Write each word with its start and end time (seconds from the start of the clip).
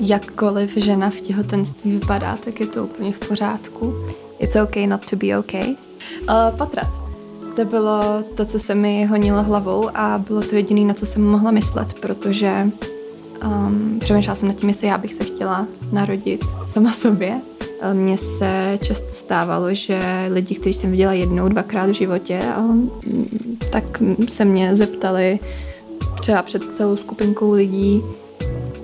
jakkoliv 0.00 0.74
žena 0.76 1.10
v 1.10 1.20
těhotenství 1.20 1.90
vypadá, 1.90 2.36
tak 2.36 2.60
je 2.60 2.66
to 2.66 2.84
úplně 2.84 3.12
v 3.12 3.18
pořádku. 3.18 3.94
It's 4.38 4.56
okay 4.56 4.86
not 4.86 5.10
to 5.10 5.16
be 5.16 5.38
okay. 5.38 5.66
Uh, 6.22 6.58
potrat. 6.58 6.88
To 7.56 7.64
bylo 7.64 8.24
to, 8.34 8.44
co 8.44 8.58
se 8.58 8.74
mi 8.74 9.04
honilo 9.04 9.42
hlavou 9.42 9.90
a 9.94 10.18
bylo 10.18 10.42
to 10.42 10.54
jediné, 10.54 10.84
na 10.84 10.94
co 10.94 11.06
jsem 11.06 11.26
mohla 11.26 11.50
myslet, 11.50 11.94
protože 11.94 12.70
um, 13.44 13.98
přemýšlela 14.00 14.34
jsem 14.34 14.48
nad 14.48 14.54
tím, 14.54 14.68
jestli 14.68 14.86
já 14.86 14.98
bych 14.98 15.14
se 15.14 15.24
chtěla 15.24 15.66
narodit 15.92 16.40
sama 16.68 16.92
sobě. 16.92 17.40
Mně 17.92 18.18
se 18.18 18.78
často 18.82 19.12
stávalo, 19.12 19.74
že 19.74 20.26
lidi, 20.32 20.54
kteří 20.54 20.72
jsem 20.72 20.90
viděla 20.90 21.12
jednou, 21.12 21.48
dvakrát 21.48 21.90
v 21.90 21.94
životě, 21.94 22.42
tak 23.72 23.84
se 24.28 24.44
mě 24.44 24.76
zeptali 24.76 25.38
třeba 26.20 26.42
před 26.42 26.62
celou 26.68 26.96
skupinkou 26.96 27.50
lidí, 27.50 28.02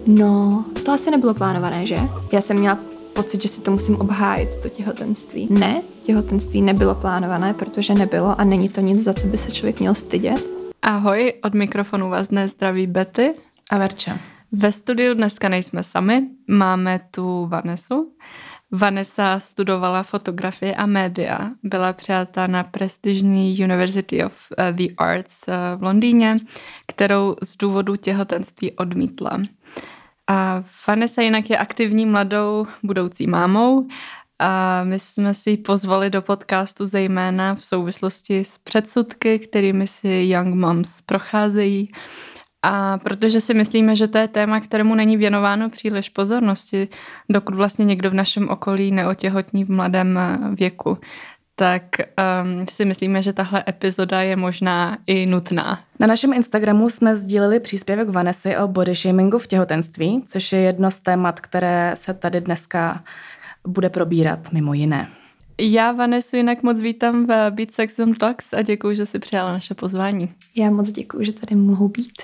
no, 0.06 0.64
to 0.86 0.92
asi 0.92 1.10
nebylo 1.10 1.34
plánované, 1.34 1.86
že? 1.86 1.98
Já 2.32 2.40
jsem 2.40 2.58
měla 2.58 2.78
pocit, 3.14 3.42
že 3.42 3.48
si 3.48 3.60
to 3.60 3.70
musím 3.70 3.96
obhájit, 3.96 4.60
to 4.62 4.68
těhotenství. 4.68 5.48
Ne, 5.50 5.82
těhotenství 6.02 6.62
nebylo 6.62 6.94
plánované, 6.94 7.54
protože 7.54 7.94
nebylo 7.94 8.40
a 8.40 8.44
není 8.44 8.68
to 8.68 8.80
nic, 8.80 9.02
za 9.02 9.14
co 9.14 9.26
by 9.26 9.38
se 9.38 9.50
člověk 9.50 9.80
měl 9.80 9.94
stydět. 9.94 10.44
Ahoj, 10.82 11.32
od 11.44 11.54
mikrofonu 11.54 12.10
vás 12.10 12.28
dnes 12.28 12.50
zdraví 12.50 12.86
Betty 12.86 13.34
a 13.70 13.78
Verča. 13.78 14.18
Ve 14.52 14.72
studiu 14.72 15.14
dneska 15.14 15.48
nejsme 15.48 15.82
sami, 15.82 16.22
máme 16.48 17.00
tu 17.10 17.46
Vanesu. 17.46 18.12
Vanessa 18.72 19.40
studovala 19.40 20.02
fotografii 20.02 20.74
a 20.74 20.86
média, 20.86 21.50
byla 21.62 21.92
přijata 21.92 22.46
na 22.46 22.64
prestižní 22.64 23.58
University 23.64 24.24
of 24.24 24.32
eh, 24.58 24.72
the 24.72 24.92
Arts 24.98 25.48
eh, 25.48 25.52
v 25.76 25.82
Londýně, 25.82 26.36
kterou 26.86 27.36
z 27.42 27.56
důvodu 27.56 27.96
těhotenství 27.96 28.72
odmítla. 28.72 29.38
A 30.28 30.64
Vanessa 30.88 31.22
jinak 31.22 31.50
je 31.50 31.58
aktivní 31.58 32.06
mladou 32.06 32.66
budoucí 32.82 33.26
mámou 33.26 33.88
a 34.38 34.84
my 34.84 34.98
jsme 34.98 35.34
si 35.34 35.50
ji 35.50 35.56
pozvali 35.56 36.10
do 36.10 36.22
podcastu 36.22 36.86
zejména 36.86 37.54
v 37.54 37.64
souvislosti 37.64 38.40
s 38.40 38.58
předsudky, 38.58 39.38
kterými 39.38 39.86
si 39.86 40.08
Young 40.08 40.54
Moms 40.54 41.02
procházejí. 41.02 41.92
A 42.62 42.98
protože 42.98 43.40
si 43.40 43.54
myslíme, 43.54 43.96
že 43.96 44.08
to 44.08 44.18
je 44.18 44.28
téma, 44.28 44.60
kterému 44.60 44.94
není 44.94 45.16
věnováno 45.16 45.70
příliš 45.70 46.08
pozornosti, 46.08 46.88
dokud 47.28 47.54
vlastně 47.54 47.84
někdo 47.84 48.10
v 48.10 48.14
našem 48.14 48.48
okolí 48.48 48.92
neotěhotní 48.92 49.64
v 49.64 49.70
mladém 49.70 50.18
věku 50.54 50.98
tak 51.58 51.82
um, 52.00 52.66
si 52.70 52.84
myslíme, 52.84 53.22
že 53.22 53.32
tahle 53.32 53.64
epizoda 53.68 54.22
je 54.22 54.36
možná 54.36 54.98
i 55.06 55.26
nutná. 55.26 55.80
Na 56.00 56.06
našem 56.06 56.32
Instagramu 56.32 56.90
jsme 56.90 57.16
sdíleli 57.16 57.60
příspěvek 57.60 58.08
Vanessy 58.08 58.56
o 58.56 58.68
body 58.68 58.94
shamingu 58.94 59.38
v 59.38 59.46
těhotenství, 59.46 60.22
což 60.26 60.52
je 60.52 60.58
jedno 60.58 60.90
z 60.90 61.00
témat, 61.00 61.40
které 61.40 61.92
se 61.94 62.14
tady 62.14 62.40
dneska 62.40 63.04
bude 63.66 63.90
probírat 63.90 64.52
mimo 64.52 64.74
jiné. 64.74 65.08
Já 65.60 65.92
Vanesu 65.92 66.36
jinak 66.36 66.62
moc 66.62 66.80
vítám 66.80 67.26
v 67.26 67.50
Beat 67.50 67.70
Sex 67.70 68.00
and 68.00 68.18
Talks 68.18 68.52
a 68.52 68.62
děkuji, 68.62 68.96
že 68.96 69.06
jsi 69.06 69.18
přijala 69.18 69.52
naše 69.52 69.74
pozvání. 69.74 70.32
Já 70.56 70.70
moc 70.70 70.90
děkuji, 70.90 71.24
že 71.24 71.32
tady 71.32 71.56
mohu 71.56 71.88
být. 71.88 72.22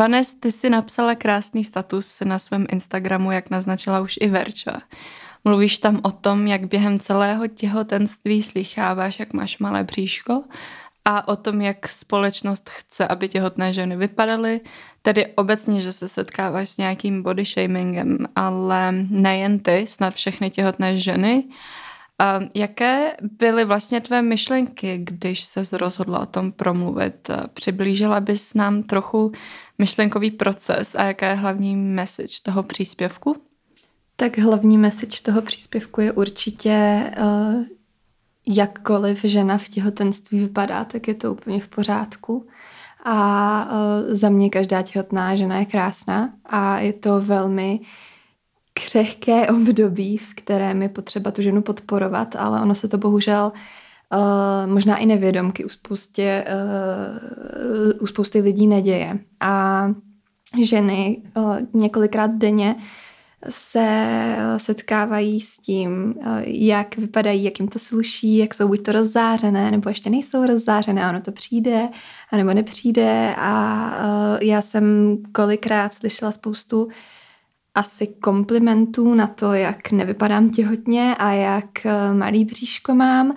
Vanes, 0.00 0.34
ty 0.34 0.52
si 0.52 0.70
napsala 0.70 1.14
krásný 1.14 1.64
status 1.64 2.20
na 2.24 2.38
svém 2.38 2.66
Instagramu, 2.72 3.32
jak 3.32 3.50
naznačila 3.50 4.00
už 4.00 4.18
i 4.20 4.28
Verča. 4.28 4.80
Mluvíš 5.44 5.78
tam 5.78 6.00
o 6.02 6.10
tom, 6.10 6.46
jak 6.46 6.68
během 6.68 6.98
celého 6.98 7.46
těhotenství 7.46 8.42
slycháváš, 8.42 9.18
jak 9.18 9.32
máš 9.32 9.58
malé 9.58 9.84
bříško 9.84 10.44
a 11.04 11.28
o 11.28 11.36
tom, 11.36 11.60
jak 11.60 11.88
společnost 11.88 12.70
chce, 12.70 13.08
aby 13.08 13.28
těhotné 13.28 13.72
ženy 13.72 13.96
vypadaly, 13.96 14.60
tedy 15.02 15.26
obecně, 15.26 15.80
že 15.80 15.92
se 15.92 16.08
setkáváš 16.08 16.70
s 16.70 16.76
nějakým 16.76 17.22
body 17.22 17.44
shamingem, 17.44 18.18
ale 18.36 18.92
nejen 19.10 19.58
ty, 19.58 19.86
snad 19.86 20.14
všechny 20.14 20.50
těhotné 20.50 20.98
ženy. 20.98 21.44
A 22.18 22.40
jaké 22.54 23.16
byly 23.38 23.64
vlastně 23.64 24.00
tvé 24.00 24.22
myšlenky, 24.22 24.98
když 24.98 25.44
se 25.44 25.62
rozhodla 25.72 26.20
o 26.20 26.26
tom 26.26 26.52
promluvit? 26.52 27.30
Přiblížila 27.54 28.20
bys 28.20 28.54
nám 28.54 28.82
trochu 28.82 29.32
myšlenkový 29.80 30.30
proces 30.30 30.94
a 30.94 31.04
jaká 31.04 31.28
je 31.28 31.34
hlavní 31.34 31.76
message 31.76 32.34
toho 32.42 32.62
příspěvku? 32.62 33.36
Tak 34.16 34.38
hlavní 34.38 34.78
message 34.78 35.22
toho 35.22 35.42
příspěvku 35.42 36.00
je 36.00 36.12
určitě, 36.12 37.04
uh, 37.18 37.64
jakkoliv 38.48 39.24
žena 39.24 39.58
v 39.58 39.68
těhotenství 39.68 40.38
vypadá, 40.38 40.84
tak 40.84 41.08
je 41.08 41.14
to 41.14 41.32
úplně 41.32 41.60
v 41.60 41.68
pořádku. 41.68 42.46
A 43.04 43.64
uh, 43.64 44.14
za 44.14 44.28
mě 44.28 44.50
každá 44.50 44.82
těhotná 44.82 45.36
žena 45.36 45.58
je 45.58 45.64
krásná 45.64 46.32
a 46.44 46.78
je 46.78 46.92
to 46.92 47.20
velmi 47.20 47.80
křehké 48.72 49.48
období, 49.48 50.16
v 50.16 50.34
kterém 50.34 50.82
je 50.82 50.88
potřeba 50.88 51.30
tu 51.30 51.42
ženu 51.42 51.62
podporovat, 51.62 52.36
ale 52.36 52.62
ono 52.62 52.74
se 52.74 52.88
to 52.88 52.98
bohužel 52.98 53.52
uh, 53.54 53.60
možná 54.66 54.96
i 54.96 55.06
nevědomky 55.06 55.64
u, 55.64 55.68
spoustě, 55.68 56.44
uh, 57.94 58.02
u 58.02 58.06
spousty 58.06 58.40
lidí 58.40 58.66
neděje. 58.66 59.18
A 59.40 59.86
ženy 60.62 61.22
uh, 61.36 61.58
několikrát 61.72 62.30
denně 62.30 62.76
se 63.50 64.36
setkávají 64.56 65.40
s 65.40 65.58
tím, 65.58 66.14
jak 66.44 66.96
vypadají, 66.96 67.44
jak 67.44 67.60
jim 67.60 67.68
to 67.68 67.78
sluší, 67.78 68.36
jak 68.36 68.54
jsou 68.54 68.68
buď 68.68 68.82
to 68.82 68.92
rozzářené, 68.92 69.70
nebo 69.70 69.88
ještě 69.88 70.10
nejsou 70.10 70.46
rozzářené, 70.46 71.10
ono 71.10 71.20
to 71.20 71.32
přijde, 71.32 71.88
nebo 72.36 72.54
nepřijde. 72.54 73.34
A 73.38 73.92
já 74.42 74.62
jsem 74.62 75.16
kolikrát 75.32 75.92
slyšela 75.92 76.32
spoustu 76.32 76.88
asi 77.74 78.06
komplimentů 78.06 79.14
na 79.14 79.26
to, 79.26 79.52
jak 79.52 79.92
nevypadám 79.92 80.50
těhotně 80.50 81.14
a 81.18 81.32
jak 81.32 81.70
malý 82.12 82.44
bříško 82.44 82.94
mám. 82.94 83.34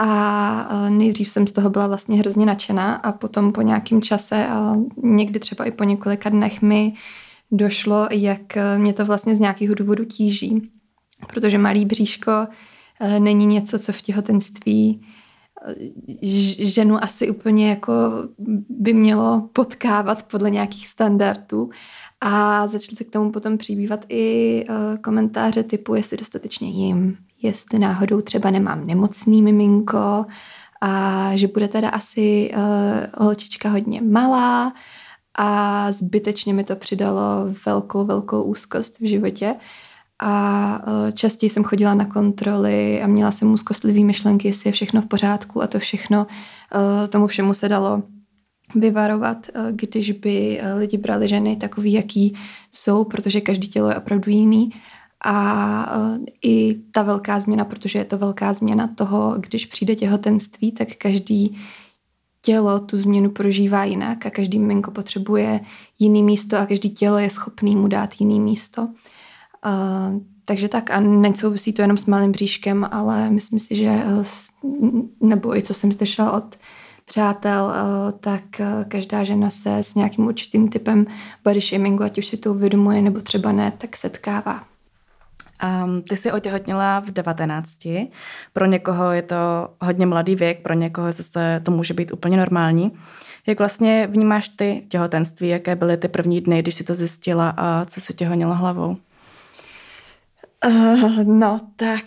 A 0.00 0.88
nejdřív 0.88 1.28
jsem 1.28 1.46
z 1.46 1.52
toho 1.52 1.70
byla 1.70 1.86
vlastně 1.86 2.18
hrozně 2.18 2.46
nadšená 2.46 2.94
a 2.94 3.12
potom 3.12 3.52
po 3.52 3.62
nějakém 3.62 4.02
čase, 4.02 4.46
a 4.46 4.74
někdy 4.96 5.40
třeba 5.40 5.64
i 5.64 5.70
po 5.70 5.84
několika 5.84 6.28
dnech 6.28 6.62
mi 6.62 6.94
došlo, 7.50 8.08
jak 8.10 8.58
mě 8.76 8.92
to 8.92 9.04
vlastně 9.04 9.36
z 9.36 9.40
nějakého 9.40 9.74
důvodu 9.74 10.04
tíží. 10.04 10.70
Protože 11.34 11.58
malý 11.58 11.84
bříško 11.84 12.32
e, 13.00 13.20
není 13.20 13.46
něco, 13.46 13.78
co 13.78 13.92
v 13.92 14.02
těhotenství 14.02 15.00
e, 15.66 16.66
ženu 16.66 17.04
asi 17.04 17.30
úplně 17.30 17.70
jako 17.70 17.92
by 18.68 18.92
mělo 18.92 19.48
potkávat 19.52 20.22
podle 20.22 20.50
nějakých 20.50 20.88
standardů. 20.88 21.70
A 22.20 22.66
začaly 22.66 22.96
se 22.96 23.04
k 23.04 23.10
tomu 23.10 23.32
potom 23.32 23.58
přibývat 23.58 24.04
i 24.08 24.64
e, 24.68 24.98
komentáře 24.98 25.62
typu, 25.62 25.94
jestli 25.94 26.16
dostatečně 26.16 26.70
jim, 26.70 27.16
jestli 27.42 27.78
náhodou 27.78 28.20
třeba 28.20 28.50
nemám 28.50 28.86
nemocný 28.86 29.42
miminko 29.42 30.26
a 30.80 31.30
že 31.34 31.48
bude 31.48 31.68
teda 31.68 31.88
asi 31.88 32.50
uh, 32.56 33.24
holčička 33.26 33.68
hodně 33.68 34.02
malá 34.02 34.72
a 35.38 35.92
zbytečně 35.92 36.54
mi 36.54 36.64
to 36.64 36.76
přidalo 36.76 37.20
velkou, 37.66 38.04
velkou 38.04 38.42
úzkost 38.42 38.98
v 39.00 39.08
životě. 39.08 39.54
A 40.20 40.82
uh, 40.86 41.10
častěji 41.10 41.50
jsem 41.50 41.64
chodila 41.64 41.94
na 41.94 42.04
kontroly 42.04 43.02
a 43.02 43.06
měla 43.06 43.30
jsem 43.30 43.52
úzkostlivý 43.52 44.04
myšlenky, 44.04 44.48
jestli 44.48 44.68
je 44.68 44.72
všechno 44.72 45.02
v 45.02 45.06
pořádku 45.06 45.62
a 45.62 45.66
to 45.66 45.78
všechno, 45.78 46.26
uh, 46.26 47.08
tomu 47.08 47.26
všemu 47.26 47.54
se 47.54 47.68
dalo 47.68 48.02
vyvarovat, 48.74 49.46
když 49.70 50.10
by 50.10 50.60
lidi 50.76 50.98
brali 50.98 51.28
ženy 51.28 51.56
takový, 51.56 51.92
jaký 51.92 52.36
jsou, 52.70 53.04
protože 53.04 53.40
každý 53.40 53.68
tělo 53.68 53.88
je 53.88 53.96
opravdu 53.96 54.30
jiný 54.30 54.70
a 55.24 55.86
e, 55.96 56.48
i 56.48 56.74
ta 56.92 57.02
velká 57.02 57.40
změna, 57.40 57.64
protože 57.64 57.98
je 57.98 58.04
to 58.04 58.18
velká 58.18 58.52
změna 58.52 58.88
toho, 58.94 59.34
když 59.38 59.66
přijde 59.66 59.94
těhotenství, 59.94 60.72
tak 60.72 60.88
každý 60.98 61.58
tělo 62.42 62.80
tu 62.80 62.96
změnu 62.96 63.30
prožívá 63.30 63.84
jinak 63.84 64.26
a 64.26 64.30
každý 64.30 64.58
miminko 64.58 64.90
potřebuje 64.90 65.60
jiný 65.98 66.22
místo 66.22 66.56
a 66.56 66.66
každý 66.66 66.90
tělo 66.90 67.18
je 67.18 67.30
schopný 67.30 67.76
mu 67.76 67.88
dát 67.88 68.20
jiný 68.20 68.40
místo. 68.40 68.82
Uh, 69.66 70.20
takže 70.44 70.68
tak 70.68 70.90
a 70.90 71.00
nesouvisí 71.00 71.72
to 71.72 71.82
jenom 71.82 71.96
s 71.96 72.06
malým 72.06 72.32
bříškem, 72.32 72.88
ale 72.90 73.30
myslím 73.30 73.58
si, 73.58 73.76
že 73.76 73.86
e, 73.86 74.04
nebo 75.20 75.56
i 75.56 75.62
co 75.62 75.74
jsem 75.74 75.92
slyšela 75.92 76.32
od 76.32 76.56
přátel, 77.04 77.72
tak 78.20 78.42
každá 78.88 79.24
žena 79.24 79.50
se 79.50 79.78
s 79.78 79.94
nějakým 79.94 80.26
určitým 80.26 80.68
typem 80.68 81.06
body 81.44 81.60
shamingu, 81.60 82.02
ať 82.02 82.18
už 82.18 82.26
si 82.26 82.36
to 82.36 82.50
uvědomuje 82.50 83.02
nebo 83.02 83.20
třeba 83.20 83.52
ne, 83.52 83.72
tak 83.78 83.96
setkává. 83.96 84.64
Um, 85.64 86.02
ty 86.02 86.16
jsi 86.16 86.32
otěhotněla 86.32 87.00
v 87.00 87.10
19. 87.10 87.88
Pro 88.52 88.66
někoho 88.66 89.12
je 89.12 89.22
to 89.22 89.36
hodně 89.80 90.06
mladý 90.06 90.34
věk, 90.34 90.62
pro 90.62 90.74
někoho 90.74 91.12
zase 91.12 91.60
to 91.64 91.70
může 91.70 91.94
být 91.94 92.12
úplně 92.12 92.36
normální. 92.36 92.92
Jak 93.46 93.58
vlastně 93.58 94.08
vnímáš 94.10 94.48
ty 94.48 94.82
těhotenství? 94.88 95.48
Jaké 95.48 95.76
byly 95.76 95.96
ty 95.96 96.08
první 96.08 96.40
dny, 96.40 96.62
když 96.62 96.74
jsi 96.74 96.84
to 96.84 96.94
zjistila 96.94 97.54
a 97.56 97.84
co 97.84 98.00
se 98.00 98.12
tě 98.12 98.28
honilo 98.28 98.54
hlavou? 98.54 98.96
Uh, 100.66 101.24
no 101.24 101.60
tak 101.76 102.04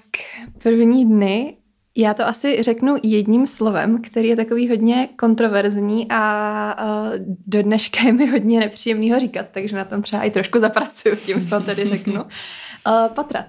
první 0.63 1.05
dny 1.05 1.57
Já 1.95 2.13
to 2.13 2.27
asi 2.27 2.63
řeknu 2.63 2.95
jedním 3.03 3.47
slovem, 3.47 4.01
který 4.01 4.27
je 4.27 4.35
takový 4.35 4.69
hodně 4.69 5.09
kontroverzní 5.15 6.07
a 6.09 6.75
uh, 6.83 7.15
do 7.47 7.63
dneška 7.63 7.99
je 8.05 8.13
mi 8.13 8.27
hodně 8.27 8.59
nepříjemný 8.59 9.11
ho 9.11 9.19
říkat, 9.19 9.45
takže 9.51 9.75
na 9.75 9.85
tom 9.85 10.01
třeba 10.01 10.23
i 10.23 10.31
trošku 10.31 10.59
zapracuju, 10.59 11.15
tím 11.15 11.49
to 11.49 11.59
tedy 11.59 11.85
řeknu. 11.85 12.25
Uh, 12.87 13.13
patrat. 13.13 13.45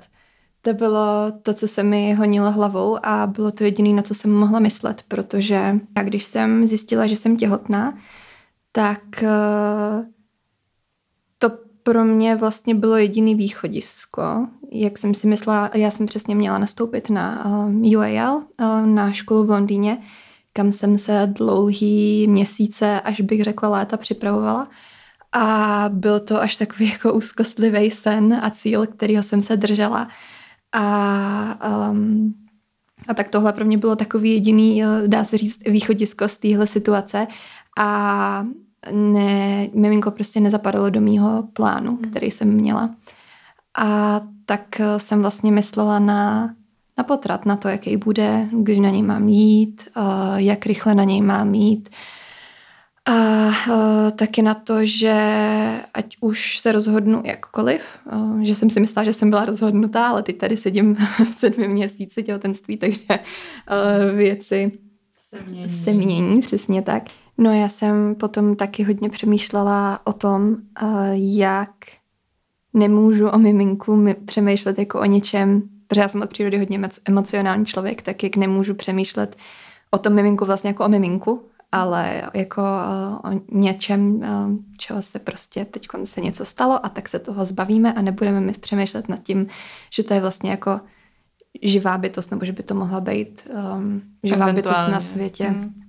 To 0.62 0.75
bylo 0.75 1.32
to, 1.43 1.55
co 1.55 1.69
se 1.69 1.82
mi 1.82 2.14
honilo 2.14 2.52
hlavou 2.52 3.06
a 3.06 3.26
bylo 3.26 3.52
to 3.52 3.64
jediné, 3.64 3.93
na 3.93 4.02
co 4.02 4.14
jsem 4.14 4.32
mohla 4.32 4.61
myslet, 4.61 5.05
protože 5.08 5.55
já 5.96 6.02
když 6.02 6.25
jsem 6.25 6.67
zjistila, 6.67 7.06
že 7.06 7.17
jsem 7.17 7.37
těhotná, 7.37 7.99
tak 8.73 9.02
uh, 9.23 10.05
to 11.38 11.50
pro 11.82 12.05
mě 12.05 12.37
vlastně 12.37 12.75
bylo 12.75 12.96
jediný 12.96 13.34
východisko. 13.34 14.46
Jak 14.70 14.99
jsem 14.99 15.14
si 15.14 15.26
myslela, 15.26 15.70
já 15.75 15.90
jsem 15.90 16.06
přesně 16.06 16.34
měla 16.34 16.58
nastoupit 16.58 17.11
na 17.11 17.44
um, 17.46 17.82
UAL, 17.96 18.43
na 18.84 19.12
školu 19.12 19.44
v 19.44 19.50
Londýně, 19.50 19.99
kam 20.52 20.73
jsem 20.73 20.99
se 20.99 21.29
dlouhý 21.32 22.29
měsíce, 22.29 23.00
až 23.00 23.20
bych 23.20 23.44
řekla 23.44 23.69
léta, 23.69 23.96
připravovala. 23.96 24.69
A 25.32 25.84
byl 25.88 26.20
to 26.20 26.40
až 26.40 26.56
takový 26.56 26.90
jako 26.90 27.12
úzkostlivý 27.12 27.90
sen 27.90 28.40
a 28.43 28.50
cíl, 28.50 28.87
kterýho 28.87 29.23
jsem 29.23 29.43
se 29.43 29.56
držela. 29.56 30.08
A, 30.73 31.90
um, 31.90 32.34
a 33.08 33.14
tak 33.14 33.31
tohle 33.31 33.52
pro 33.52 33.64
mě 33.64 33.79
bylo 33.79 33.96
takový 33.96 34.32
jediný, 34.32 34.82
dá 35.06 35.25
se 35.25 35.38
říct, 35.38 35.62
východisko 35.67 36.29
z 36.29 36.37
téhle 36.37 36.67
situace. 36.67 37.26
A 37.79 38.44
ne, 38.90 39.69
miminko 39.75 40.11
prostě 40.11 40.40
nezapadalo 40.40 40.90
do 40.90 41.00
mýho 41.00 41.49
plánu, 41.52 41.96
hmm. 41.96 42.11
který 42.11 42.31
jsem 42.31 42.49
měla. 42.49 42.90
A 43.79 44.20
tak 44.46 44.81
eh, 44.81 44.99
jsem 44.99 45.23
vlastně 45.23 45.52
myslela 45.52 45.99
na, 45.99 46.55
na 46.99 47.05
potrat, 47.05 47.46
na 47.46 47.56
to, 47.56 47.69
jaký 47.69 47.96
bude, 47.96 48.49
když 48.52 48.79
na 48.79 48.90
něj 48.90 49.02
mám 49.02 49.29
jít, 49.29 49.88
uh, 49.96 50.37
jak 50.37 50.67
rychle 50.67 50.94
na 50.94 51.05
něj 51.05 51.23
mám 51.23 51.55
jít. 51.55 51.88
A 53.04 53.49
uh, 53.49 54.10
taky 54.10 54.43
na 54.43 54.54
to, 54.54 54.87
že 54.87 55.14
ať 55.94 56.16
už 56.20 56.58
se 56.58 56.72
rozhodnu 56.72 57.22
jakkoliv, 57.25 57.82
uh, 58.12 58.40
že 58.40 58.54
jsem 58.54 58.70
si 58.70 58.81
myslela, 58.81 59.04
že 59.04 59.12
jsem 59.12 59.31
byla 59.31 59.44
rozhodnutá, 59.44 60.08
ale 60.08 60.22
teď 60.22 60.38
tady 60.38 60.56
sedím 60.56 60.94
v 61.25 61.28
sedmi 61.28 61.69
měsíci 61.69 62.22
těhotenství, 62.22 62.76
takže 62.76 63.02
uh, 63.08 64.16
věci 64.16 64.72
se 65.20 65.43
mění. 65.43 65.70
se 65.70 65.93
mění, 65.93 66.40
přesně 66.40 66.82
tak. 66.82 67.02
No 67.38 67.52
já 67.54 67.69
jsem 67.69 68.14
potom 68.14 68.56
taky 68.56 68.82
hodně 68.82 69.10
přemýšlela 69.10 70.00
o 70.05 70.12
tom, 70.12 70.56
jak 71.12 71.70
nemůžu 72.75 73.28
o 73.28 73.38
miminku 73.38 74.05
přemýšlet 74.25 74.78
jako 74.78 75.00
o 75.00 75.05
něčem, 75.05 75.62
protože 75.87 76.00
já 76.00 76.08
jsem 76.08 76.22
od 76.22 76.31
přírody 76.31 76.58
hodně 76.58 76.81
emocionální 77.05 77.66
člověk, 77.66 78.02
tak 78.02 78.22
jak 78.22 78.37
nemůžu 78.37 78.75
přemýšlet 78.75 79.37
o 79.90 79.98
tom 79.98 80.12
miminku 80.12 80.44
vlastně 80.44 80.69
jako 80.69 80.84
o 80.84 80.88
miminku, 80.88 81.43
ale 81.72 82.22
jako 82.34 82.62
o 83.24 83.30
něčem, 83.52 84.22
čeho 84.78 85.02
se 85.02 85.19
prostě 85.19 85.64
teď 85.64 85.88
se 86.04 86.20
něco 86.20 86.44
stalo 86.44 86.86
a 86.86 86.88
tak 86.88 87.08
se 87.08 87.19
toho 87.19 87.44
zbavíme 87.44 87.92
a 87.92 88.02
nebudeme 88.02 88.40
mi 88.40 88.52
přemýšlet 88.52 89.08
nad 89.08 89.22
tím, 89.22 89.46
že 89.90 90.02
to 90.02 90.14
je 90.14 90.20
vlastně 90.20 90.50
jako 90.50 90.80
živá 91.62 91.98
bytost, 91.98 92.30
nebo 92.30 92.44
že 92.44 92.52
by 92.52 92.62
to 92.62 92.74
mohla 92.74 93.00
být 93.00 93.50
um, 93.74 94.02
živá 94.24 94.52
bytost 94.52 94.88
na 94.88 95.00
světě. 95.00 95.44
Hmm 95.44 95.82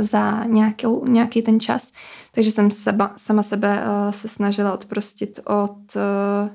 za 0.00 0.44
nějakou, 0.44 1.06
nějaký 1.06 1.42
ten 1.42 1.60
čas. 1.60 1.92
Takže 2.32 2.50
jsem 2.50 2.70
seba, 2.70 3.12
sama 3.16 3.42
sebe 3.42 3.82
uh, 3.82 4.12
se 4.12 4.28
snažila 4.28 4.72
odprostit 4.72 5.40
od, 5.46 5.96
uh, 5.96 6.50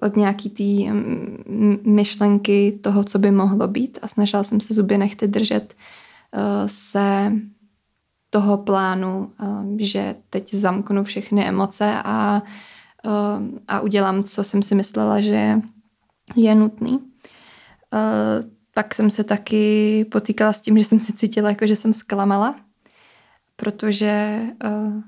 od 0.00 0.16
nějaký 0.16 0.50
té 0.50 0.92
myšlenky 1.90 2.78
toho, 2.82 3.04
co 3.04 3.18
by 3.18 3.30
mohlo 3.30 3.68
být 3.68 3.98
a 4.02 4.08
snažila 4.08 4.42
jsem 4.42 4.60
se 4.60 4.74
zuby 4.74 4.98
nechty 4.98 5.28
držet 5.28 5.74
uh, 6.34 6.42
se 6.66 7.32
toho 8.32 8.58
plánu, 8.58 9.32
uh, 9.42 9.76
že 9.78 10.14
teď 10.30 10.54
zamknu 10.54 11.04
všechny 11.04 11.44
emoce 11.44 11.94
a, 12.04 12.42
uh, 13.06 13.58
a 13.68 13.80
udělám, 13.80 14.24
co 14.24 14.44
jsem 14.44 14.62
si 14.62 14.74
myslela, 14.74 15.20
že 15.20 15.60
je 16.36 16.54
nutný. 16.54 16.92
Uh, 16.92 18.50
pak 18.74 18.94
jsem 18.94 19.10
se 19.10 19.24
taky 19.24 20.04
potýkala 20.04 20.52
s 20.52 20.60
tím, 20.60 20.78
že 20.78 20.84
jsem 20.84 21.00
se 21.00 21.12
cítila 21.12 21.48
jako, 21.48 21.66
že 21.66 21.76
jsem 21.76 21.92
zklamala, 21.92 22.54
protože 23.56 24.42
uh, 24.64 25.00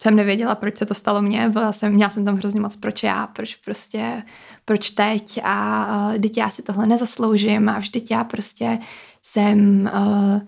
jsem 0.00 0.16
nevěděla, 0.16 0.54
proč 0.54 0.78
se 0.78 0.86
to 0.86 0.94
stalo 0.94 1.22
mně. 1.22 1.48
Byla 1.48 1.72
jsem, 1.72 1.92
měla 1.92 2.10
jsem 2.10 2.24
tam 2.24 2.36
hrozně 2.36 2.60
moc, 2.60 2.76
proč 2.76 3.02
já, 3.02 3.26
proč 3.26 3.54
prostě, 3.54 4.22
proč 4.64 4.90
teď 4.90 5.40
a 5.44 5.86
uh, 6.10 6.18
teď 6.18 6.36
já 6.36 6.50
si 6.50 6.62
tohle 6.62 6.86
nezasloužím 6.86 7.68
a 7.68 7.78
vždyť 7.78 8.10
já 8.10 8.24
prostě 8.24 8.78
jsem 9.22 9.90
uh, 9.94 10.40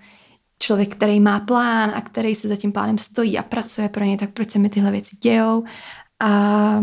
člověk, 0.58 0.97
který 0.97 1.20
má 1.20 1.41
plán 1.41 1.91
a 1.94 2.00
který 2.00 2.35
se 2.35 2.49
za 2.49 2.56
tím 2.56 2.73
plánem 2.73 2.99
stojí 2.99 3.38
a 3.38 3.43
pracuje 3.43 3.88
pro 3.88 4.05
ně, 4.05 4.17
tak 4.17 4.31
proč 4.31 4.50
se 4.50 4.58
mi 4.58 4.69
tyhle 4.69 4.91
věci 4.91 5.17
dějou. 5.17 5.64
A 6.20 6.82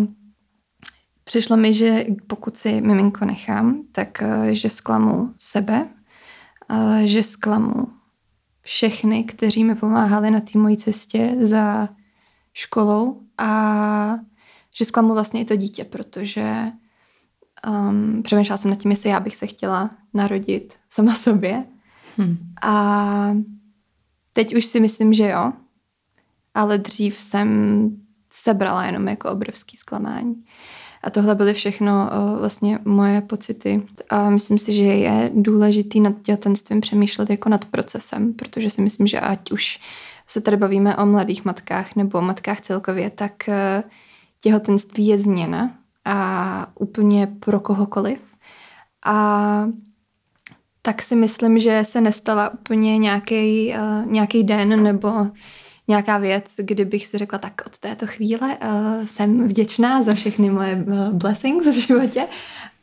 Přišlo 1.23 1.57
mi, 1.57 1.73
že 1.73 2.05
pokud 2.27 2.57
si 2.57 2.81
miminko 2.81 3.25
nechám, 3.25 3.83
tak 3.91 4.21
eh, 4.21 4.55
že 4.55 4.69
zklamu 4.69 5.33
sebe, 5.37 5.89
že 7.05 7.23
zklamu 7.23 7.87
všechny, 8.61 9.23
kteří 9.23 9.63
mi 9.63 9.75
pomáhali 9.75 10.31
na 10.31 10.39
té 10.39 10.59
mojí 10.59 10.77
cestě 10.77 11.35
za 11.39 11.89
školou 12.53 13.21
a 13.37 14.15
že 14.75 14.85
zklamu 14.85 15.13
vlastně 15.13 15.41
i 15.41 15.45
to 15.45 15.55
dítě, 15.55 15.83
protože 15.83 16.71
um, 17.67 18.23
přemýšlela 18.23 18.57
jsem 18.57 18.71
nad 18.71 18.79
tím, 18.79 18.91
jestli 18.91 19.09
já 19.09 19.19
bych 19.19 19.35
se 19.35 19.47
chtěla 19.47 19.89
narodit 20.13 20.73
sama 20.89 21.13
sobě. 21.13 21.65
Hmm. 22.17 22.37
A 22.63 23.35
teď 24.33 24.55
už 24.55 24.65
si 24.65 24.79
myslím, 24.79 25.13
že 25.13 25.29
jo, 25.29 25.53
ale 26.53 26.77
dřív 26.77 27.19
jsem 27.19 27.89
sebrala 28.31 28.85
jenom 28.85 29.07
jako 29.07 29.31
obrovský 29.31 29.77
zklamání. 29.77 30.43
A 31.03 31.09
tohle 31.09 31.35
byly 31.35 31.53
všechno 31.53 32.09
vlastně 32.39 32.79
moje 32.85 33.21
pocity. 33.21 33.83
A 34.09 34.29
myslím 34.29 34.57
si, 34.57 34.73
že 34.73 34.83
je 34.83 35.31
důležitý 35.33 35.99
nad 35.99 36.13
těhotenstvím 36.21 36.81
přemýšlet 36.81 37.29
jako 37.29 37.49
nad 37.49 37.65
procesem, 37.65 38.33
protože 38.33 38.69
si 38.69 38.81
myslím, 38.81 39.07
že 39.07 39.19
ať 39.19 39.51
už 39.51 39.79
se 40.27 40.41
tady 40.41 40.57
bavíme 40.57 40.97
o 40.97 41.05
mladých 41.05 41.45
matkách 41.45 41.95
nebo 41.95 42.17
o 42.17 42.21
matkách 42.21 42.61
celkově, 42.61 43.09
tak 43.09 43.49
e, 43.49 43.83
těhotenství 44.41 45.07
je 45.07 45.19
změna 45.19 45.75
a 46.05 46.67
úplně 46.75 47.27
pro 47.27 47.59
kohokoliv. 47.59 48.19
A 49.05 49.67
tak 50.85 51.01
si 51.01 51.15
myslím, 51.15 51.59
že 51.59 51.83
se 51.83 52.01
nestala 52.01 52.53
úplně 52.53 52.97
nějaký, 52.97 53.73
uh, 53.77 54.11
nějaký 54.11 54.43
den 54.43 54.83
nebo 54.83 55.27
nějaká 55.87 56.17
věc, 56.17 56.55
kdybych 56.57 57.07
si 57.07 57.17
řekla, 57.17 57.39
tak 57.39 57.61
od 57.65 57.77
této 57.77 58.07
chvíle 58.07 58.57
uh, 58.57 59.05
jsem 59.05 59.47
vděčná 59.47 60.01
za 60.01 60.13
všechny 60.13 60.49
moje 60.49 60.75
uh, 60.75 61.09
blessings 61.09 61.67
v 61.67 61.79
životě, 61.79 62.27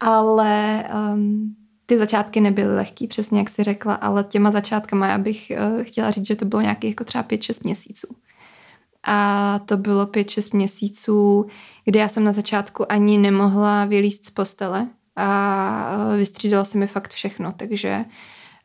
ale 0.01 0.85
um, 1.13 1.55
ty 1.87 1.99
začátky 1.99 2.41
nebyly 2.41 2.75
lehký, 2.75 3.07
přesně 3.07 3.39
jak 3.39 3.51
si 3.51 3.63
řekla, 3.63 3.95
ale 3.95 4.25
těma 4.25 4.51
začátkama 4.51 5.09
já 5.09 5.19
bych 5.19 5.53
uh, 5.77 5.83
chtěla 5.83 6.11
říct, 6.11 6.27
že 6.27 6.37
to 6.37 6.45
bylo 6.45 6.63
nějakých 6.63 6.91
jako 6.91 7.05
třeba 7.05 7.25
5-6 7.25 7.61
měsíců. 7.65 8.17
A 9.05 9.59
to 9.59 9.77
bylo 9.77 10.07
5-6 10.07 10.57
měsíců, 10.57 11.47
kdy 11.85 11.99
já 11.99 12.09
jsem 12.09 12.25
na 12.25 12.33
začátku 12.33 12.93
ani 12.93 13.19
nemohla 13.19 13.85
vylíst 13.85 14.27
z 14.27 14.31
postele 14.31 14.89
a 15.21 16.15
vystřídalo 16.17 16.65
se 16.65 16.79
mi 16.79 16.87
fakt 16.87 17.13
všechno, 17.13 17.53
takže 17.53 18.05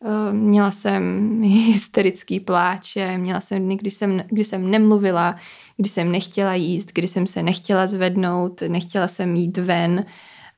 Eh, 0.06 0.34
měla 0.34 0.72
jsem 0.72 1.42
hysterický 1.44 2.40
pláče, 2.40 3.18
měla 3.18 3.42
jsem 3.42 3.64
dny, 3.64 3.76
kdy 3.76 3.92
jsem, 3.92 4.24
kdy 4.28 4.46
jsem 4.46 4.72
nemluvila, 4.72 5.36
kdy 5.78 5.90
jsem 5.90 6.12
nechtěla 6.12 6.54
jíst, 6.54 6.92
kdy 6.94 7.08
jsem 7.08 7.28
se 7.28 7.44
nechtěla 7.44 7.88
zvednout, 7.88 8.62
nechtěla 8.68 9.08
jsem 9.08 9.36
jít 9.36 9.58
ven. 9.58 10.06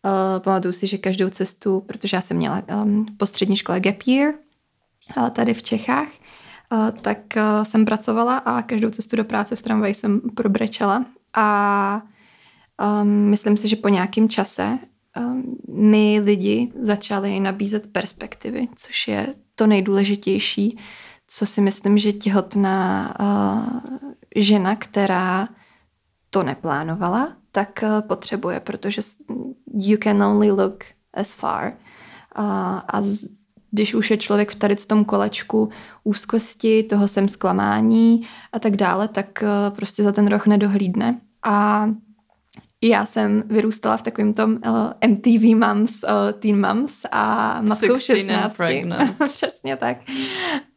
Uh, 0.05 0.39
pamatuju 0.39 0.73
si, 0.73 0.87
že 0.87 0.97
každou 0.97 1.29
cestu, 1.29 1.83
protože 1.87 2.17
já 2.17 2.21
jsem 2.21 2.37
měla 2.37 2.63
um, 2.83 3.05
po 3.17 3.25
střední 3.25 3.57
škole 3.57 3.79
gap 3.79 4.01
year 4.05 4.33
tady 5.31 5.53
v 5.53 5.63
Čechách, 5.63 6.07
tak 7.01 7.17
jsem 7.63 7.85
pracovala 7.85 8.37
a 8.37 8.61
každou 8.61 8.89
cestu 8.89 9.15
do 9.15 9.23
práce 9.23 9.55
v 9.55 9.61
tramvaji 9.61 9.93
jsem 9.93 10.21
probrečela 10.35 11.05
a 11.33 12.01
um, 13.01 13.09
myslím 13.09 13.57
si, 13.57 13.67
že 13.67 13.75
po 13.75 13.89
nějakém 13.89 14.29
čase 14.29 14.79
my 15.67 16.19
lidi 16.24 16.71
začali 16.81 17.39
nabízet 17.39 17.91
perspektivy, 17.91 18.67
což 18.75 19.07
je 19.07 19.36
to 19.55 19.67
nejdůležitější, 19.67 20.79
co 21.27 21.45
si 21.45 21.62
myslím, 21.62 21.97
že 21.97 22.13
těhotná 22.13 23.13
uh, 23.19 23.79
žena, 24.36 24.75
která 24.75 25.47
to 26.29 26.43
neplánovala, 26.43 27.33
tak 27.51 27.83
uh, 27.83 28.07
potřebuje, 28.07 28.59
protože 28.59 29.01
you 29.74 29.97
can 30.03 30.24
only 30.24 30.51
look 30.51 30.83
as 31.13 31.33
far. 31.33 31.74
A 32.36 33.01
když 33.71 33.93
už 33.93 34.12
je 34.12 34.17
člověk 34.17 34.51
v 34.51 34.55
tady 34.55 34.75
v 34.75 34.86
tom 34.86 35.05
kolečku 35.05 35.69
úzkosti, 36.03 36.83
toho 36.83 37.07
sem 37.07 37.27
zklamání 37.27 38.27
a 38.53 38.59
tak 38.59 38.75
dále, 38.75 39.07
tak 39.07 39.43
uh, 39.43 39.75
prostě 39.75 40.03
za 40.03 40.12
ten 40.12 40.27
roh 40.27 40.47
nedohlídne. 40.47 41.21
A 41.45 41.88
Já 42.81 43.05
jsem 43.05 43.43
vyrůstala 43.46 43.98
v 43.98 44.01
takovém 44.01 44.34
tom 44.34 44.51
uh, 44.51 45.10
MTV 45.10 45.43
Moms, 45.55 46.03
uh, 46.03 46.39
Teen 46.39 46.67
Moms 46.67 47.05
a 47.12 47.62
matkou 47.62 47.98
16. 47.98 48.57
Přesně 49.24 49.77
tak. 49.77 49.98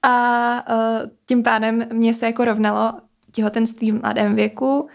A 0.02 0.74
uh, 0.74 1.10
tím 1.26 1.42
pádem 1.42 1.86
mě 1.92 2.14
se 2.14 2.26
jako 2.26 2.44
rovnalo 2.44 2.92
těhotenství 3.32 3.92
v 3.92 4.00
mladém 4.00 4.34
věku 4.34 4.88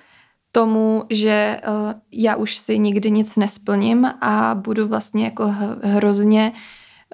tomu, 0.52 1.04
že 1.10 1.62
uh, 1.68 1.94
já 2.12 2.36
už 2.36 2.56
si 2.56 2.80
nikdy 2.80 3.12
nic 3.12 3.36
nesplním 3.36 4.06
a 4.22 4.56
budu 4.56 4.88
vlastně 4.88 5.24
jako 5.24 5.54
hrozně 5.84 6.52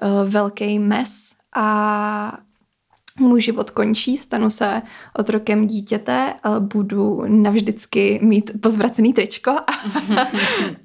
uh, 0.02 0.30
velký 0.30 0.78
mes 0.78 1.32
a 1.56 2.38
můj 3.18 3.40
život 3.40 3.70
končí, 3.70 4.16
stanu 4.16 4.50
se 4.50 4.82
otrokem 5.18 5.66
dítěte, 5.66 6.34
budu 6.58 7.22
navždycky 7.26 8.20
mít 8.22 8.50
pozvracený 8.60 9.12
tričko 9.12 9.50
a, 9.50 9.64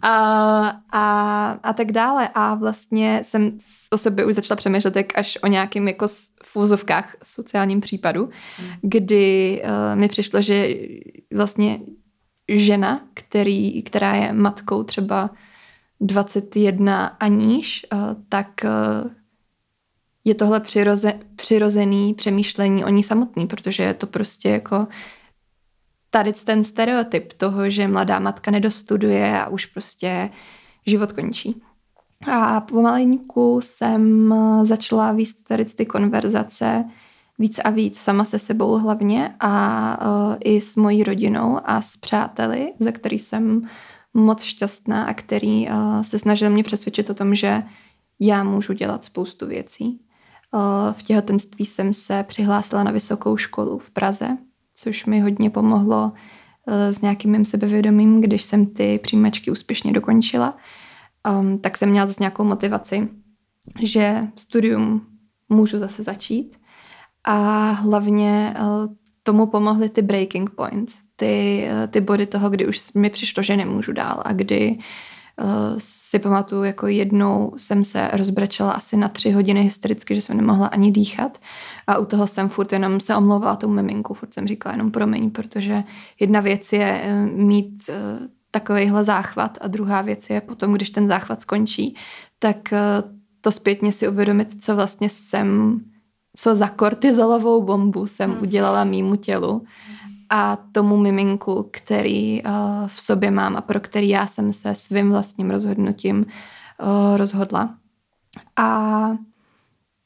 a, 0.08 0.82
a, 0.92 1.52
a 1.64 1.74
tak 1.74 1.92
dále. 1.92 2.30
A 2.34 2.56
vlastně 2.56 3.22
jsem 3.24 3.58
o 3.92 3.98
sobě 3.98 4.26
už 4.26 4.36
začala 4.36 4.56
přemýšlet 4.56 4.96
jak 4.96 5.18
až 5.18 5.38
o 5.44 5.48
nějakém 5.48 5.88
jako 5.88 6.08
v 6.44 6.56
úzovkách 6.56 7.16
sociálním 7.24 7.82
případu, 7.82 8.22
mm. 8.62 8.68
kdy 8.82 9.62
uh, 9.64 10.00
mi 10.00 10.08
přišlo, 10.08 10.42
že 10.42 10.76
vlastně 11.34 11.80
žena, 12.48 13.02
který, 13.14 13.84
která 13.84 14.14
je 14.14 14.34
matkou 14.34 14.84
třeba 14.84 15.30
21 16.02 17.06
a 17.08 17.28
níž, 17.28 17.86
uh, 17.94 18.00
tak 18.30 18.48
uh, 18.64 19.12
je 20.28 20.36
tohle 20.36 20.60
přiroze, 20.60 21.14
přirozený 21.36 22.14
přemýšlení 22.14 22.86
o 22.86 22.90
ní 22.90 23.04
samotný, 23.04 23.48
protože 23.48 23.84
je 23.84 23.94
to 23.94 24.08
prostě 24.08 24.50
jako 24.50 24.88
tady 26.10 26.34
ten 26.34 26.64
stereotyp 26.64 27.34
toho, 27.34 27.70
že 27.70 27.88
mladá 27.88 28.20
matka 28.20 28.52
nedostuduje 28.52 29.40
a 29.42 29.48
už 29.48 29.66
prostě 29.66 30.30
život 30.86 31.12
končí. 31.12 31.62
A 32.32 32.62
pomalinku 32.62 33.60
jsem 33.64 34.34
začala 34.64 35.12
víc 35.12 35.44
tady 35.44 35.66
ty 35.66 35.86
konverzace 35.86 36.86
víc 37.40 37.60
a 37.60 37.70
víc 37.70 38.00
sama 38.00 38.26
se 38.26 38.40
sebou 38.40 38.78
hlavně 38.78 39.36
a 39.40 40.00
uh, 40.02 40.36
i 40.44 40.62
s 40.62 40.76
mojí 40.76 41.04
rodinou 41.04 41.60
a 41.64 41.82
s 41.82 41.98
přáteli, 41.98 42.74
za 42.80 42.92
který 42.92 43.20
jsem 43.20 43.70
moc 44.14 44.42
šťastná 44.42 45.04
a 45.04 45.14
který 45.14 45.70
uh, 45.70 46.02
se 46.02 46.20
snažil 46.20 46.50
mě 46.50 46.64
přesvědčit 46.64 47.10
o 47.10 47.14
tom, 47.14 47.36
že 47.36 47.64
já 48.20 48.44
můžu 48.44 48.74
dělat 48.74 49.06
spoustu 49.06 49.48
věcí. 49.48 50.00
V 50.92 51.04
těhotenství 51.04 51.66
jsem 51.66 51.94
se 51.94 52.24
přihlásila 52.24 52.84
na 52.84 52.92
vysokou 52.92 53.38
školu 53.38 53.78
v 53.78 53.90
Praze, 53.90 54.38
což 54.76 55.06
mi 55.06 55.20
hodně 55.20 55.50
pomohlo 55.50 56.12
s 56.68 57.02
nějakým 57.02 57.32
mým 57.32 57.46
sebevědomím, 57.46 58.22
když 58.22 58.44
jsem 58.44 58.66
ty 58.66 59.00
přijímačky 59.04 59.52
úspěšně 59.52 59.94
dokončila. 59.94 60.58
Tak 61.62 61.78
jsem 61.78 61.90
měla 61.90 62.06
zase 62.06 62.24
nějakou 62.24 62.44
motivaci, 62.44 63.10
že 63.82 64.28
studium 64.36 65.02
můžu 65.50 65.80
zase 65.80 66.04
začít. 66.04 66.58
A 67.24 67.70
hlavně 67.72 68.54
tomu 69.24 69.48
pomohly 69.48 69.90
ty 69.90 70.02
breaking 70.02 70.50
points, 70.50 71.00
ty, 71.16 71.68
ty 71.90 72.02
body 72.02 72.26
toho, 72.26 72.50
kdy 72.50 72.68
už 72.68 72.94
mi 72.94 73.10
přišlo, 73.10 73.44
že 73.44 73.58
nemůžu 73.58 73.92
dál 73.92 74.22
a 74.26 74.34
kdy 74.34 74.76
uh, 74.78 74.84
si 75.78 76.20
pamatuju, 76.20 76.64
jako 76.64 76.88
jednou 76.88 77.54
jsem 77.58 77.84
se 77.84 78.10
rozbrečela 78.14 78.72
asi 78.72 78.98
na 78.98 79.10
tři 79.10 79.32
hodiny 79.32 79.62
hystericky, 79.62 80.16
že 80.16 80.22
jsem 80.22 80.38
nemohla 80.38 80.68
ani 80.68 80.92
dýchat. 80.92 81.38
A 81.88 81.98
u 81.98 82.06
toho 82.06 82.28
jsem 82.28 82.50
furt 82.50 82.74
jenom 82.74 83.00
se 83.00 83.16
omlouvala 83.16 83.56
tomu 83.56 83.74
miminku, 83.74 84.14
furt 84.14 84.34
jsem 84.34 84.48
říkala 84.48 84.74
jenom 84.74 84.92
promiň, 84.92 85.30
protože 85.32 85.84
jedna 86.20 86.40
věc 86.40 86.74
je 86.74 87.04
uh, 87.06 87.40
mít 87.40 87.90
uh, 87.90 88.28
takovýhle 88.52 89.04
záchvat 89.04 89.58
a 89.62 89.68
druhá 89.68 90.02
věc 90.02 90.30
je 90.30 90.42
potom, 90.42 90.74
když 90.74 90.90
ten 90.90 91.08
záchvat 91.08 91.42
skončí, 91.42 91.96
tak 92.40 92.74
to 93.42 93.52
zpětně 93.52 93.92
si 93.92 94.08
uvědomit, 94.08 94.64
co 94.64 94.76
vlastně 94.76 95.10
jsem, 95.10 95.80
co 96.36 96.56
za 96.56 96.70
kortizolovou 96.70 97.64
bombu 97.64 98.08
jsem 98.08 98.32
hmm. 98.32 98.42
udělala 98.42 98.84
mýmu 98.84 99.16
tělu 99.16 99.64
a 100.30 100.58
tomu 100.72 100.98
miminku, 100.98 101.70
který 101.72 102.44
uh, 102.44 102.52
v 102.88 103.02
sobě 103.02 103.32
mám 103.32 103.58
a 103.58 103.62
pro 103.62 103.80
který 103.80 104.10
já 104.10 104.28
jsem 104.28 104.54
se 104.54 104.76
svým 104.76 105.10
vlastním 105.12 105.50
rozhodnutím 105.50 106.18
uh, 106.18 107.18
rozhodla. 107.18 107.76
A 108.56 109.10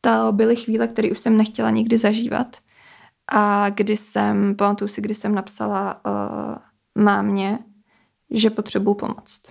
to 0.02 0.32
byly 0.32 0.56
chvíle, 0.56 0.88
které 0.88 1.12
už 1.12 1.20
jsem 1.20 1.38
nechtěla 1.38 1.70
nikdy 1.70 1.98
zažívat. 1.98 2.58
A 3.32 3.70
kdy 3.70 3.98
jsem, 3.98 4.56
pamatuju 4.56 4.88
si, 4.88 5.02
kdy 5.02 5.16
jsem 5.16 5.36
napsala 5.36 6.02
uh, 6.06 7.04
mámě, 7.04 7.60
že 8.30 8.50
potřebuju 8.50 8.96
pomoc. 8.96 9.42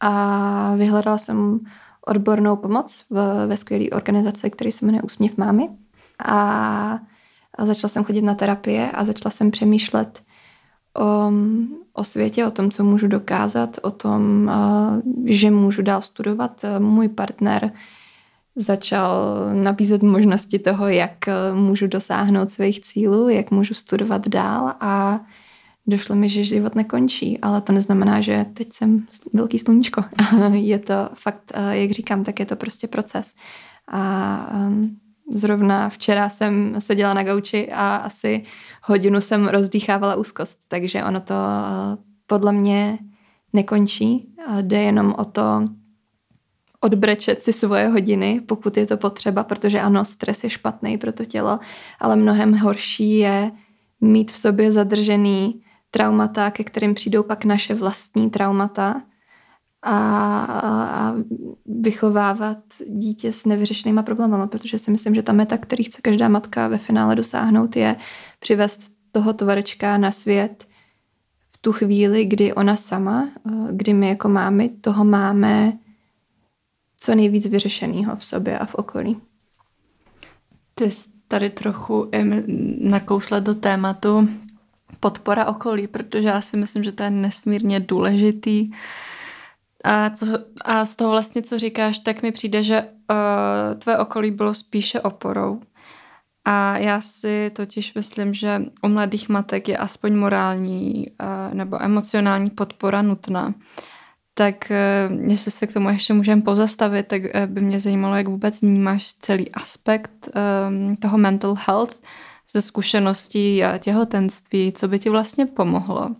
A 0.00 0.74
vyhledala 0.76 1.18
jsem 1.18 1.60
odbornou 2.06 2.56
pomoc 2.56 3.04
v, 3.10 3.46
ve 3.46 3.56
skvělé 3.56 3.90
organizaci, 3.90 4.50
který 4.50 4.72
se 4.72 4.86
jmenuje 4.86 5.02
Úsměv 5.02 5.36
mámy. 5.36 5.68
A 6.28 6.98
a 7.58 7.66
začala 7.66 7.88
jsem 7.88 8.04
chodit 8.04 8.22
na 8.22 8.34
terapie 8.34 8.90
a 8.90 9.04
začala 9.04 9.30
jsem 9.30 9.50
přemýšlet 9.50 10.22
o, 10.98 11.32
o 11.92 12.04
světě, 12.04 12.46
o 12.46 12.50
tom, 12.50 12.70
co 12.70 12.84
můžu 12.84 13.08
dokázat, 13.08 13.76
o 13.82 13.90
tom, 13.90 14.50
že 15.24 15.50
můžu 15.50 15.82
dál 15.82 16.02
studovat. 16.02 16.64
Můj 16.78 17.08
partner 17.08 17.72
začal 18.56 19.36
nabízet 19.52 20.02
možnosti 20.02 20.58
toho, 20.58 20.88
jak 20.88 21.16
můžu 21.54 21.86
dosáhnout 21.86 22.50
svých 22.50 22.80
cílů, 22.80 23.28
jak 23.28 23.50
můžu 23.50 23.74
studovat 23.74 24.28
dál 24.28 24.74
a 24.80 25.20
došlo 25.86 26.16
mi, 26.16 26.28
že 26.28 26.44
život 26.44 26.74
nekončí, 26.74 27.38
ale 27.38 27.60
to 27.60 27.72
neznamená, 27.72 28.20
že 28.20 28.46
teď 28.54 28.72
jsem 28.72 29.06
velký 29.32 29.58
sluníčko. 29.58 30.04
je 30.52 30.78
to 30.78 30.94
fakt, 31.14 31.52
jak 31.70 31.90
říkám, 31.90 32.24
tak 32.24 32.40
je 32.40 32.46
to 32.46 32.56
prostě 32.56 32.88
proces. 32.88 33.34
A 33.92 34.68
Zrovna 35.34 35.88
včera 35.88 36.28
jsem 36.28 36.74
seděla 36.78 37.14
na 37.14 37.22
gauči 37.22 37.68
a 37.72 37.96
asi 37.96 38.44
hodinu 38.82 39.20
jsem 39.20 39.48
rozdýchávala 39.48 40.14
úzkost, 40.14 40.58
takže 40.68 41.04
ono 41.04 41.20
to 41.20 41.34
eh, 41.34 41.96
podle 42.26 42.52
mě 42.52 42.98
nekončí. 43.52 44.34
Jde 44.60 44.82
jenom 44.82 45.14
o 45.18 45.24
to 45.24 45.68
odbrečet 46.80 47.42
si 47.42 47.52
svoje 47.52 47.88
hodiny, 47.88 48.40
pokud 48.40 48.76
je 48.76 48.86
to 48.86 48.96
potřeba, 48.96 49.44
protože 49.44 49.80
ano, 49.80 50.04
stres 50.04 50.44
je 50.44 50.50
špatný 50.50 50.98
pro 50.98 51.12
to 51.12 51.24
tělo, 51.24 51.58
ale 52.00 52.16
mnohem 52.16 52.58
horší 52.58 53.18
je 53.18 53.50
mít 54.00 54.32
v 54.32 54.38
sobě 54.38 54.72
zadržený 54.72 55.62
traumata, 55.90 56.50
ke 56.50 56.64
kterým 56.64 56.94
přijdou 56.94 57.22
pak 57.22 57.44
naše 57.44 57.74
vlastní 57.74 58.30
traumata 58.30 59.02
a, 59.82 59.98
a 60.44 61.14
vychovávat 61.66 62.58
dítě 62.86 63.32
s 63.32 63.46
nevyřešenýma 63.46 64.02
problémama, 64.02 64.46
protože 64.46 64.78
si 64.78 64.90
myslím, 64.90 65.14
že 65.14 65.22
ta 65.22 65.32
meta, 65.32 65.58
který 65.58 65.84
chce 65.84 66.02
každá 66.02 66.28
matka 66.28 66.68
ve 66.68 66.78
finále 66.78 67.16
dosáhnout, 67.16 67.76
je 67.76 67.96
přivést 68.38 68.92
toho 69.12 69.32
tvarečka 69.32 69.98
na 69.98 70.10
svět 70.10 70.68
v 71.52 71.58
tu 71.60 71.72
chvíli, 71.72 72.24
kdy 72.24 72.54
ona 72.54 72.76
sama, 72.76 73.28
kdy 73.70 73.94
my 73.94 74.08
jako 74.08 74.28
mámy 74.28 74.68
toho 74.68 75.04
máme 75.04 75.78
co 76.96 77.14
nejvíc 77.14 77.46
vyřešeného 77.46 78.16
v 78.16 78.24
sobě 78.24 78.58
a 78.58 78.66
v 78.66 78.74
okolí. 78.74 79.20
Ty 80.74 80.90
jsi 80.90 81.08
tady 81.28 81.50
trochu 81.50 82.10
nakousle 82.80 83.40
do 83.40 83.54
tématu 83.54 84.28
podpora 85.00 85.46
okolí, 85.46 85.86
protože 85.86 86.28
já 86.28 86.40
si 86.40 86.56
myslím, 86.56 86.84
že 86.84 86.92
to 86.92 87.02
je 87.02 87.10
nesmírně 87.10 87.80
důležitý 87.80 88.70
a, 89.84 90.10
co, 90.10 90.26
a 90.64 90.84
z 90.84 90.96
toho 90.96 91.10
vlastně, 91.10 91.42
co 91.42 91.58
říkáš, 91.58 91.98
tak 91.98 92.22
mi 92.22 92.32
přijde, 92.32 92.62
že 92.62 92.82
uh, 92.82 93.78
tvé 93.78 93.98
okolí 93.98 94.30
bylo 94.30 94.54
spíše 94.54 95.00
oporou. 95.00 95.60
A 96.44 96.78
já 96.78 97.00
si 97.00 97.50
totiž 97.50 97.94
myslím, 97.94 98.34
že 98.34 98.62
u 98.82 98.88
mladých 98.88 99.28
matek 99.28 99.68
je 99.68 99.76
aspoň 99.76 100.16
morální 100.16 101.06
uh, 101.10 101.54
nebo 101.54 101.82
emocionální 101.82 102.50
podpora 102.50 103.02
nutná. 103.02 103.54
Tak 104.34 104.72
uh, 105.10 105.30
jestli 105.30 105.50
se 105.50 105.66
k 105.66 105.72
tomu 105.72 105.88
ještě 105.88 106.12
můžeme 106.12 106.42
pozastavit, 106.42 107.06
tak 107.06 107.22
uh, 107.22 107.28
by 107.46 107.60
mě 107.60 107.80
zajímalo, 107.80 108.16
jak 108.16 108.28
vůbec 108.28 108.60
vnímáš 108.60 109.14
celý 109.14 109.52
aspekt 109.52 110.28
um, 110.68 110.96
toho 110.96 111.18
mental 111.18 111.56
health 111.66 112.00
ze 112.52 112.62
zkušeností 112.62 113.64
a 113.64 113.78
těhotenství, 113.78 114.72
co 114.76 114.88
by 114.88 114.98
ti 114.98 115.10
vlastně 115.10 115.46
pomohlo 115.46 116.10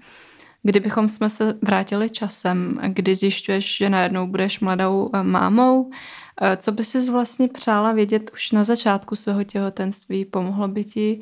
Kdybychom 0.62 1.08
jsme 1.08 1.30
se 1.30 1.54
vrátili 1.62 2.10
časem, 2.10 2.80
kdy 2.88 3.14
zjišťuješ, 3.14 3.76
že 3.76 3.90
najednou 3.90 4.26
budeš 4.26 4.60
mladou 4.60 5.10
eh, 5.14 5.22
mámou, 5.22 5.90
eh, 6.42 6.56
co 6.56 6.72
by 6.72 6.84
si 6.84 7.10
vlastně 7.10 7.48
přála 7.48 7.92
vědět 7.92 8.30
už 8.34 8.52
na 8.52 8.64
začátku 8.64 9.16
svého 9.16 9.44
těhotenství? 9.44 10.24
Pomohlo 10.24 10.68
by 10.68 10.84
ti 10.84 11.20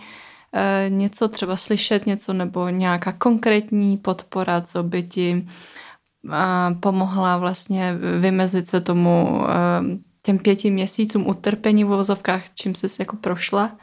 eh, 0.53 0.87
něco 0.89 1.29
třeba 1.29 1.57
slyšet 1.57 2.07
něco 2.07 2.33
nebo 2.33 2.69
nějaká 2.69 3.13
konkrétní 3.13 3.97
podpora, 3.97 4.61
co 4.61 4.83
by 4.83 5.03
ti 5.03 5.49
pomohla 6.81 7.37
vlastně 7.37 7.95
vymezit 8.21 8.69
se 8.69 8.81
tomu 8.81 9.43
těm 10.23 10.39
pěti 10.39 10.71
měsícům 10.71 11.27
utrpení 11.27 11.85
v 11.85 11.89
vozovkách, 11.89 12.43
čím 12.55 12.75
jsi 12.75 12.87
jako 12.99 13.17
prošla? 13.17 13.77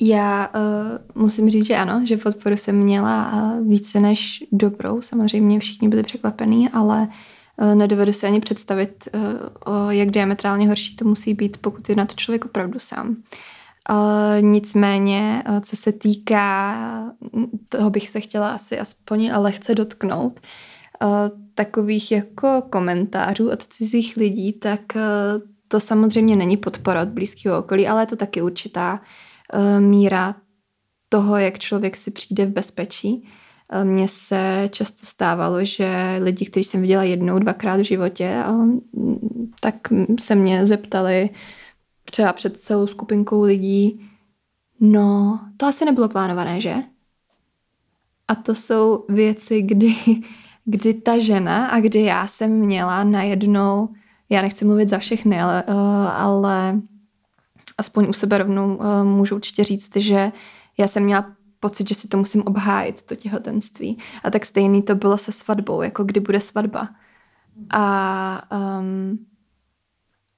Já 0.00 0.48
uh, 0.48 1.22
musím 1.22 1.50
říct, 1.50 1.66
že 1.66 1.76
ano, 1.76 2.00
že 2.04 2.16
podporu 2.16 2.56
jsem 2.56 2.76
měla 2.76 3.32
uh, 3.32 3.68
více 3.68 4.00
než 4.00 4.44
dobrou. 4.52 5.02
Samozřejmě 5.02 5.60
všichni 5.60 5.88
byli 5.88 6.02
překvapení, 6.02 6.68
ale 6.68 7.08
uh, 7.56 7.74
nedovedu 7.74 8.12
si 8.12 8.26
ani 8.26 8.40
představit, 8.40 9.08
uh, 9.66 9.90
jak 9.90 10.10
diametrálně 10.10 10.68
horší 10.68 10.96
to 10.96 11.04
musí 11.04 11.34
být, 11.34 11.56
pokud 11.56 11.88
je 11.88 11.96
na 11.96 12.04
to 12.04 12.14
člověk 12.14 12.44
opravdu 12.44 12.78
sám. 12.78 13.08
Uh, 13.90 13.96
nicméně, 14.40 15.42
uh, 15.48 15.60
co 15.60 15.76
se 15.76 15.92
týká, 15.92 16.76
toho 17.68 17.90
bych 17.90 18.08
se 18.08 18.20
chtěla 18.20 18.50
asi 18.50 18.78
aspoň 18.78 19.30
lehce 19.36 19.74
dotknout, 19.74 20.40
uh, 21.02 21.08
takových 21.54 22.12
jako 22.12 22.62
komentářů 22.70 23.50
od 23.50 23.66
cizích 23.66 24.16
lidí, 24.16 24.52
tak 24.52 24.80
to 25.68 25.80
samozřejmě 25.80 26.36
není 26.36 26.56
podpora 26.56 27.02
od 27.02 27.08
blízkého 27.08 27.58
okolí, 27.58 27.88
ale 27.88 28.02
je 28.02 28.06
to 28.06 28.16
taky 28.16 28.42
určitá 28.42 28.92
uh, 28.92 28.98
míra 29.78 30.34
toho, 31.08 31.36
jak 31.36 31.58
člověk 31.58 31.96
si 31.96 32.10
přijde 32.10 32.46
v 32.46 32.50
bezpečí. 32.50 33.28
Uh, 33.74 33.84
mně 33.84 34.08
se 34.08 34.68
často 34.72 35.06
stávalo, 35.06 35.64
že 35.64 36.18
lidi, 36.22 36.46
kteří 36.46 36.64
jsem 36.64 36.80
viděla 36.80 37.02
jednou, 37.02 37.38
dvakrát 37.38 37.80
v 37.80 37.84
životě, 37.84 38.42
tak 39.60 39.88
se 40.20 40.34
mě 40.34 40.66
zeptali 40.66 41.30
třeba 42.04 42.32
před 42.32 42.58
celou 42.58 42.86
skupinkou 42.86 43.42
lidí, 43.42 44.10
no, 44.80 45.40
to 45.56 45.66
asi 45.66 45.84
nebylo 45.84 46.08
plánované, 46.08 46.60
že? 46.60 46.74
A 48.28 48.34
to 48.34 48.54
jsou 48.54 49.04
věci, 49.08 49.62
kdy, 49.62 49.94
kdy 50.64 50.94
ta 50.94 51.18
žena 51.18 51.66
a 51.66 51.80
kdy 51.80 52.02
já 52.02 52.26
jsem 52.26 52.50
měla 52.50 53.04
najednou 53.04 53.88
já 54.30 54.42
nechci 54.42 54.64
mluvit 54.64 54.88
za 54.88 54.98
všechny, 54.98 55.40
ale, 55.40 55.64
uh, 55.68 55.76
ale 56.10 56.80
aspoň 57.78 58.08
u 58.08 58.12
sebe 58.12 58.38
rovnou 58.38 58.76
uh, 58.76 59.04
můžu 59.04 59.34
určitě 59.34 59.64
říct, 59.64 59.96
že 59.96 60.32
já 60.78 60.88
jsem 60.88 61.02
měla 61.02 61.32
pocit, 61.60 61.88
že 61.88 61.94
si 61.94 62.08
to 62.08 62.16
musím 62.16 62.42
obhájit, 62.42 63.02
to 63.02 63.16
těhotenství. 63.16 63.98
A 64.24 64.30
tak 64.30 64.46
stejný 64.46 64.82
to 64.82 64.94
bylo 64.94 65.18
se 65.18 65.32
svatbou, 65.32 65.82
jako 65.82 66.04
kdy 66.04 66.20
bude 66.20 66.40
svatba. 66.40 66.88
A, 67.70 68.42
um, 68.80 69.18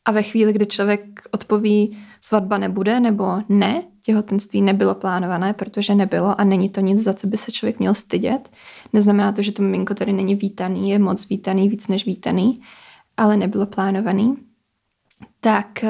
a 0.05 0.11
ve 0.11 0.23
chvíli, 0.23 0.53
kdy 0.53 0.67
člověk 0.67 1.21
odpoví, 1.31 1.99
svatba 2.21 2.59
nebude, 2.59 3.01
nebo 3.01 3.25
ne, 3.49 3.83
těhotenství 4.05 4.63
nebylo 4.63 4.95
plánované, 4.95 5.53
protože 5.53 5.95
nebylo 5.95 6.41
a 6.41 6.45
není 6.45 6.69
to 6.69 6.81
nic, 6.81 7.03
za 7.03 7.15
co 7.15 7.27
by 7.27 7.37
se 7.37 7.53
člověk 7.53 7.79
měl 7.79 7.95
stydět. 7.95 8.51
Neznamená 8.93 9.33
to, 9.33 9.43
že 9.43 9.53
to 9.53 9.63
miminko 9.63 9.95
tady 9.95 10.13
není 10.13 10.35
vítaný, 10.35 10.91
je 10.91 10.99
moc 10.99 11.29
vítaný, 11.29 11.69
víc 11.69 11.89
než 11.89 12.07
vítaný 12.07 12.63
ale 13.21 13.37
nebylo 13.37 13.67
plánovaný, 13.67 14.37
tak 15.41 15.85
eh, 15.85 15.89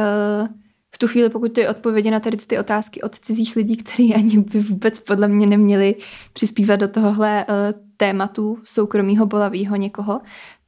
v 0.48 0.59
tu 1.00 1.08
chvíli, 1.08 1.30
pokud 1.30 1.52
ty 1.52 1.68
odpovědi 1.68 2.10
na 2.10 2.20
tady 2.20 2.36
ty 2.36 2.58
otázky 2.58 3.02
od 3.02 3.18
cizích 3.18 3.56
lidí, 3.56 3.76
kteří 3.76 4.14
ani 4.14 4.38
by 4.38 4.60
vůbec 4.60 4.98
podle 4.98 5.28
mě 5.28 5.46
neměli 5.46 5.94
přispívat 6.32 6.76
do 6.76 6.88
tohohle 6.88 7.44
eh, 7.48 7.74
tématu 7.96 8.58
soukromího 8.64 9.26
bolavého 9.26 9.76
někoho, 9.76 10.20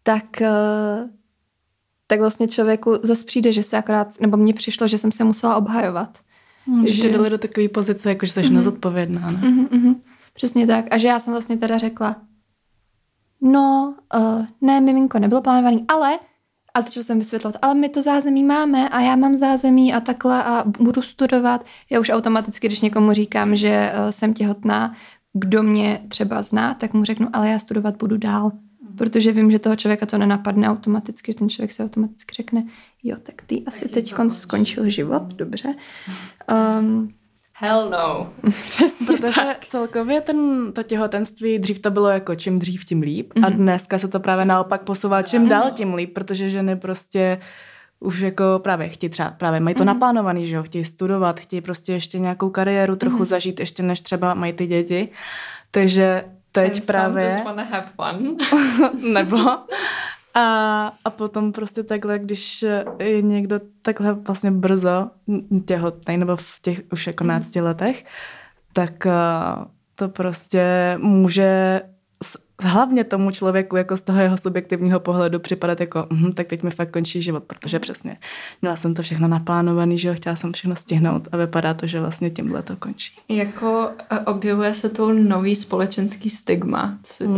tak, 0.03 0.43
eh, 0.43 1.09
tak 2.07 2.21
vlastně 2.21 2.49
člověku 2.49 2.99
zase 3.03 3.25
přijde, 3.25 3.53
že 3.53 3.63
se 3.63 3.77
akorát, 3.77 4.21
nebo 4.21 4.37
mně 4.37 4.55
přišlo, 4.55 4.89
že 4.89 4.99
jsem 4.99 5.13
se 5.13 5.25
musela 5.25 5.57
obhajovat. 5.57 6.19
Hmm, 6.67 6.87
že, 6.87 6.95
že 6.95 7.03
tě 7.03 7.09
dali 7.09 7.31
do 7.31 7.39
takové 7.39 7.69
pozice, 7.69 8.09
jako 8.09 8.27
že 8.27 8.33
jsi 8.33 8.41
mm-hmm. 8.41 8.53
nezodpovědná. 8.53 9.31
Ne? 9.31 9.39
Mm-hmm, 9.39 9.69
mm-hmm. 9.69 9.95
Přesně 10.35 10.67
tak. 10.67 10.85
A 10.91 10.99
že 10.99 11.09
já 11.09 11.21
jsem 11.21 11.33
vlastně 11.33 11.57
teda 11.57 11.79
řekla, 11.79 12.17
no, 13.41 13.95
uh, 14.15 14.47
ne, 14.61 14.81
miminko, 14.81 15.19
nebylo 15.19 15.43
plánovaný, 15.43 15.85
ale 15.89 16.19
a 16.75 16.83
začal 16.83 17.03
jsem 17.03 17.19
vysvětlovat, 17.19 17.59
ale 17.63 17.75
my 17.75 17.89
to 17.89 18.03
zázemí 18.03 18.45
máme 18.45 18.89
a 18.89 19.01
já 19.01 19.17
mám 19.17 19.37
zázemí 19.37 19.95
a 19.95 20.01
takhle 20.01 20.45
a 20.45 20.65
budu 20.65 21.03
studovat. 21.03 21.65
Já 21.91 22.01
už 22.01 22.11
automaticky, 22.11 22.67
když 22.67 22.81
někomu 22.81 23.13
říkám, 23.13 23.57
že 23.57 23.93
uh, 23.95 24.11
jsem 24.11 24.35
těhotná, 24.35 24.95
kdo 25.33 25.63
mě 25.63 26.01
třeba 26.09 26.43
zná, 26.43 26.75
tak 26.75 26.95
mu 26.95 27.05
řeknu, 27.05 27.29
ale 27.33 27.49
já 27.49 27.59
studovat 27.59 27.97
budu 27.97 28.17
dál. 28.17 28.53
Protože 28.99 29.33
vím, 29.33 29.51
že 29.51 29.59
toho 29.59 29.77
člověka 29.77 30.07
to 30.07 30.19
nenapadne 30.19 30.69
automaticky, 30.69 31.33
že 31.33 31.39
ten 31.39 31.49
člověk 31.49 31.73
se 31.73 31.85
automaticky 31.85 32.35
řekne, 32.35 32.65
jo, 33.03 33.17
tak 33.23 33.43
ty 33.43 33.63
asi 33.67 33.89
teď 33.89 34.15
skončil 34.29 34.89
život, 34.89 35.23
dobře. 35.23 35.75
Um, 36.81 37.13
Hell 37.63 37.91
no. 37.91 38.33
Přesně 38.65 39.07
Protože 39.07 39.41
tak. 39.41 39.67
celkově 39.67 40.21
ten, 40.21 40.73
to 40.73 40.83
těhotenství, 40.83 41.59
dřív 41.59 41.79
to 41.79 41.91
bylo 41.91 42.09
jako 42.09 42.35
čím 42.35 42.59
dřív, 42.59 42.85
tím 42.85 43.01
líp. 43.01 43.33
Mm-hmm. 43.33 43.47
A 43.47 43.49
mhm. 43.49 43.59
dneska 43.59 43.99
se 43.99 44.09
to 44.09 44.21
právě 44.21 44.45
naopak 44.45 44.83
posouvá 44.83 45.23
čím 45.23 45.49
dál, 45.49 45.71
tím 45.71 45.95
líp, 45.95 46.15
protože 46.15 46.49
ženy 46.49 46.77
prostě 46.77 47.39
už 48.01 48.21
jako 48.21 48.45
právě 48.63 48.89
chtějí 48.89 49.11
třeba, 49.11 49.31
právě 49.31 49.61
mají 49.61 49.75
to 49.75 49.83
mm-hmm. 49.83 49.87
naplánovaný, 49.87 50.47
že 50.47 50.57
jo, 50.57 50.63
chtějí 50.63 50.85
studovat, 50.85 51.41
chtějí 51.41 51.61
prostě 51.61 51.93
ještě 51.93 52.19
nějakou 52.19 52.51
kariéru 52.51 52.97
trochu 52.97 53.19
mm-hmm. 53.19 53.25
zažít, 53.25 53.61
ještě 53.61 53.83
než 53.83 54.01
třeba 54.01 54.35
mají 54.35 54.53
ty 54.53 54.67
děti. 54.67 55.09
Takže 55.71 56.25
teď 56.53 56.77
And 56.77 56.87
právě... 56.87 57.21
Some 57.21 57.35
just 57.35 57.45
wanna 57.45 57.63
have 57.63 57.87
fun. 57.97 58.37
nebo 59.13 59.39
a, 60.35 60.87
a 61.05 61.11
potom 61.11 61.53
prostě 61.53 61.83
takhle, 61.83 62.19
když 62.19 62.65
je 62.99 63.23
někdo 63.23 63.61
takhle 63.83 64.13
vlastně 64.13 64.51
brzo 64.51 65.11
těhotný, 65.65 66.17
nebo 66.17 66.37
v 66.37 66.61
těch 66.63 66.83
už 66.93 67.07
jako 67.07 67.25
mhm. 67.25 67.29
nácti 67.29 67.61
letech, 67.61 68.05
tak 68.73 69.07
to 69.95 70.09
prostě 70.09 70.95
může 70.99 71.81
hlavně 72.63 73.05
tomu 73.05 73.31
člověku 73.31 73.77
jako 73.77 73.97
z 73.97 74.03
toho 74.03 74.21
jeho 74.21 74.37
subjektivního 74.37 75.01
pohledu 75.01 75.41
připadat 75.41 75.81
jako, 75.81 76.07
hm, 76.13 76.33
tak 76.33 76.47
teď 76.47 76.63
mi 76.63 76.71
fakt 76.71 76.91
končí 76.91 77.23
život, 77.23 77.45
protože 77.45 77.79
přesně 77.79 78.17
měla 78.63 78.77
jsem 78.77 78.95
to 78.95 79.03
všechno 79.03 79.29
naplánované, 79.29 79.99
že 79.99 80.09
jo, 80.09 80.15
chtěla 80.15 80.37
jsem 80.37 80.53
všechno 80.53 80.77
stihnout 80.77 81.29
a 81.33 81.37
vypadá 81.37 81.75
to, 81.75 81.87
že 81.87 82.01
vlastně 82.01 82.31
tímhle 82.31 82.63
to 82.63 82.77
končí. 82.77 83.13
Jako 83.29 83.91
objevuje 84.27 84.75
se 84.75 84.89
tu 84.89 85.13
nový 85.13 85.57
společenský 85.57 86.31
stigma, 86.31 86.99
co 87.03 87.15
se 87.15 87.25
hmm. 87.25 87.37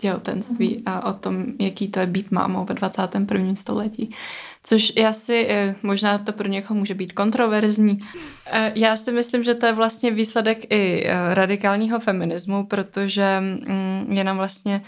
Těhotenství 0.00 0.76
mm. 0.76 0.82
a 0.86 1.04
o 1.04 1.12
tom, 1.12 1.44
jaký 1.58 1.88
to 1.88 2.00
je 2.00 2.06
být 2.06 2.30
mámou 2.30 2.64
ve 2.64 2.74
21. 2.74 3.54
století. 3.54 4.10
Což 4.62 4.92
já 4.96 5.12
si, 5.12 5.46
eh, 5.48 5.74
možná 5.82 6.18
to 6.18 6.32
pro 6.32 6.48
někoho 6.48 6.78
může 6.78 6.94
být 6.94 7.12
kontroverzní, 7.12 7.98
eh, 8.46 8.72
já 8.74 8.96
si 8.96 9.12
myslím, 9.12 9.44
že 9.44 9.54
to 9.54 9.66
je 9.66 9.72
vlastně 9.72 10.10
výsledek 10.10 10.72
i 10.72 11.04
eh, 11.06 11.34
radikálního 11.34 12.00
feminismu, 12.00 12.66
protože 12.66 13.40
mm, 13.40 14.06
je 14.10 14.24
nám 14.24 14.36
vlastně 14.36 14.82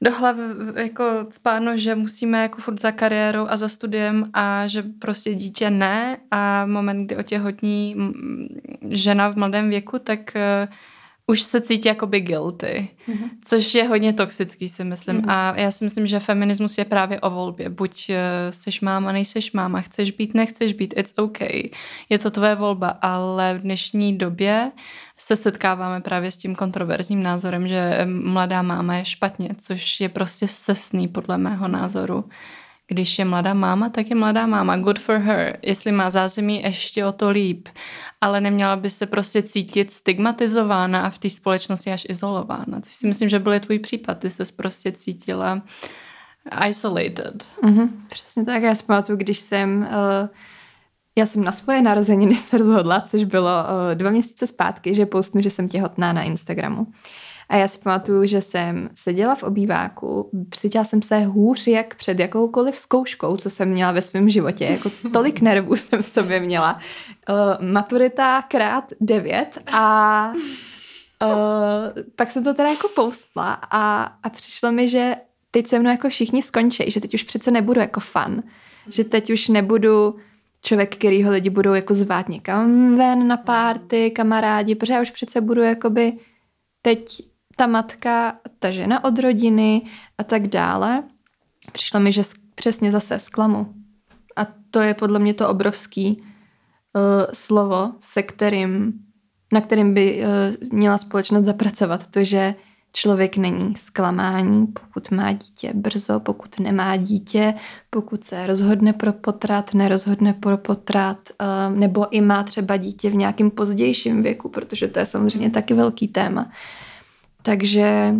do 0.00 0.10
hlavy 0.12 0.42
jako 0.74 1.04
spáno, 1.30 1.76
že 1.76 1.94
musíme 1.94 2.42
jako 2.42 2.60
furt 2.60 2.80
za 2.80 2.92
kariérou 2.92 3.46
a 3.48 3.56
za 3.56 3.68
studiem 3.68 4.30
a 4.34 4.66
že 4.66 4.82
prostě 4.98 5.34
dítě 5.34 5.70
ne 5.70 6.16
a 6.30 6.66
moment, 6.66 7.06
kdy 7.06 7.16
otěhotní 7.16 7.96
žena 8.90 9.28
v 9.28 9.36
mladém 9.36 9.70
věku, 9.70 9.98
tak 9.98 10.36
už 11.26 11.42
se 11.42 11.60
cítí 11.60 11.88
jakoby 11.88 12.20
guilty, 12.20 12.88
mm-hmm. 13.08 13.30
což 13.44 13.74
je 13.74 13.88
hodně 13.88 14.12
toxický, 14.12 14.68
si 14.68 14.84
myslím. 14.84 15.16
Mm-hmm. 15.16 15.30
A 15.30 15.60
já 15.60 15.70
si 15.70 15.84
myslím, 15.84 16.06
že 16.06 16.20
feminismus 16.20 16.78
je 16.78 16.84
právě 16.84 17.20
o 17.20 17.30
volbě. 17.30 17.70
Buď 17.70 18.10
uh, 18.10 18.16
seš 18.50 18.80
máma, 18.80 19.12
nejseš 19.12 19.52
máma, 19.52 19.80
chceš 19.80 20.10
být, 20.10 20.34
nechceš 20.34 20.72
být, 20.72 20.94
it's 20.96 21.12
okay. 21.18 21.62
Je 22.08 22.18
to 22.18 22.30
tvoje 22.30 22.54
volba, 22.54 22.88
ale 22.88 23.58
v 23.58 23.62
dnešní 23.62 24.18
době 24.18 24.72
se 25.16 25.36
setkáváme 25.36 26.00
právě 26.00 26.30
s 26.30 26.36
tím 26.36 26.54
kontroverzním 26.54 27.22
názorem, 27.22 27.68
že 27.68 28.06
mladá 28.06 28.62
máma 28.62 28.96
je 28.96 29.04
špatně, 29.04 29.48
což 29.60 30.00
je 30.00 30.08
prostě 30.08 30.48
cestný 30.48 31.08
podle 31.08 31.38
mého 31.38 31.68
názoru. 31.68 32.24
Když 32.88 33.18
je 33.18 33.24
mladá 33.24 33.54
máma, 33.54 33.88
tak 33.88 34.10
je 34.10 34.16
mladá 34.16 34.46
máma. 34.46 34.76
Good 34.76 34.98
for 34.98 35.16
her. 35.16 35.58
Jestli 35.62 35.92
má 35.92 36.10
zázemí, 36.10 36.62
ještě 36.62 37.04
o 37.04 37.12
to 37.12 37.30
líp. 37.30 37.68
Ale 38.20 38.40
neměla 38.40 38.76
by 38.76 38.90
se 38.90 39.06
prostě 39.06 39.42
cítit 39.42 39.92
stigmatizována 39.92 41.02
a 41.02 41.10
v 41.10 41.18
té 41.18 41.30
společnosti 41.30 41.92
až 41.92 42.06
izolována. 42.08 42.80
Což 42.80 42.94
si 42.94 43.06
myslím, 43.06 43.28
že 43.28 43.38
byl 43.38 43.60
tvůj 43.60 43.78
případ. 43.78 44.18
Ty 44.18 44.30
se 44.30 44.44
prostě 44.56 44.92
cítila 44.92 45.62
isolated. 46.68 47.46
Mm-hmm, 47.62 47.88
přesně 48.08 48.44
tak. 48.44 48.62
Já 48.62 48.74
si 48.74 48.82
pamatuju, 48.82 49.18
když 49.18 49.38
jsem... 49.38 49.88
Uh, 49.90 50.28
já 51.18 51.26
jsem 51.26 51.44
na 51.44 51.52
svoje 51.52 51.82
narozeniny 51.82 52.34
se 52.34 52.58
rozhodla, 52.58 53.00
což 53.00 53.24
bylo 53.24 53.50
uh, 53.50 53.94
dva 53.94 54.10
měsíce 54.10 54.46
zpátky, 54.46 54.94
že 54.94 55.06
postnu, 55.06 55.40
že 55.40 55.50
jsem 55.50 55.68
těhotná 55.68 56.12
na 56.12 56.22
Instagramu. 56.22 56.86
A 57.48 57.56
já 57.56 57.68
si 57.68 57.78
pamatuju, 57.78 58.26
že 58.26 58.40
jsem 58.40 58.88
seděla 58.94 59.34
v 59.34 59.42
obýváku, 59.42 60.30
cítila 60.50 60.84
jsem 60.84 61.02
se 61.02 61.18
hůř 61.18 61.66
jak 61.66 61.94
před 61.94 62.18
jakoukoliv 62.18 62.76
zkouškou, 62.76 63.36
co 63.36 63.50
jsem 63.50 63.68
měla 63.68 63.92
ve 63.92 64.02
svém 64.02 64.28
životě. 64.28 64.64
Jako 64.64 64.90
tolik 65.12 65.40
nervů 65.40 65.76
jsem 65.76 66.02
v 66.02 66.06
sobě 66.06 66.40
měla. 66.40 66.80
Uh, 67.28 67.66
maturita 67.68 68.42
krát 68.42 68.92
devět 69.00 69.58
a 69.66 70.32
uh, 71.22 72.02
pak 72.16 72.30
jsem 72.30 72.44
to 72.44 72.54
teda 72.54 72.68
jako 72.68 72.88
poustla 72.88 73.52
a, 73.70 74.02
a 74.22 74.30
přišlo 74.30 74.72
mi, 74.72 74.88
že 74.88 75.14
teď 75.50 75.66
se 75.66 75.78
mnou 75.78 75.90
jako 75.90 76.08
všichni 76.08 76.42
skončí, 76.42 76.90
že 76.90 77.00
teď 77.00 77.14
už 77.14 77.22
přece 77.22 77.50
nebudu 77.50 77.80
jako 77.80 78.00
fan, 78.00 78.42
že 78.90 79.04
teď 79.04 79.30
už 79.30 79.48
nebudu 79.48 80.16
člověk, 80.62 80.96
kterýho 80.96 81.30
lidi 81.30 81.50
budou 81.50 81.74
jako 81.74 81.94
zvát 81.94 82.28
někam 82.28 82.96
ven 82.96 83.28
na 83.28 83.36
párty, 83.36 84.10
kamarádi, 84.10 84.74
protože 84.74 84.92
já 84.92 85.02
už 85.02 85.10
přece 85.10 85.40
budu 85.40 85.62
jakoby 85.62 86.12
teď 86.82 87.22
ta 87.56 87.66
matka, 87.66 88.36
ta 88.58 88.70
žena 88.70 89.04
od 89.04 89.18
rodiny 89.18 89.82
a 90.18 90.24
tak 90.24 90.46
dále. 90.46 91.02
Přišlo 91.72 92.00
mi, 92.00 92.12
že 92.12 92.22
přesně 92.54 92.92
zase 92.92 93.18
zklamu. 93.18 93.74
A 94.36 94.46
to 94.70 94.80
je 94.80 94.94
podle 94.94 95.18
mě 95.18 95.34
to 95.34 95.48
obrovský 95.48 96.22
uh, 96.22 97.02
slovo, 97.32 97.92
se 98.00 98.22
kterým 98.22 98.92
na 99.52 99.60
kterým 99.60 99.94
by 99.94 100.22
uh, 100.22 100.68
měla 100.72 100.98
společnost 100.98 101.44
zapracovat. 101.44 102.06
To, 102.06 102.24
že 102.24 102.54
člověk 102.92 103.36
není 103.36 103.76
zklamání, 103.76 104.66
pokud 104.66 105.10
má 105.10 105.32
dítě 105.32 105.72
brzo, 105.74 106.20
pokud 106.20 106.60
nemá 106.60 106.96
dítě, 106.96 107.54
pokud 107.90 108.24
se 108.24 108.46
rozhodne 108.46 108.92
pro 108.92 109.12
potrat, 109.12 109.74
nerozhodne 109.74 110.32
pro 110.32 110.58
potrat, 110.58 111.18
uh, 111.40 111.76
nebo 111.76 112.06
i 112.10 112.20
má 112.20 112.42
třeba 112.42 112.76
dítě 112.76 113.10
v 113.10 113.14
nějakém 113.14 113.50
pozdějším 113.50 114.22
věku, 114.22 114.48
protože 114.48 114.88
to 114.88 114.98
je 114.98 115.06
samozřejmě 115.06 115.50
taky 115.50 115.74
velký 115.74 116.08
téma. 116.08 116.50
Takže 117.46 118.14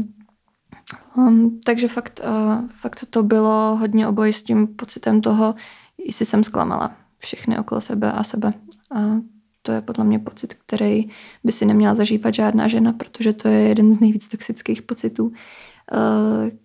Um, 1.17 1.61
takže 1.65 1.89
fakt, 1.89 2.21
uh, 2.25 2.69
fakt 2.69 3.05
to 3.11 3.23
bylo 3.23 3.77
hodně 3.77 4.09
obojí 4.09 4.33
s 4.33 4.43
tím 4.43 4.67
pocitem 4.67 5.21
toho, 5.21 5.55
jestli 6.07 6.27
jsem 6.27 6.45
zklamala 6.45 6.97
všechny 7.19 7.59
okolo 7.59 7.81
sebe 7.81 8.13
a 8.13 8.25
sebe. 8.25 8.53
A 8.95 9.01
to 9.63 9.73
je 9.73 9.81
podle 9.81 10.05
mě 10.05 10.19
pocit, 10.19 10.55
který 10.55 11.09
by 11.45 11.53
si 11.53 11.67
neměla 11.67 11.95
zažívat 11.95 12.35
žádná 12.35 12.69
žena, 12.69 12.93
protože 12.93 13.33
to 13.33 13.49
je 13.49 13.61
jeden 13.69 13.93
z 13.93 14.01
nejvíc 14.01 14.29
toxických 14.29 14.83
pocitů, 14.83 15.25
uh, 15.27 15.33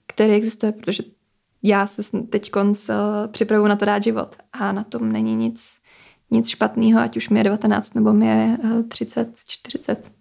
který 0.08 0.34
existuje, 0.34 0.72
protože 0.72 1.04
já 1.64 1.88
se 1.88 2.22
teď 2.30 2.52
konc 2.52 2.90
uh, 2.90 2.96
připravuju 3.32 3.68
na 3.68 3.76
to 3.76 3.86
dát 3.86 4.04
život 4.04 4.36
a 4.54 4.72
na 4.72 4.84
tom 4.84 5.12
není 5.12 5.36
nic, 5.36 5.80
nic 6.32 6.48
špatného, 6.50 7.00
ať 7.00 7.18
už 7.18 7.30
mi 7.30 7.40
je 7.40 7.44
19 7.44 7.94
nebo 7.94 8.14
mi 8.14 8.28
je 8.28 8.58
uh, 8.64 8.84
30, 8.88 9.40
40. 9.48 10.12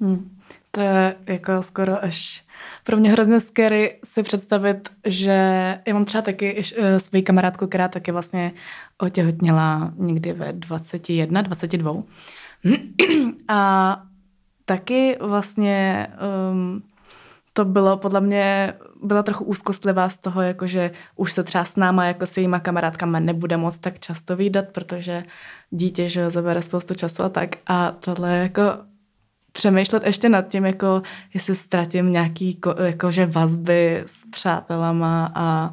Hmm. 0.00 0.35
To 0.76 0.82
je 0.82 1.14
jako 1.26 1.62
skoro 1.62 2.04
až 2.04 2.44
pro 2.84 2.96
mě 2.96 3.12
hrozně 3.12 3.40
scary 3.40 3.98
si 4.04 4.22
představit, 4.22 4.88
že 5.06 5.30
já 5.86 5.94
mám 5.94 6.04
třeba 6.04 6.22
taky 6.22 6.56
uh, 6.56 6.84
svou 6.98 7.22
kamarádku, 7.22 7.66
která 7.66 7.88
taky 7.88 8.12
vlastně 8.12 8.52
otěhotněla 8.98 9.92
někdy 9.96 10.32
ve 10.32 10.52
21, 10.52 11.42
22. 11.42 11.92
A 13.48 14.02
taky 14.64 15.18
vlastně 15.20 16.06
um, 16.50 16.82
to 17.52 17.64
bylo 17.64 17.96
podle 17.96 18.20
mě, 18.20 18.74
byla 19.02 19.22
trochu 19.22 19.44
úzkostlivá 19.44 20.08
z 20.08 20.18
toho, 20.18 20.42
jakože 20.42 20.90
už 21.16 21.32
se 21.32 21.44
třeba 21.44 21.64
s 21.64 21.76
náma, 21.76 22.04
jako 22.04 22.26
s 22.26 22.36
jejíma 22.36 22.60
kamarádkama 22.60 23.20
nebude 23.20 23.56
moc 23.56 23.78
tak 23.78 23.98
často 23.98 24.36
výdat, 24.36 24.64
protože 24.72 25.24
dítě, 25.70 26.08
že 26.08 26.30
zabere 26.30 26.62
spoustu 26.62 26.94
času 26.94 27.22
a 27.22 27.28
tak. 27.28 27.50
A 27.66 27.90
tohle 27.90 28.36
jako 28.36 28.62
přemýšlet 29.56 30.06
ještě 30.06 30.28
nad 30.28 30.48
tím, 30.48 30.64
jako 30.64 31.02
jestli 31.34 31.54
ztratím 31.54 32.12
nějaký 32.12 32.60
jakože 32.84 33.26
vazby 33.26 34.02
s 34.06 34.30
přátelama 34.30 35.32
a 35.34 35.72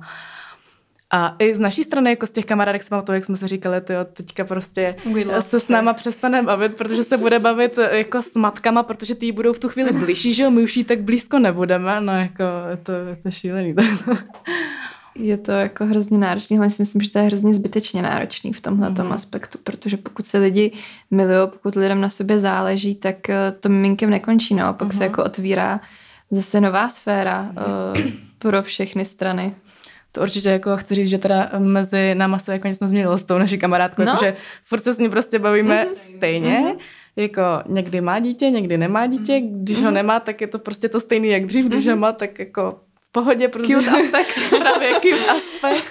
a 1.16 1.36
i 1.40 1.56
z 1.56 1.60
naší 1.60 1.84
strany, 1.84 2.10
jako 2.10 2.28
z 2.28 2.32
těch 2.32 2.46
kamarádek, 2.46 2.84
jsme 2.84 3.02
to, 3.02 3.14
jak 3.14 3.26
jsme 3.26 3.38
se 3.38 3.48
říkali, 3.48 3.82
tyjo, 3.82 4.06
teďka 4.06 4.46
prostě 4.46 4.96
se 5.40 5.60
s 5.60 5.68
náma 5.68 5.94
přestane 5.94 6.44
bavit, 6.44 6.76
protože 6.76 7.04
se 7.04 7.18
bude 7.18 7.40
bavit 7.40 7.80
jako 7.92 8.22
s 8.22 8.36
matkama, 8.36 8.84
protože 8.84 9.16
ty 9.16 9.32
budou 9.32 9.54
v 9.54 9.60
tu 9.60 9.70
chvíli 9.70 9.94
blížší, 9.94 10.34
že 10.34 10.44
jo, 10.44 10.52
my 10.52 10.62
už 10.62 10.78
jí 10.78 10.84
tak 10.84 11.02
blízko 11.02 11.40
nebudeme, 11.40 12.02
no 12.02 12.20
jako 12.20 12.44
je 12.70 12.78
to, 12.78 12.92
je 12.92 13.16
to 13.24 13.32
šílený. 13.32 13.76
Je 15.16 15.38
to 15.38 15.52
jako 15.52 15.86
hrozně 15.86 16.18
náročný, 16.18 16.58
ale 16.58 16.70
si 16.70 16.82
myslím, 16.82 17.02
že 17.02 17.12
to 17.12 17.20
je 17.20 17.26
hrozně 17.26 17.54
zbytečně 17.54 18.02
náročný 18.02 18.54
v 18.54 18.62
tomhle 18.62 18.90
mm. 18.90 19.12
aspektu, 19.12 19.58
protože 19.64 19.98
pokud 19.98 20.26
se 20.26 20.38
lidi 20.38 20.72
milují, 21.12 21.48
pokud 21.50 21.76
lidem 21.76 22.02
na 22.02 22.10
sobě 22.10 22.40
záleží, 22.40 22.96
tak 22.96 23.30
eh, 23.30 23.54
to 23.60 23.70
miminkem 23.70 24.10
nekončí, 24.10 24.56
no, 24.56 24.74
pak 24.74 24.88
mm. 24.88 24.92
se 24.92 24.98
mhm. 24.98 25.04
jako 25.04 25.24
otvírá 25.24 25.82
zase 26.32 26.62
nová 26.62 26.90
sféra 26.90 27.52
uh, 27.96 28.02
pro 28.40 28.62
všechny 28.64 29.06
strany. 29.06 29.56
To 30.12 30.22
určitě 30.22 30.50
jako 30.50 30.78
chci 30.78 30.96
říct, 30.96 31.10
že 31.10 31.18
teda 31.18 31.52
mezi 31.58 32.16
náma 32.16 32.40
se 32.40 32.54
jako 32.54 32.68
nic 32.68 32.80
nezměnilo 32.80 33.18
s 33.18 33.24
tou 33.24 33.38
naší 33.38 33.58
kamarádkou, 33.58 34.04
no. 34.04 34.08
jakože 34.08 34.36
furt 34.64 34.84
se 34.84 34.94
s 34.94 34.98
ní 34.98 35.10
prostě 35.10 35.40
bavíme 35.40 35.86
mm. 35.86 35.96
stejně. 35.96 36.60
Mm. 36.60 36.80
Jako 37.16 37.42
někdy 37.68 38.02
má 38.02 38.20
dítě, 38.20 38.50
někdy 38.50 38.78
nemá 38.78 39.08
dítě, 39.08 39.42
když 39.46 39.78
mm. 39.78 39.86
ho 39.86 39.92
nemá, 39.92 40.20
tak 40.20 40.42
je 40.42 40.48
to 40.48 40.60
prostě 40.60 40.90
to 40.90 41.00
stejný 41.00 41.28
jak 41.28 41.46
dřív, 41.46 41.66
když 41.66 41.86
mm. 41.86 41.92
ho 41.92 41.98
má, 41.98 42.12
tak 42.12 42.40
jako 42.40 42.80
pohodě, 43.14 43.48
protože... 43.48 43.74
Cute 43.74 43.90
aspekt. 43.90 44.50
právě 44.50 44.94
cute 44.94 45.32
aspekt. 45.32 45.86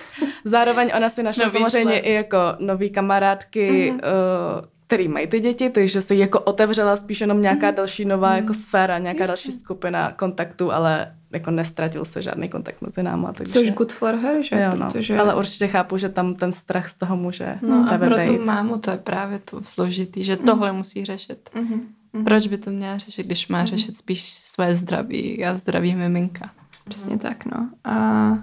Zároveň 0.45 0.93
ona 0.97 1.09
si 1.09 1.23
našla 1.23 1.45
nový 1.45 1.59
samozřejmě 1.59 1.99
i 1.99 2.13
jako 2.13 2.39
nový 2.59 2.91
kamarádky, 2.91 3.71
mm-hmm. 3.71 3.95
uh, 3.95 4.67
který 4.87 5.09
mají 5.09 5.27
ty 5.27 5.41
děti, 5.41 5.71
takže 5.71 6.03
se 6.03 6.15
jako 6.15 6.41
otevřela 6.41 6.97
spíš 6.97 7.21
jenom 7.21 7.43
nějaká 7.43 7.71
mm-hmm. 7.71 7.75
další 7.75 8.05
nová 8.05 8.31
mm-hmm. 8.31 8.37
jako 8.37 8.55
sféra, 8.55 8.99
nějaká 8.99 9.23
Ještě. 9.23 9.27
další 9.27 9.53
skupina 9.53 10.13
kontaktů, 10.13 10.73
ale 10.73 11.15
jako 11.33 11.51
nestratil 11.51 12.05
se 12.05 12.23
žádný 12.23 12.49
kontakt 12.49 12.83
mezi 12.83 13.03
náma. 13.03 13.33
Takže... 13.33 13.53
Což 13.53 13.71
good 13.71 13.93
for 13.93 14.15
her, 14.15 14.43
že? 14.43 14.57
Jo, 14.57 14.77
no. 14.77 14.87
Protože... 14.87 15.19
Ale 15.19 15.35
určitě 15.35 15.69
chápu, 15.69 15.97
že 15.97 16.09
tam 16.09 16.35
ten 16.35 16.53
strach 16.53 16.89
z 16.89 16.95
toho 16.95 17.17
může 17.17 17.59
No 17.63 17.87
a 17.91 17.99
pro 17.99 18.17
tu 18.27 18.45
mámu 18.45 18.79
to 18.79 18.91
je 18.91 18.97
právě 18.97 19.39
to 19.39 19.63
složitý, 19.63 20.25
že 20.25 20.37
tohle 20.37 20.73
mm. 20.73 20.77
musí 20.79 21.05
řešit. 21.05 21.51
Mm-hmm. 21.55 22.25
Proč 22.25 22.47
by 22.47 22.59
to 22.59 22.71
měla 22.71 22.99
řešit, 22.99 23.27
když 23.27 23.49
má 23.49 23.65
mm-hmm. 23.65 23.69
řešit 23.69 23.97
spíš 23.97 24.23
své 24.23 24.75
zdraví 24.75 25.45
a 25.45 25.57
zdraví 25.57 25.95
miminka? 25.95 26.51
Přesně 26.89 27.19
tak, 27.19 27.45
no. 27.45 27.69
A 27.85 28.39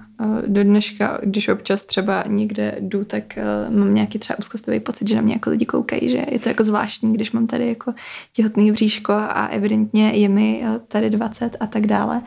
do 0.47 0.63
dneška, 0.63 1.19
když 1.23 1.47
občas 1.47 1.85
třeba 1.85 2.23
někde 2.27 2.75
jdu, 2.79 3.05
tak 3.05 3.23
uh, 3.69 3.75
mám 3.75 3.93
nějaký 3.93 4.19
třeba 4.19 4.39
úzkostlivý 4.39 4.79
pocit, 4.79 5.07
že 5.07 5.15
na 5.15 5.21
mě 5.21 5.33
jako 5.33 5.49
lidi 5.49 5.65
koukají, 5.65 6.09
že 6.09 6.25
je 6.31 6.39
to 6.39 6.49
jako 6.49 6.63
zvláštní, 6.63 7.13
když 7.13 7.31
mám 7.31 7.47
tady 7.47 7.67
jako 7.67 7.93
těhotný 8.33 8.71
vříško 8.71 9.13
a 9.13 9.45
evidentně 9.45 10.09
je 10.09 10.29
mi 10.29 10.61
uh, 10.63 10.77
tady 10.87 11.09
20 11.09 11.57
a 11.59 11.67
tak 11.67 11.87
dále. 11.87 12.21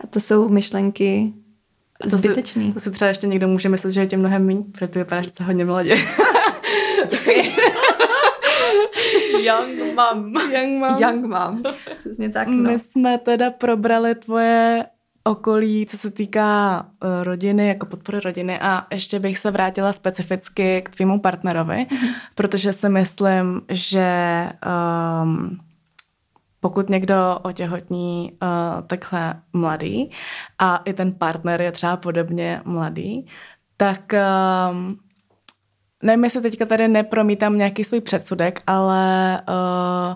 A 0.00 0.06
to 0.06 0.20
jsou 0.20 0.48
myšlenky 0.48 1.32
a 2.00 2.10
to 2.10 2.18
zbytečný. 2.18 2.66
Si, 2.66 2.72
to 2.72 2.80
si 2.80 2.90
třeba 2.90 3.08
ještě 3.08 3.26
někdo 3.26 3.48
může 3.48 3.68
myslet, 3.68 3.90
že 3.90 4.00
je 4.00 4.06
tě 4.06 4.16
mnohem 4.16 4.46
méně, 4.46 4.64
protože 4.72 4.88
ty 4.88 4.98
vypadáš 4.98 5.32
se 5.32 5.44
hodně 5.44 5.64
mladě. 5.64 5.96
Young 9.42 9.94
mom. 9.94 10.34
Young 10.52 10.78
mom. 10.78 11.02
Young 11.02 11.26
mom. 11.26 11.62
Přesně 11.98 12.30
tak, 12.30 12.48
no. 12.48 12.70
My 12.70 12.78
jsme 12.78 13.18
teda 13.18 13.50
probrali 13.50 14.14
tvoje 14.14 14.84
okolí, 15.24 15.86
co 15.86 15.98
se 15.98 16.10
týká 16.10 16.82
uh, 16.82 17.10
rodiny, 17.22 17.68
jako 17.68 17.86
podpory 17.86 18.20
rodiny 18.20 18.60
a 18.60 18.86
ještě 18.92 19.18
bych 19.18 19.38
se 19.38 19.50
vrátila 19.50 19.92
specificky 19.92 20.82
k 20.82 20.90
tvýmu 20.90 21.20
partnerovi, 21.20 21.86
mm-hmm. 21.90 22.14
protože 22.34 22.72
si 22.72 22.88
myslím, 22.88 23.62
že 23.68 24.48
um, 25.22 25.58
pokud 26.60 26.90
někdo 26.90 27.38
otěhotní 27.42 28.32
uh, 28.32 28.86
takhle 28.86 29.34
mladý 29.52 30.10
a 30.58 30.76
i 30.76 30.92
ten 30.92 31.12
partner 31.12 31.60
je 31.60 31.72
třeba 31.72 31.96
podobně 31.96 32.62
mladý, 32.64 33.26
tak 33.76 34.12
um, 34.70 34.98
nevím, 36.02 36.24
jestli 36.24 36.40
teďka 36.40 36.66
tady 36.66 36.88
nepromítám 36.88 37.58
nějaký 37.58 37.84
svůj 37.84 38.00
předsudek, 38.00 38.62
ale 38.66 39.40
uh, 39.48 40.14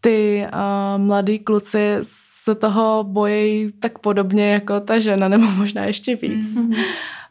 ty 0.00 0.46
uh, 0.52 1.02
mladý 1.02 1.38
kluci 1.38 1.98
se 2.46 2.54
toho 2.54 3.04
bojí 3.04 3.72
tak 3.80 3.98
podobně 3.98 4.52
jako 4.52 4.80
ta 4.80 4.98
žena, 4.98 5.28
nebo 5.28 5.46
možná 5.50 5.84
ještě 5.84 6.16
víc. 6.16 6.56
Mm-hmm. 6.56 6.84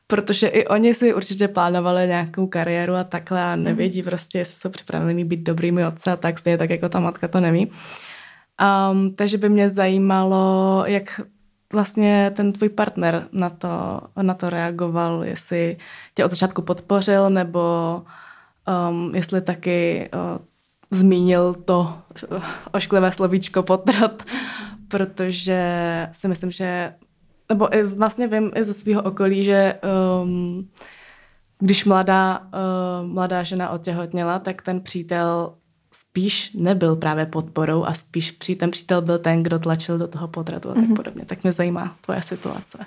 Protože 0.07 0.47
i 0.47 0.67
oni 0.67 0.93
si 0.93 1.13
určitě 1.13 1.47
plánovali 1.47 2.07
nějakou 2.07 2.47
kariéru 2.47 2.93
a 2.93 3.03
takhle 3.03 3.43
a 3.43 3.55
nevědí 3.55 4.01
mm-hmm. 4.01 4.05
prostě, 4.05 4.37
jestli 4.37 4.59
jsou 4.59 4.69
připraveni 4.69 5.25
být 5.25 5.39
dobrými 5.39 5.85
otce 5.85 6.11
a 6.11 6.15
tak 6.15 6.39
stejně 6.39 6.57
tak 6.57 6.69
jako 6.69 6.89
ta 6.89 6.99
matka 6.99 7.27
to 7.27 7.39
neví. 7.39 7.71
Um, 8.91 9.15
takže 9.15 9.37
by 9.37 9.49
mě 9.49 9.69
zajímalo, 9.69 10.83
jak 10.87 11.21
vlastně 11.73 12.31
ten 12.35 12.53
tvůj 12.53 12.69
partner 12.69 13.27
na 13.31 13.49
to, 13.49 14.01
na 14.21 14.33
to 14.33 14.49
reagoval, 14.49 15.23
jestli 15.23 15.77
tě 16.13 16.25
od 16.25 16.29
začátku 16.29 16.61
podpořil, 16.61 17.29
nebo 17.29 17.61
um, 18.89 19.15
jestli 19.15 19.41
taky 19.41 20.09
uh, 20.13 20.45
zmínil 20.91 21.53
to 21.53 21.97
ošklivé 22.71 23.11
slovíčko 23.11 23.63
potrat, 23.63 24.23
protože 24.97 25.59
si 26.11 26.27
myslím, 26.27 26.51
že 26.51 26.93
nebo 27.49 27.75
i 27.75 27.83
vlastně 27.83 28.27
vím 28.27 28.51
i 28.55 28.63
ze 28.63 28.73
svého 28.73 29.01
okolí, 29.01 29.43
že 29.43 29.79
um, 30.23 30.69
když 31.59 31.85
mladá, 31.85 32.39
uh, 32.39 33.07
mladá 33.07 33.43
žena 33.43 33.69
otěhotněla, 33.69 34.39
tak 34.39 34.61
ten 34.61 34.81
přítel 34.81 35.53
spíš 35.91 36.51
nebyl 36.53 36.95
právě 36.95 37.25
podporou 37.25 37.85
a 37.85 37.93
spíš 37.93 38.31
pří, 38.31 38.55
ten 38.55 38.71
přítel 38.71 39.01
byl 39.01 39.19
ten, 39.19 39.43
kdo 39.43 39.59
tlačil 39.59 39.97
do 39.97 40.07
toho 40.07 40.27
potratu 40.27 40.69
a 40.69 40.73
tak 40.73 40.83
mm-hmm. 40.83 40.95
podobně. 40.95 41.25
Tak 41.25 41.43
mě 41.43 41.51
zajímá 41.51 41.95
tvoje 42.01 42.21
situace. 42.21 42.85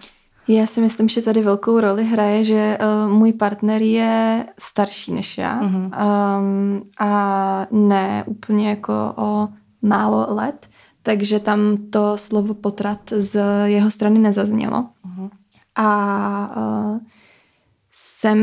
Já 0.49 0.66
si 0.66 0.81
myslím, 0.81 1.09
že 1.09 1.23
tady 1.23 1.42
velkou 1.42 1.81
roli 1.81 2.05
hraje, 2.05 2.44
že 2.44 2.79
uh, 2.81 3.12
můj 3.12 3.33
partner 3.33 3.83
je 3.83 4.47
starší 4.59 5.12
než 5.12 5.38
já 5.38 5.62
mm-hmm. 5.62 5.90
um, 6.38 6.83
a 6.99 7.66
ne 7.71 8.25
úplně 8.27 8.68
jako 8.68 9.14
o 9.16 9.49
málo 9.83 10.27
let, 10.35 10.67
takže 11.09 11.40
tam 11.40 11.77
to 11.90 12.16
slovo 12.16 12.55
potrat 12.55 13.01
z 13.16 13.40
jeho 13.64 13.90
strany 13.90 14.18
nezaznělo. 14.18 14.88
Uh-huh. 15.07 15.31
A 15.77 15.88
uh, 16.57 17.01
jsem 17.92 18.38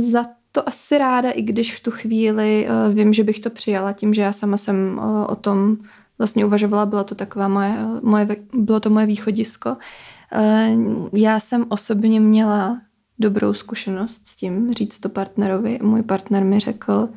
za 0.00 0.24
to 0.52 0.68
asi 0.68 0.98
ráda, 0.98 1.30
i 1.30 1.42
když 1.42 1.76
v 1.76 1.80
tu 1.80 1.90
chvíli 1.90 2.68
uh, 2.68 2.94
vím, 2.94 3.12
že 3.12 3.24
bych 3.24 3.40
to 3.40 3.50
přijala 3.50 3.92
tím, 3.92 4.14
že 4.14 4.22
já 4.22 4.32
sama 4.32 4.56
jsem 4.56 4.98
uh, 4.98 5.24
o 5.28 5.36
tom 5.36 5.76
vlastně 6.18 6.44
uvažovala, 6.44 6.86
bylo 6.86 7.04
to 7.04 7.14
taková 7.14 7.48
moje, 7.48 7.76
moje 8.02 8.26
bylo 8.52 8.80
to 8.80 8.90
moje 8.90 9.06
východisko. 9.06 9.76
Uh, 9.76 11.08
já 11.12 11.40
jsem 11.40 11.66
osobně 11.68 12.20
měla 12.20 12.80
dobrou 13.18 13.54
zkušenost 13.54 14.26
s 14.26 14.36
tím 14.36 14.74
říct 14.74 14.98
to 14.98 15.08
partnerovi. 15.08 15.78
Můj 15.82 16.02
partner 16.02 16.44
mi 16.44 16.60
řekl, 16.60 17.08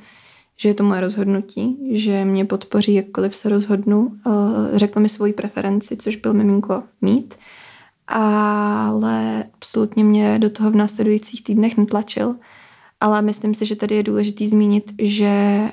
že 0.59 0.69
je 0.69 0.73
to 0.73 0.83
moje 0.83 1.01
rozhodnutí, 1.01 1.77
že 1.91 2.25
mě 2.25 2.45
podpoří, 2.45 2.93
jakkoliv 2.93 3.35
se 3.35 3.49
rozhodnu. 3.49 4.11
Eh, 4.27 4.79
řekl 4.79 4.99
mi 4.99 5.09
svoji 5.09 5.33
preferenci, 5.33 5.97
což 5.97 6.15
byl 6.15 6.33
miminko 6.33 6.83
mít, 7.01 7.33
ale 8.07 9.43
absolutně 9.53 10.03
mě 10.03 10.39
do 10.39 10.49
toho 10.49 10.71
v 10.71 10.75
následujících 10.75 11.43
týdnech 11.43 11.77
netlačil. 11.77 12.35
Ale 12.99 13.21
myslím 13.21 13.55
si, 13.55 13.65
že 13.65 13.75
tady 13.75 13.95
je 13.95 14.03
důležitý 14.03 14.47
zmínit, 14.47 14.93
že 15.01 15.63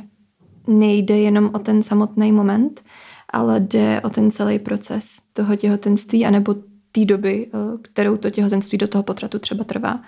nejde 0.66 1.18
jenom 1.18 1.50
o 1.54 1.58
ten 1.58 1.82
samotný 1.82 2.32
moment, 2.32 2.84
ale 3.32 3.60
jde 3.60 4.00
o 4.00 4.10
ten 4.10 4.30
celý 4.30 4.58
proces 4.58 5.18
toho 5.32 5.56
těhotenství 5.56 6.26
anebo 6.26 6.54
té 6.92 7.04
doby, 7.04 7.46
eh, 7.46 7.78
kterou 7.82 8.16
to 8.16 8.30
těhotenství 8.30 8.78
do 8.78 8.88
toho 8.88 9.02
potratu 9.02 9.38
třeba 9.38 9.64
trvá. 9.64 10.00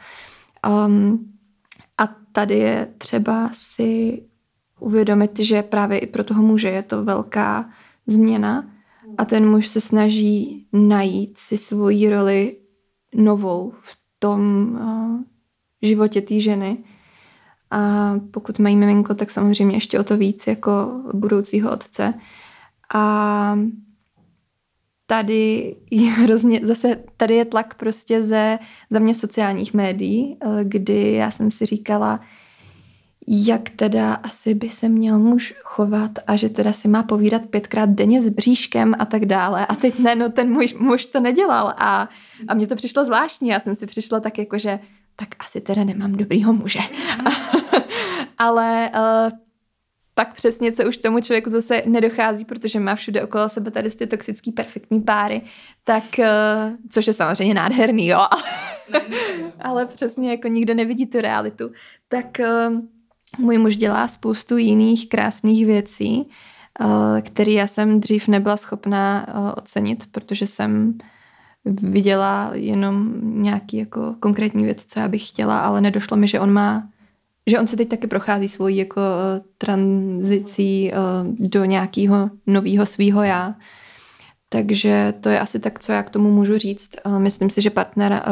Um, 0.87 1.33
a 1.99 2.09
tady 2.33 2.55
je 2.55 2.89
třeba 2.99 3.51
si 3.53 4.23
uvědomit, 4.81 5.39
že 5.39 5.63
právě 5.63 5.99
i 5.99 6.07
pro 6.07 6.25
toho 6.25 6.43
muže 6.43 6.69
je 6.69 6.83
to 6.83 7.05
velká 7.05 7.71
změna 8.07 8.71
a 9.19 9.25
ten 9.25 9.51
muž 9.51 9.69
se 9.69 9.81
snaží 9.81 10.67
najít 10.73 11.39
si 11.39 11.59
svoji 11.59 12.11
roli 12.11 12.57
novou 13.15 13.73
v 13.83 13.99
tom 14.19 14.73
uh, 14.73 15.21
životě 15.83 16.21
té 16.21 16.41
ženy. 16.41 16.79
A 17.71 18.15
pokud 18.31 18.59
mají 18.59 18.77
miminko, 18.77 19.15
tak 19.15 19.31
samozřejmě 19.31 19.77
ještě 19.77 20.01
o 20.01 20.05
to 20.05 20.17
víc 20.17 20.47
jako 20.47 21.03
budoucího 21.15 21.73
otce. 21.73 22.15
A 22.95 23.59
tady 25.07 25.77
je 25.91 26.11
hrozně, 26.11 26.61
zase 26.63 26.97
tady 27.17 27.35
je 27.35 27.45
tlak 27.45 27.75
prostě 27.75 28.23
ze 28.23 28.59
za 28.91 28.99
mě 28.99 29.15
sociálních 29.15 29.75
médií, 29.75 30.37
eh, 30.41 30.65
kdy 30.65 31.13
já 31.13 31.31
jsem 31.31 31.51
si 31.51 31.67
říkala, 31.67 32.21
jak 33.31 33.71
teda 33.71 34.15
asi 34.15 34.55
by 34.55 34.71
se 34.71 34.89
měl 34.89 35.19
muž 35.19 35.55
chovat 35.63 36.11
a 36.27 36.37
že 36.37 36.49
teda 36.49 36.73
si 36.73 36.89
má 36.89 37.03
povídat 37.03 37.43
pětkrát 37.47 37.91
denně 37.91 38.23
s 38.23 38.29
bříškem 38.29 38.95
a 38.99 39.05
tak 39.05 39.27
dále. 39.27 39.67
A 39.67 39.75
teď 39.75 39.99
ne, 39.99 40.15
no 40.15 40.29
ten 40.29 40.51
muž, 40.51 40.75
muž 40.75 41.07
to 41.07 41.21
nedělal 41.21 41.75
a, 41.77 42.09
a 42.49 42.55
mně 42.55 42.67
to 42.67 42.77
přišlo 42.77 43.05
zvláštní. 43.05 43.49
Já 43.49 43.61
jsem 43.61 43.75
si 43.75 43.87
přišla 43.87 44.21
tak 44.21 44.39
jako, 44.39 44.59
že 44.59 44.79
tak 45.17 45.29
asi 45.39 45.61
teda 45.61 45.85
nemám 45.85 46.13
dobrýho 46.13 46.53
muže. 46.53 46.81
Ale 48.39 48.91
uh, 48.95 49.39
pak 50.15 50.35
přesně, 50.35 50.73
co 50.73 50.89
už 50.89 50.99
tomu 50.99 51.21
člověku 51.21 51.51
zase 51.51 51.83
nedochází, 51.87 52.45
protože 52.45 52.81
má 52.81 52.95
všude 52.95 53.23
okolo 53.23 53.49
sebe 53.49 53.71
tady 53.71 53.91
ty 53.91 54.07
toxický 54.07 54.53
perfektní 54.53 55.01
páry, 55.01 55.43
tak, 55.85 56.05
uh, 56.19 56.25
což 56.91 57.07
je 57.07 57.13
samozřejmě 57.13 57.55
nádherný, 57.63 58.07
jo, 58.07 58.27
ale 59.61 59.87
přesně 59.87 60.31
jako 60.31 60.49
nikdo 60.49 60.75
nevidí 60.75 61.07
tu 61.07 61.21
realitu, 61.21 61.71
tak 62.09 62.27
uh, 62.41 62.79
můj 63.39 63.59
muž 63.59 63.77
dělá 63.77 64.09
spoustu 64.09 64.57
jiných 64.57 65.09
krásných 65.09 65.67
věcí, 65.67 66.29
uh, 66.81 67.21
které 67.21 67.53
já 67.53 67.67
jsem 67.67 68.01
dřív 68.01 68.29
nebyla 68.29 68.57
schopná 68.57 69.27
uh, 69.29 69.53
ocenit, 69.57 70.05
protože 70.11 70.47
jsem 70.47 70.99
viděla 71.65 72.51
jenom 72.55 73.15
nějaký 73.43 73.77
jako 73.77 74.15
konkrétní 74.21 74.65
věci, 74.65 74.85
co 74.87 75.01
já 75.01 75.09
bych 75.09 75.29
chtěla, 75.29 75.61
ale 75.61 75.81
nedošlo 75.81 76.17
mi, 76.17 76.29
že 76.29 76.41
on 76.41 76.53
má 76.53 76.89
že 77.47 77.59
on 77.59 77.67
se 77.67 77.77
teď 77.77 77.89
taky 77.89 78.07
prochází 78.07 78.49
svojí 78.49 78.77
jako 78.77 79.01
uh, 79.01 79.47
tranzicí 79.59 80.93
do 81.39 81.65
nějakého 81.65 82.31
nového 82.47 82.87
svého 82.87 83.23
já. 83.23 83.55
Takže 84.49 85.15
to 85.21 85.29
je 85.29 85.41
asi 85.41 85.59
tak, 85.59 85.79
co 85.79 85.93
já 85.93 86.03
k 86.03 86.11
tomu 86.11 86.33
můžu 86.33 86.59
říct. 86.59 86.91
Myslím 87.19 87.51
si, 87.51 87.63
že 87.63 87.71
partner, 87.71 88.23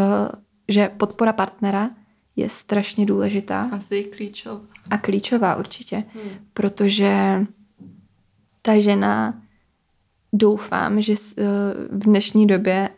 že 0.68 0.88
podpora 0.88 1.32
partnera 1.32 1.90
je 2.36 2.48
strašně 2.48 3.06
důležitá. 3.06 3.68
Asi 3.72 4.04
klíčová. 4.04 4.60
A 4.90 4.98
klíčová 4.98 5.56
určitě, 5.56 5.96
hmm. 5.96 6.30
protože 6.54 7.44
ta 8.62 8.80
žena 8.80 9.42
doufám, 10.32 11.00
že 11.00 11.14
v 11.90 12.04
dnešní 12.04 12.46
době 12.46 12.88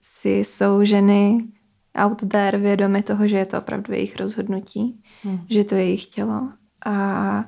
si 0.00 0.30
jsou 0.30 0.84
ženy 0.84 1.44
out 1.96 2.22
there 2.28 2.58
vědomi 2.58 3.02
toho, 3.02 3.28
že 3.28 3.36
je 3.36 3.46
to 3.46 3.58
opravdu 3.58 3.92
jejich 3.92 4.16
rozhodnutí, 4.16 5.02
hmm. 5.22 5.40
že 5.50 5.64
to 5.64 5.74
je 5.74 5.84
jejich 5.84 6.06
tělo. 6.06 6.48
A 6.86 7.44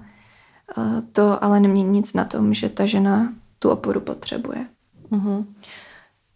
to 1.12 1.44
ale 1.44 1.60
nemění 1.60 1.90
nic 1.90 2.14
na 2.14 2.24
tom, 2.24 2.54
že 2.54 2.68
ta 2.68 2.86
žena 2.86 3.34
tu 3.58 3.70
oporu 3.70 4.00
potřebuje. 4.00 4.66
Mm-hmm. 5.10 5.44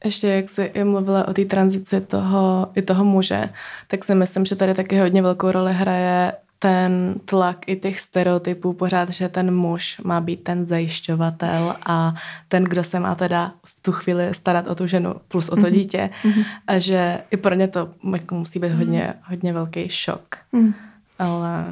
Ještě 0.04 0.28
jak 0.28 0.48
jsi 0.48 0.72
mluvila 0.84 1.28
o 1.28 1.32
té 1.32 1.44
tranzici 1.44 2.00
toho, 2.00 2.68
i 2.74 2.82
toho 2.82 3.04
muže, 3.04 3.48
tak 3.86 4.04
si 4.04 4.14
myslím, 4.14 4.44
že 4.44 4.56
tady 4.56 4.74
taky 4.74 4.98
hodně 4.98 5.22
velkou 5.22 5.50
roli 5.50 5.72
hraje 5.72 6.32
ten 6.58 7.14
tlak 7.24 7.68
i 7.68 7.76
těch 7.76 8.00
stereotypů 8.00 8.72
pořád, 8.72 9.10
že 9.10 9.28
ten 9.28 9.54
muž 9.54 10.00
má 10.04 10.20
být 10.20 10.42
ten 10.44 10.66
zajišťovatel 10.66 11.76
a 11.86 12.14
ten, 12.48 12.64
kdo 12.64 12.84
se 12.84 13.00
má 13.00 13.14
teda 13.14 13.52
v 13.64 13.82
tu 13.82 13.92
chvíli 13.92 14.34
starat 14.34 14.66
o 14.66 14.74
tu 14.74 14.86
ženu 14.86 15.14
plus 15.28 15.48
o 15.48 15.56
to 15.56 15.62
mm-hmm. 15.62 15.70
dítě 15.70 16.10
mm-hmm. 16.22 16.44
a 16.66 16.78
že 16.78 17.18
i 17.30 17.36
pro 17.36 17.54
ně 17.54 17.68
to 17.68 17.88
jako 18.12 18.34
musí 18.34 18.58
být 18.58 18.72
hodně, 18.72 19.02
mm-hmm. 19.02 19.30
hodně 19.30 19.52
velký 19.52 19.88
šok. 19.88 20.36
Mm. 20.52 20.74
Ale... 21.18 21.64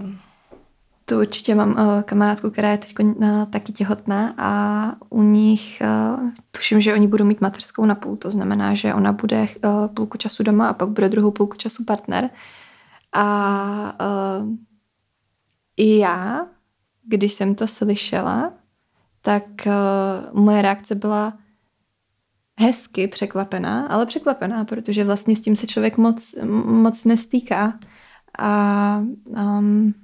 Tu 1.04 1.20
určitě 1.20 1.54
mám 1.54 1.70
uh, 1.70 2.02
kamarádku, 2.02 2.50
která 2.50 2.70
je 2.70 2.78
teď 2.78 2.94
uh, 3.00 3.44
taky 3.44 3.72
těhotná 3.72 4.34
a 4.38 4.92
u 5.10 5.22
nich 5.22 5.82
uh, 5.82 6.30
tuším, 6.50 6.80
že 6.80 6.94
oni 6.94 7.08
budou 7.08 7.24
mít 7.24 7.40
mateřskou 7.40 7.84
na 7.86 7.94
půl, 7.94 8.16
to 8.16 8.30
znamená, 8.30 8.74
že 8.74 8.94
ona 8.94 9.12
bude 9.12 9.40
uh, 9.64 9.86
půlku 9.88 10.18
času 10.18 10.42
doma 10.42 10.68
a 10.68 10.72
pak 10.72 10.88
bude 10.88 11.08
druhou 11.08 11.30
půlku 11.30 11.56
času 11.56 11.84
partner. 11.84 12.30
A 13.12 13.96
uh, 14.40 14.48
i 15.76 15.98
já, 15.98 16.46
když 17.04 17.32
jsem 17.32 17.54
to 17.54 17.66
slyšela, 17.66 18.52
tak 19.22 19.44
uh, 19.66 20.42
moje 20.42 20.62
reakce 20.62 20.94
byla 20.94 21.38
hezky 22.60 23.08
překvapená, 23.08 23.86
ale 23.86 24.06
překvapená, 24.06 24.64
protože 24.64 25.04
vlastně 25.04 25.36
s 25.36 25.40
tím 25.40 25.56
se 25.56 25.66
člověk 25.66 25.96
moc, 25.96 26.34
moc 26.64 27.04
nestýká. 27.04 27.78
A, 28.38 29.02
um, 29.58 29.94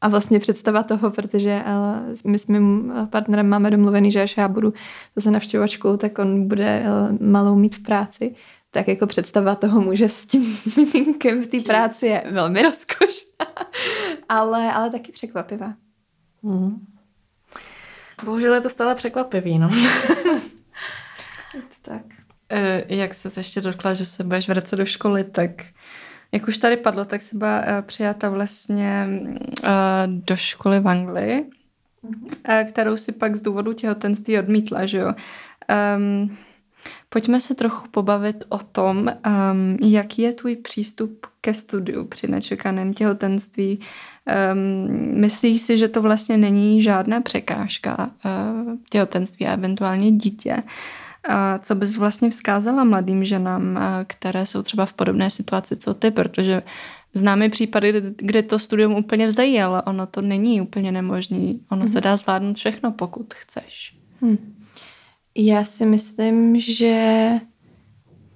a 0.00 0.08
vlastně 0.08 0.38
představa 0.38 0.82
toho, 0.82 1.10
protože 1.10 1.62
uh, 2.24 2.30
my 2.30 2.38
s 2.38 2.46
mým 2.46 2.92
partnerem 3.10 3.48
máme 3.48 3.70
domluvený, 3.70 4.12
že 4.12 4.22
až 4.22 4.36
já 4.36 4.48
budu 4.48 4.72
zase 5.16 5.30
navštěvovačkou, 5.30 5.96
tak 5.96 6.18
on 6.18 6.48
bude 6.48 6.82
uh, 6.82 7.28
malou 7.28 7.56
mít 7.56 7.76
v 7.76 7.82
práci, 7.82 8.34
tak 8.70 8.88
jako 8.88 9.06
představa 9.06 9.54
toho 9.54 9.80
muže 9.80 10.08
s 10.08 10.26
tím 10.26 10.58
miminkem 10.76 11.42
v 11.42 11.46
té 11.46 11.60
práci 11.60 12.06
je 12.06 12.24
velmi 12.30 12.62
rozkošná, 12.62 13.46
ale, 14.28 14.72
ale 14.72 14.90
taky 14.90 15.12
překvapivá. 15.12 15.74
Mm. 16.42 16.86
Bohužel 18.24 18.54
je 18.54 18.60
to 18.60 18.68
stále 18.68 18.94
překvapivý, 18.94 19.58
no. 19.58 19.70
tak. 21.82 22.02
Jak 22.88 23.14
se 23.14 23.40
ještě 23.40 23.60
dotkla, 23.60 23.94
že 23.94 24.04
se 24.04 24.24
budeš 24.24 24.48
vracet 24.48 24.76
do 24.76 24.86
školy, 24.86 25.24
tak 25.24 25.50
jak 26.32 26.48
už 26.48 26.58
tady 26.58 26.76
padlo, 26.76 27.04
tak 27.04 27.22
se 27.22 27.36
byla 27.36 27.62
e, 27.64 27.82
přijata 27.82 28.28
vlastně 28.28 29.08
e, 29.64 29.70
do 30.06 30.36
školy 30.36 30.80
v 30.80 30.88
Anglii, 30.88 31.50
mm-hmm. 32.04 32.66
kterou 32.68 32.96
si 32.96 33.12
pak 33.12 33.36
z 33.36 33.42
důvodu 33.42 33.72
těhotenství 33.72 34.38
odmítla, 34.38 34.86
že 34.86 34.98
jo. 34.98 35.12
Um, 35.96 36.36
Pojďme 37.08 37.40
se 37.40 37.54
trochu 37.54 37.88
pobavit 37.90 38.44
o 38.48 38.58
tom, 38.58 38.98
um, 38.98 39.88
jaký 39.90 40.22
je 40.22 40.32
tvůj 40.32 40.56
přístup 40.56 41.26
ke 41.40 41.54
studiu 41.54 42.04
při 42.04 42.28
nečekaném 42.28 42.94
těhotenství. 42.94 43.80
Um, 44.52 45.20
myslíš 45.20 45.60
si, 45.60 45.78
že 45.78 45.88
to 45.88 46.02
vlastně 46.02 46.36
není 46.36 46.82
žádná 46.82 47.20
překážka 47.20 48.10
uh, 48.24 48.74
těhotenství 48.90 49.46
a 49.46 49.52
eventuálně 49.52 50.12
dítě? 50.12 50.62
A 51.24 51.58
co 51.58 51.74
bys 51.74 51.96
vlastně 51.96 52.30
vzkázala 52.30 52.84
mladým 52.84 53.24
ženám, 53.24 53.78
které 54.06 54.46
jsou 54.46 54.62
třeba 54.62 54.86
v 54.86 54.92
podobné 54.92 55.30
situaci, 55.30 55.76
co 55.76 55.94
ty, 55.94 56.10
protože 56.10 56.62
známe 57.14 57.48
případy, 57.48 58.02
kde 58.16 58.42
to 58.42 58.58
studium 58.58 58.94
úplně 58.94 59.26
vzdají, 59.26 59.60
ale 59.60 59.82
ono 59.82 60.06
to 60.06 60.20
není 60.20 60.60
úplně 60.60 60.92
nemožný. 60.92 61.60
Ono 61.70 61.80
mm. 61.80 61.88
se 61.88 62.00
dá 62.00 62.16
zvládnout 62.16 62.56
všechno, 62.56 62.92
pokud 62.92 63.34
chceš. 63.34 63.96
Hmm. 64.20 64.54
Já 65.34 65.64
si 65.64 65.86
myslím, 65.86 66.60
že 66.60 67.30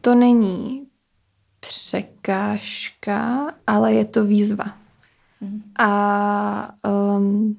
to 0.00 0.14
není 0.14 0.86
překážka, 1.60 3.52
ale 3.66 3.94
je 3.94 4.04
to 4.04 4.24
výzva. 4.24 4.64
Mm. 5.40 5.62
A 5.78 6.74
um, 7.16 7.56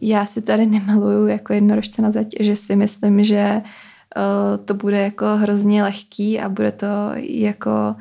já 0.00 0.26
si 0.26 0.42
tady 0.42 0.66
nemaluju 0.66 1.26
jako 1.26 1.52
jednorožce 1.52 2.02
na 2.02 2.10
zeď, 2.10 2.28
že 2.40 2.56
si 2.56 2.76
myslím, 2.76 3.24
že 3.24 3.62
uh, 3.64 3.70
to 4.64 4.74
bude 4.74 5.02
jako 5.02 5.24
hrozně 5.36 5.82
lehký 5.82 6.40
a 6.40 6.48
bude 6.48 6.72
to 6.72 6.86
jako, 7.16 7.96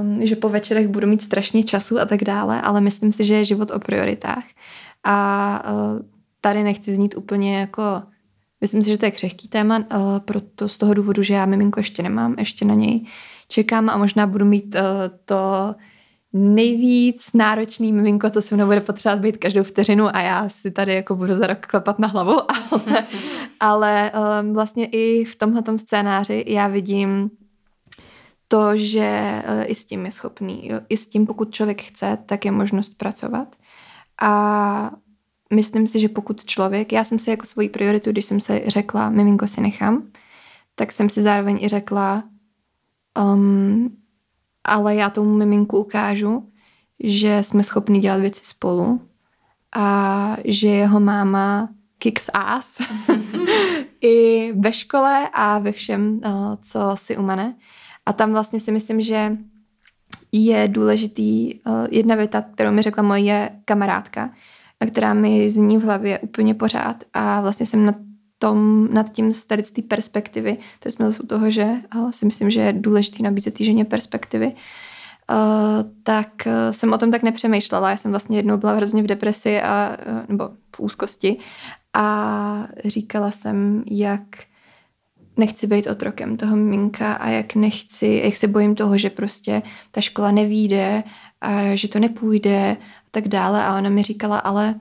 um, 0.00 0.26
že 0.26 0.36
po 0.36 0.48
večerech 0.48 0.88
budu 0.88 1.06
mít 1.06 1.22
strašně 1.22 1.64
času 1.64 2.00
a 2.00 2.04
tak 2.04 2.24
dále, 2.24 2.62
ale 2.62 2.80
myslím 2.80 3.12
si, 3.12 3.24
že 3.24 3.34
je 3.34 3.44
život 3.44 3.70
o 3.70 3.78
prioritách. 3.78 4.44
A 5.04 5.62
uh, 5.72 6.00
tady 6.40 6.62
nechci 6.62 6.94
znít 6.94 7.16
úplně 7.16 7.58
jako 7.58 8.02
Myslím 8.60 8.82
si, 8.82 8.90
že 8.90 8.98
to 8.98 9.04
je 9.04 9.10
křehký 9.10 9.48
téma, 9.48 9.84
ale 9.90 10.20
proto 10.20 10.68
z 10.68 10.78
toho 10.78 10.94
důvodu, 10.94 11.22
že 11.22 11.34
já 11.34 11.46
miminko 11.46 11.80
ještě 11.80 12.02
nemám, 12.02 12.34
ještě 12.38 12.64
na 12.64 12.74
něj 12.74 13.06
čekám 13.48 13.90
a 13.90 13.96
možná 13.96 14.26
budu 14.26 14.44
mít 14.44 14.74
uh, 14.74 14.80
to 15.24 15.74
nejvíc 16.36 17.32
náročný 17.34 17.92
miminko, 17.92 18.30
co 18.30 18.42
se 18.42 18.54
mnou 18.54 18.66
bude 18.66 18.80
potřebovat 18.80 19.22
být 19.22 19.36
každou 19.36 19.62
vteřinu 19.62 20.16
a 20.16 20.20
já 20.20 20.48
si 20.48 20.70
tady 20.70 20.94
jako 20.94 21.16
budu 21.16 21.34
za 21.34 21.46
rok 21.46 21.66
klepat 21.66 21.98
na 21.98 22.08
hlavu, 22.08 22.36
ale, 22.80 23.04
ale 23.60 24.12
um, 24.42 24.54
vlastně 24.54 24.86
i 24.86 25.24
v 25.24 25.36
tomhle 25.36 25.62
scénáři 25.78 26.44
já 26.46 26.68
vidím 26.68 27.30
to, 28.48 28.76
že 28.76 29.42
uh, 29.48 29.64
i 29.66 29.74
s 29.74 29.84
tím 29.84 30.06
je 30.06 30.12
schopný, 30.12 30.68
jo. 30.68 30.80
i 30.88 30.96
s 30.96 31.06
tím, 31.06 31.26
pokud 31.26 31.54
člověk 31.54 31.82
chce, 31.82 32.18
tak 32.26 32.44
je 32.44 32.50
možnost 32.50 32.98
pracovat. 32.98 33.56
A 34.22 34.90
myslím 35.54 35.86
si, 35.86 36.00
že 36.00 36.08
pokud 36.08 36.44
člověk, 36.44 36.92
já 36.92 37.04
jsem 37.04 37.18
si 37.18 37.30
jako 37.30 37.46
svoji 37.46 37.68
prioritu, 37.68 38.10
když 38.10 38.24
jsem 38.24 38.40
se 38.40 38.62
řekla, 38.66 39.10
miminko 39.10 39.46
si 39.46 39.60
nechám, 39.60 40.06
tak 40.74 40.92
jsem 40.92 41.10
si 41.10 41.22
zároveň 41.22 41.58
i 41.60 41.68
řekla, 41.68 42.24
um, 43.34 44.03
ale 44.64 44.94
já 44.94 45.10
tomu 45.10 45.34
miminku 45.34 45.78
ukážu, 45.78 46.48
že 47.04 47.42
jsme 47.42 47.64
schopni 47.64 48.00
dělat 48.00 48.20
věci 48.20 48.44
spolu 48.44 49.00
a 49.76 50.36
že 50.44 50.68
jeho 50.68 51.00
máma 51.00 51.68
kicks 51.98 52.30
ass 52.34 52.80
i 54.00 54.52
ve 54.52 54.72
škole 54.72 55.28
a 55.32 55.58
ve 55.58 55.72
všem, 55.72 56.20
uh, 56.24 56.30
co 56.62 56.80
si 56.94 57.16
umane. 57.16 57.54
A 58.06 58.12
tam 58.12 58.32
vlastně 58.32 58.60
si 58.60 58.72
myslím, 58.72 59.00
že 59.00 59.36
je 60.32 60.68
důležitý 60.68 61.54
uh, 61.54 61.86
jedna 61.90 62.14
věta, 62.14 62.42
kterou 62.42 62.72
mi 62.72 62.82
řekla 62.82 63.02
moje 63.02 63.50
kamarádka, 63.64 64.30
která 64.90 65.14
mi 65.14 65.50
zní 65.50 65.78
v 65.78 65.82
hlavě 65.82 66.18
úplně 66.18 66.54
pořád 66.54 67.04
a 67.12 67.40
vlastně 67.40 67.66
jsem 67.66 67.84
nad, 67.84 67.96
tom, 68.44 68.88
nad 68.92 69.12
tím 69.12 69.32
z 69.32 69.46
té 69.46 69.82
perspektivy, 69.88 70.56
to 70.80 70.90
jsme 70.90 71.06
zase 71.06 71.22
u 71.22 71.26
toho, 71.26 71.50
že 71.50 71.66
uh, 71.96 72.10
si 72.10 72.26
myslím, 72.26 72.50
že 72.50 72.60
je 72.60 72.72
důležitý 72.72 73.22
nabízet 73.22 73.60
ženě 73.60 73.84
perspektivy, 73.84 74.46
uh, 74.46 75.36
tak 76.02 76.28
uh, 76.46 76.52
jsem 76.70 76.92
o 76.92 76.98
tom 76.98 77.10
tak 77.10 77.22
nepřemýšlela. 77.22 77.90
Já 77.90 77.96
jsem 77.96 78.10
vlastně 78.10 78.38
jednou 78.38 78.56
byla 78.56 78.72
hrozně 78.72 79.02
v 79.02 79.06
depresi 79.06 79.60
a, 79.60 79.96
uh, 80.06 80.24
nebo 80.28 80.48
v 80.76 80.80
úzkosti 80.80 81.36
a 81.94 82.66
říkala 82.84 83.30
jsem, 83.30 83.84
jak 83.90 84.22
nechci 85.36 85.66
být 85.66 85.86
otrokem 85.86 86.36
toho 86.36 86.56
miminka 86.56 87.12
a 87.14 87.28
jak 87.28 87.54
nechci, 87.54 88.20
jak 88.24 88.36
se 88.36 88.48
bojím 88.48 88.74
toho, 88.74 88.98
že 88.98 89.10
prostě 89.10 89.62
ta 89.90 90.00
škola 90.00 90.30
nevíde 90.30 91.02
a 91.40 91.74
že 91.74 91.88
to 91.88 91.98
nepůjde 91.98 92.76
a 92.80 93.08
tak 93.10 93.28
dále. 93.28 93.64
A 93.64 93.78
ona 93.78 93.90
mi 93.90 94.02
říkala, 94.02 94.38
ale 94.38 94.74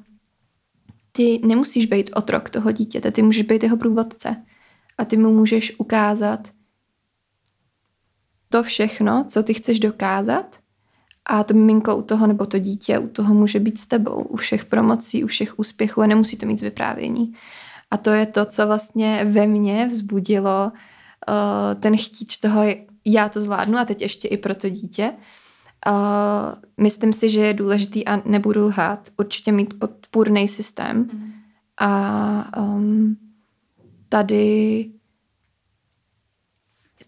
ty 1.15 1.41
nemusíš 1.45 1.85
být 1.85 2.09
otrok 2.13 2.49
toho 2.49 2.71
dítěte, 2.71 3.11
ty 3.11 3.21
můžeš 3.21 3.43
být 3.43 3.63
jeho 3.63 3.77
průvodce. 3.77 4.43
A 4.97 5.05
ty 5.05 5.17
mu 5.17 5.33
můžeš 5.33 5.79
ukázat 5.79 6.51
to 8.49 8.63
všechno, 8.63 9.25
co 9.27 9.43
ty 9.43 9.53
chceš 9.53 9.79
dokázat 9.79 10.59
a 11.25 11.43
to 11.43 11.53
miminko 11.53 11.95
u 11.95 12.01
toho, 12.01 12.27
nebo 12.27 12.45
to 12.45 12.59
dítě 12.59 12.99
u 12.99 13.07
toho 13.07 13.33
může 13.33 13.59
být 13.59 13.79
s 13.79 13.87
tebou, 13.87 14.23
u 14.23 14.35
všech 14.35 14.65
promocí, 14.65 15.23
u 15.23 15.27
všech 15.27 15.59
úspěchů 15.59 16.01
a 16.01 16.07
nemusí 16.07 16.37
to 16.37 16.45
mít 16.45 16.59
z 16.59 16.61
vyprávění. 16.61 17.33
A 17.91 17.97
to 17.97 18.09
je 18.09 18.25
to, 18.25 18.45
co 18.45 18.67
vlastně 18.67 19.25
ve 19.25 19.47
mně 19.47 19.87
vzbudilo 19.87 20.71
uh, 20.71 21.81
ten 21.81 21.97
chtíč 21.97 22.37
toho, 22.37 22.63
já 23.05 23.29
to 23.29 23.41
zvládnu 23.41 23.77
a 23.77 23.85
teď 23.85 24.01
ještě 24.01 24.27
i 24.27 24.37
pro 24.37 24.55
to 24.55 24.69
dítě. 24.69 25.13
Uh, 25.87 26.55
myslím 26.77 27.13
si, 27.13 27.29
že 27.29 27.39
je 27.39 27.53
důležitý 27.53 28.07
a 28.07 28.21
nebudu 28.25 28.63
lhát, 28.63 29.09
určitě 29.17 29.51
mít 29.51 29.79
podpůrný 29.79 30.47
systém. 30.47 30.97
Mm. 30.97 31.33
A 31.77 32.61
um, 32.61 33.17
tady 34.09 34.89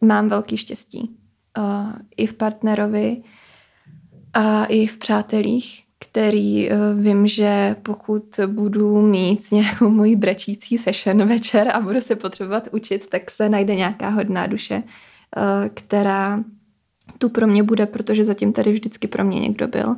mám 0.01 0.29
velký 0.29 0.57
štěstí. 0.57 1.15
Uh, 1.57 1.93
I 2.17 2.27
v 2.27 2.33
partnerovi 2.33 3.23
a 4.33 4.65
i 4.65 4.87
v 4.87 4.97
přátelích 4.97 5.85
který 5.99 6.69
uh, 6.69 6.77
vím, 7.01 7.27
že 7.27 7.75
pokud 7.83 8.39
budu 8.47 9.01
mít 9.01 9.51
nějakou 9.51 9.89
moji 9.89 10.15
brečící 10.15 10.77
session 10.77 11.27
večer 11.27 11.67
a 11.73 11.79
budu 11.79 12.01
se 12.01 12.15
potřebovat 12.15 12.67
učit, 12.71 13.07
tak 13.09 13.31
se 13.31 13.49
najde 13.49 13.75
nějaká 13.75 14.09
hodná 14.09 14.47
duše, 14.47 14.83
uh, 14.85 15.43
která 15.73 16.43
tu 17.17 17.29
pro 17.29 17.47
mě 17.47 17.63
bude, 17.63 17.85
protože 17.85 18.25
zatím 18.25 18.53
tady 18.53 18.71
vždycky 18.71 19.07
pro 19.07 19.23
mě 19.23 19.39
někdo 19.39 19.67
byl. 19.67 19.95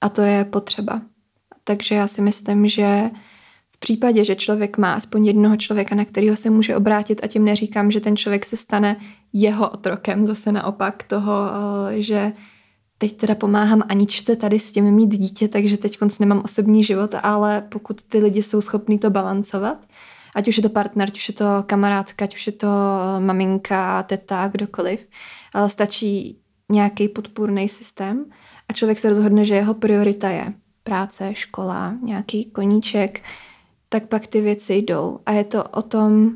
A 0.00 0.08
to 0.08 0.22
je 0.22 0.44
potřeba. 0.44 1.02
Takže 1.64 1.94
já 1.94 2.06
si 2.06 2.22
myslím, 2.22 2.68
že 2.68 3.10
v 3.70 3.78
případě, 3.78 4.24
že 4.24 4.36
člověk 4.36 4.78
má 4.78 4.92
aspoň 4.92 5.26
jednoho 5.26 5.56
člověka, 5.56 5.94
na 5.94 6.04
kterého 6.04 6.36
se 6.36 6.50
může 6.50 6.76
obrátit 6.76 7.24
a 7.24 7.26
tím 7.26 7.44
neříkám, 7.44 7.90
že 7.90 8.00
ten 8.00 8.16
člověk 8.16 8.44
se 8.46 8.56
stane 8.56 8.96
jeho 9.32 9.70
otrokem, 9.70 10.26
zase 10.26 10.52
naopak 10.52 11.02
toho, 11.02 11.32
že 11.90 12.32
teď 12.98 13.16
teda 13.16 13.34
pomáhám 13.34 13.82
Aničce 13.88 14.36
tady 14.36 14.58
s 14.58 14.72
tím 14.72 14.90
mít 14.90 15.18
dítě, 15.18 15.48
takže 15.48 15.76
teď 15.76 15.98
konc 15.98 16.18
nemám 16.18 16.42
osobní 16.44 16.84
život, 16.84 17.14
ale 17.22 17.66
pokud 17.68 18.02
ty 18.02 18.18
lidi 18.18 18.42
jsou 18.42 18.60
schopní 18.60 18.98
to 18.98 19.10
balancovat, 19.10 19.78
ať 20.34 20.48
už 20.48 20.56
je 20.56 20.62
to 20.62 20.68
partner, 20.68 21.08
ať 21.08 21.16
už 21.16 21.28
je 21.28 21.34
to 21.34 21.44
kamarádka, 21.66 22.24
ať 22.24 22.34
už 22.34 22.46
je 22.46 22.52
to 22.52 22.68
maminka, 23.18 24.02
teta, 24.02 24.48
kdokoliv, 24.48 25.06
ale 25.54 25.70
stačí 25.70 26.39
nějaký 26.70 27.08
podpůrný 27.08 27.68
systém 27.68 28.24
a 28.68 28.72
člověk 28.72 28.98
se 28.98 29.10
rozhodne, 29.10 29.44
že 29.44 29.54
jeho 29.54 29.74
priorita 29.74 30.28
je 30.28 30.52
práce, 30.82 31.34
škola, 31.34 31.94
nějaký 32.02 32.44
koníček, 32.44 33.22
tak 33.88 34.08
pak 34.08 34.26
ty 34.26 34.40
věci 34.40 34.74
jdou. 34.74 35.18
A 35.26 35.32
je 35.32 35.44
to 35.44 35.64
o 35.64 35.82
tom, 35.82 36.30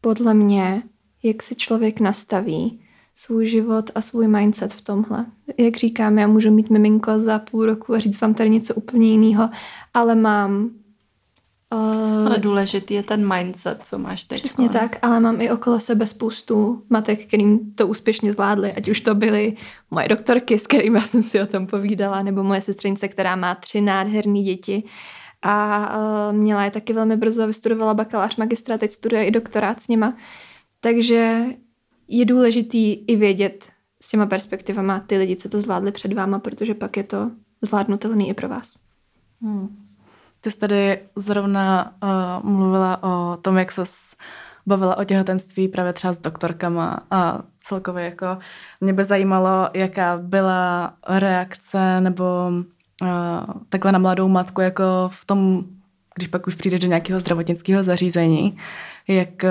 podle 0.00 0.34
mě, 0.34 0.82
jak 1.22 1.42
si 1.42 1.54
člověk 1.54 2.00
nastaví 2.00 2.80
svůj 3.14 3.46
život 3.46 3.90
a 3.94 4.00
svůj 4.00 4.28
mindset 4.28 4.72
v 4.72 4.80
tomhle. 4.80 5.26
Jak 5.58 5.76
říkám, 5.76 6.18
já 6.18 6.26
můžu 6.26 6.50
mít 6.50 6.70
miminko 6.70 7.18
za 7.18 7.38
půl 7.38 7.66
roku 7.66 7.94
a 7.94 7.98
říct 7.98 8.20
vám 8.20 8.34
tady 8.34 8.50
něco 8.50 8.74
úplně 8.74 9.10
jiného, 9.10 9.50
ale 9.94 10.14
mám 10.14 10.70
Uh, 11.72 12.26
ale 12.26 12.38
důležitý 12.38 12.94
je 12.94 13.02
ten 13.02 13.34
mindset, 13.34 13.80
co 13.84 13.98
máš 13.98 14.24
teď. 14.24 14.42
Přesně 14.42 14.68
tak, 14.68 14.98
ale 15.02 15.20
mám 15.20 15.40
i 15.40 15.50
okolo 15.50 15.80
sebe 15.80 16.06
spoustu 16.06 16.82
matek, 16.90 17.26
kterým 17.26 17.72
to 17.74 17.86
úspěšně 17.86 18.32
zvládly, 18.32 18.72
ať 18.72 18.88
už 18.88 19.00
to 19.00 19.14
byly 19.14 19.56
moje 19.90 20.08
doktorky, 20.08 20.58
s 20.58 20.66
kterými 20.66 21.00
jsem 21.00 21.22
si 21.22 21.40
o 21.40 21.46
tom 21.46 21.66
povídala, 21.66 22.22
nebo 22.22 22.42
moje 22.42 22.60
sestřenice, 22.60 23.08
která 23.08 23.36
má 23.36 23.54
tři 23.54 23.80
nádherné 23.80 24.42
děti 24.42 24.84
a 25.42 25.88
uh, 25.96 26.36
měla 26.36 26.64
je 26.64 26.70
taky 26.70 26.92
velmi 26.92 27.16
brzo, 27.16 27.46
vystudovala 27.46 27.94
bakalář, 27.94 28.36
magistra, 28.36 28.78
teď 28.78 28.92
studuje 28.92 29.24
i 29.24 29.30
doktorát 29.30 29.82
s 29.82 29.88
nima. 29.88 30.16
Takže 30.80 31.44
je 32.08 32.24
důležitý 32.24 32.92
i 32.92 33.16
vědět 33.16 33.68
s 34.00 34.08
těma 34.08 34.26
perspektivama 34.26 35.00
ty 35.00 35.18
lidi, 35.18 35.36
co 35.36 35.48
to 35.48 35.60
zvládli 35.60 35.92
před 35.92 36.12
váma, 36.12 36.38
protože 36.38 36.74
pak 36.74 36.96
je 36.96 37.02
to 37.02 37.30
zvládnutelný 37.62 38.28
i 38.28 38.34
pro 38.34 38.48
vás. 38.48 38.74
Hmm. 39.42 39.68
Ty 40.44 40.50
jsi 40.50 40.58
tady 40.58 40.98
zrovna 41.16 41.92
uh, 42.02 42.50
mluvila 42.50 43.02
o 43.02 43.36
tom, 43.36 43.58
jak 43.58 43.72
se 43.72 43.82
bavila 44.66 44.96
o 44.96 45.04
těhotenství 45.04 45.68
právě 45.68 45.92
třeba 45.92 46.12
s 46.12 46.18
doktorkama 46.18 47.00
a 47.10 47.42
celkově 47.60 48.04
jako 48.04 48.38
mě 48.80 48.92
by 48.92 49.04
zajímalo, 49.04 49.68
jaká 49.74 50.18
byla 50.18 50.94
reakce 51.08 52.00
nebo 52.00 52.50
uh, 53.02 53.08
takhle 53.68 53.92
na 53.92 53.98
mladou 53.98 54.28
matku 54.28 54.60
jako 54.60 54.84
v 55.12 55.24
tom, 55.24 55.64
když 56.14 56.28
pak 56.28 56.46
už 56.46 56.54
přijdeš 56.54 56.80
do 56.80 56.88
nějakého 56.88 57.20
zdravotnického 57.20 57.84
zařízení, 57.84 58.56
jak 59.08 59.44
eh, 59.44 59.50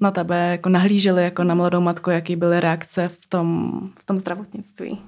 na 0.00 0.10
tebe 0.10 0.48
jako 0.50 0.68
nahlíželi 0.68 1.24
jako 1.24 1.44
na 1.44 1.54
mladou 1.54 1.80
matku, 1.80 2.10
jaký 2.10 2.36
byly 2.36 2.60
reakce 2.60 3.08
v 3.08 3.26
tom, 3.28 3.80
v 3.98 4.06
tom 4.06 4.18
zdravotnictví? 4.18 5.00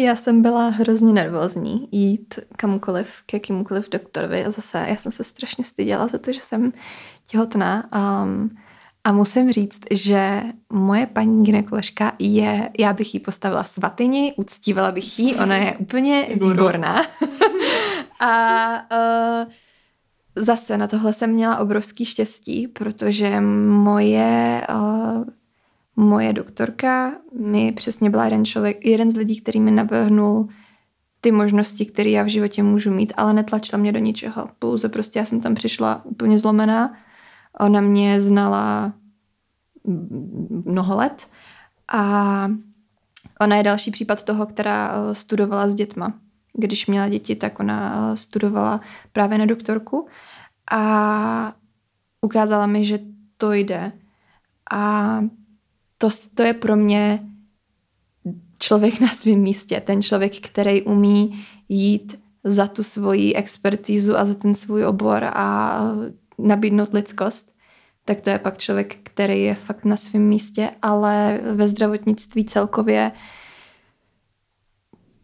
Já 0.00 0.16
jsem 0.16 0.42
byla 0.42 0.68
hrozně 0.68 1.12
nervózní 1.12 1.88
jít 1.92 2.38
kamukoliv, 2.56 3.22
k 3.26 3.32
jakýmukoliv 3.32 3.88
doktorovi 3.88 4.44
a 4.44 4.50
zase 4.50 4.84
já 4.88 4.96
jsem 4.96 5.12
se 5.12 5.24
strašně 5.24 5.64
styděla 5.64 6.08
za 6.08 6.18
to, 6.18 6.32
že 6.32 6.40
jsem 6.40 6.72
těhotná. 7.26 7.84
Um, 8.22 8.50
a 9.04 9.12
musím 9.12 9.52
říct, 9.52 9.80
že 9.90 10.42
moje 10.72 11.06
paní 11.06 11.44
ginekoložka 11.44 12.12
je, 12.18 12.70
já 12.78 12.92
bych 12.92 13.14
jí 13.14 13.20
postavila 13.20 13.64
svatyni, 13.64 14.34
uctívala 14.36 14.92
bych 14.92 15.18
jí, 15.18 15.36
ona 15.36 15.56
je 15.56 15.76
úplně 15.76 16.28
výborná. 16.40 17.02
a 18.20 18.72
uh, 18.92 19.52
zase 20.36 20.78
na 20.78 20.86
tohle 20.86 21.12
jsem 21.12 21.30
měla 21.30 21.58
obrovský 21.58 22.04
štěstí, 22.04 22.68
protože 22.68 23.40
moje, 23.40 24.66
uh, 24.70 25.24
moje 25.98 26.32
doktorka 26.32 27.12
mi 27.40 27.72
přesně 27.72 28.10
byla 28.10 28.24
jeden 28.24 28.44
člověk, 28.44 28.86
jeden 28.86 29.10
z 29.10 29.16
lidí, 29.16 29.40
který 29.40 29.60
mi 29.60 29.70
navrhnul 29.70 30.48
ty 31.20 31.32
možnosti, 31.32 31.86
které 31.86 32.10
já 32.10 32.22
v 32.22 32.28
životě 32.28 32.62
můžu 32.62 32.90
mít, 32.90 33.12
ale 33.16 33.32
netlačila 33.32 33.80
mě 33.80 33.92
do 33.92 33.98
ničeho. 33.98 34.48
Pouze 34.58 34.88
prostě 34.88 35.18
já 35.18 35.24
jsem 35.24 35.40
tam 35.40 35.54
přišla 35.54 36.04
úplně 36.04 36.38
zlomená. 36.38 36.94
Ona 37.60 37.80
mě 37.80 38.20
znala 38.20 38.92
mnoho 40.64 40.96
let 40.96 41.28
a 41.92 42.48
ona 43.40 43.56
je 43.56 43.62
další 43.62 43.90
případ 43.90 44.24
toho, 44.24 44.46
která 44.46 44.92
studovala 45.12 45.70
s 45.70 45.74
dětma. 45.74 46.14
Když 46.52 46.86
měla 46.86 47.08
děti, 47.08 47.36
tak 47.36 47.60
ona 47.60 48.16
studovala 48.16 48.80
právě 49.12 49.38
na 49.38 49.46
doktorku 49.46 50.08
a 50.72 51.52
ukázala 52.20 52.66
mi, 52.66 52.84
že 52.84 52.98
to 53.36 53.52
jde. 53.52 53.92
A 54.70 55.20
to, 55.98 56.08
to 56.34 56.42
je 56.42 56.54
pro 56.54 56.76
mě 56.76 57.20
člověk 58.58 59.00
na 59.00 59.08
svém 59.08 59.38
místě, 59.38 59.80
ten 59.80 60.02
člověk, 60.02 60.40
který 60.46 60.82
umí 60.82 61.44
jít 61.68 62.20
za 62.44 62.66
tu 62.66 62.82
svoji 62.82 63.34
expertízu 63.34 64.18
a 64.18 64.24
za 64.24 64.34
ten 64.34 64.54
svůj 64.54 64.84
obor 64.84 65.24
a 65.24 65.80
nabídnout 66.38 66.92
lidskost, 66.92 67.56
tak 68.04 68.20
to 68.20 68.30
je 68.30 68.38
pak 68.38 68.58
člověk, 68.58 68.96
který 69.02 69.42
je 69.42 69.54
fakt 69.54 69.84
na 69.84 69.96
svém 69.96 70.22
místě, 70.22 70.70
ale 70.82 71.40
ve 71.52 71.68
zdravotnictví 71.68 72.44
celkově 72.44 73.12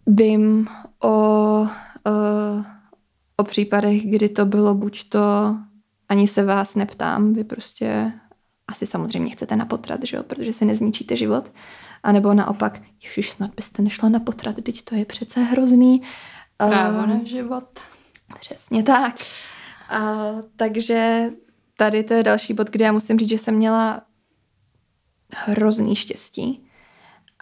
vím 0.07 0.69
o, 1.03 1.09
o, 1.09 1.67
o 3.37 3.45
případech, 3.45 4.07
kdy 4.07 4.29
to 4.29 4.47
bylo 4.47 4.75
buď 4.75 5.09
to 5.09 5.57
ani 6.09 6.29
se 6.29 6.45
vás 6.45 6.77
neptám, 6.77 7.33
vy 7.33 7.45
prostě 7.45 8.13
asi 8.69 8.87
samozřejmě 8.87 9.31
chcete 9.31 9.57
na 9.57 9.65
potrat, 9.65 10.01
že 10.05 10.17
jo? 10.17 10.23
protože 10.23 10.53
si 10.53 10.65
nezničíte 10.65 11.17
život, 11.17 11.53
a 12.03 12.13
nebo 12.13 12.35
naopak, 12.35 12.81
ježiš, 13.03 13.33
snad 13.33 13.51
byste 13.57 13.83
nešla 13.83 14.09
na 14.09 14.21
potrat, 14.21 14.57
teď 14.63 14.83
to 14.83 14.95
je 14.95 15.05
přece 15.05 15.41
hrozný. 15.41 16.03
Právo 16.57 16.99
uh, 16.99 17.07
na 17.07 17.25
život. 17.25 17.79
Přesně 18.41 18.83
tak. 18.83 19.15
Uh, 19.99 20.41
takže 20.57 21.29
tady 21.77 22.05
to 22.05 22.15
je 22.15 22.23
další 22.23 22.55
bod, 22.55 22.71
kde 22.71 22.85
já 22.85 22.93
musím 22.93 23.19
říct, 23.19 23.29
že 23.29 23.39
jsem 23.39 23.55
měla 23.55 24.03
hrozný 25.35 25.97
štěstí, 25.97 26.69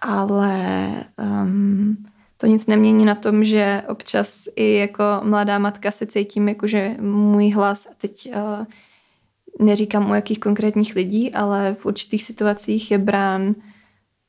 ale 0.03 0.89
um, 1.19 1.97
to 2.37 2.47
nic 2.47 2.67
nemění 2.67 3.05
na 3.05 3.15
tom, 3.15 3.45
že 3.45 3.83
občas 3.89 4.49
i 4.57 4.75
jako 4.75 5.05
mladá 5.23 5.59
matka 5.59 5.91
se 5.91 6.07
cítím, 6.07 6.49
jako 6.49 6.67
že 6.67 6.97
můj 7.01 7.51
hlas, 7.51 7.87
a 7.87 7.95
teď 7.99 8.31
uh, 8.35 8.67
neříkám 9.63 10.11
u 10.11 10.15
jakých 10.15 10.39
konkrétních 10.39 10.95
lidí, 10.95 11.35
ale 11.35 11.77
v 11.79 11.87
určitých 11.87 12.25
situacích 12.25 12.91
je 12.91 12.99
brán 12.99 13.55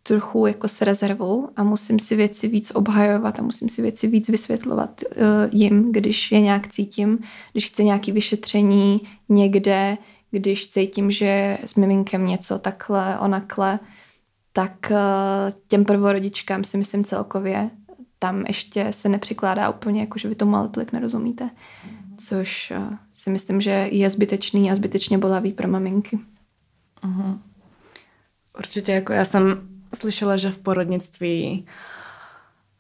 trochu 0.04 0.46
jako 0.46 0.68
s 0.68 0.82
rezervou 0.82 1.50
a 1.56 1.64
musím 1.64 2.00
si 2.00 2.16
věci 2.16 2.48
víc 2.48 2.72
obhajovat 2.76 3.40
a 3.40 3.44
musím 3.44 3.70
si 3.70 3.82
věci 3.82 4.08
víc 4.08 4.30
vysvětlovat 4.30 5.02
uh, 5.02 5.24
jim, 5.52 5.92
když 5.92 6.32
je 6.32 6.42
nějak 6.42 6.68
cítím, 6.68 7.20
když 7.52 7.68
chce 7.68 7.84
nějaké 7.84 8.12
vyšetření 8.12 9.02
někde, 9.30 9.98
když 10.32 10.70
cítím, 10.70 11.12
že 11.12 11.58
s 11.66 11.76
miminkem 11.76 12.28
něco 12.28 12.60
takhle, 12.60 13.20
onakle, 13.20 13.80
tak 14.54 14.92
uh, 14.92 14.98
těm 15.68 15.86
prvorodičkám 15.86 16.64
si 16.64 16.78
myslím 16.78 17.04
celkově 17.04 17.70
tam 18.24 18.44
ještě 18.48 18.88
se 18.92 19.10
nepřikládá 19.10 19.70
úplně, 19.70 20.02
jako 20.02 20.20
že 20.20 20.30
vy 20.30 20.36
tomu 20.36 20.56
ale 20.56 20.70
tolik 20.70 20.94
nerozumíte. 20.94 21.50
Což 22.28 22.74
uh, 22.78 22.94
si 23.14 23.30
myslím, 23.30 23.62
že 23.62 23.88
je 23.92 24.10
zbytečný 24.10 24.72
a 24.72 24.76
zbytečně 24.76 25.18
bolavý 25.18 25.52
pro 25.52 25.68
maminky. 25.68 26.20
Uh-huh. 27.04 27.40
Určitě, 28.58 28.92
jako 28.92 29.14
já 29.14 29.26
jsem 29.26 29.70
slyšela, 29.96 30.38
že 30.38 30.52
v 30.52 30.58
porodnictví 30.58 31.66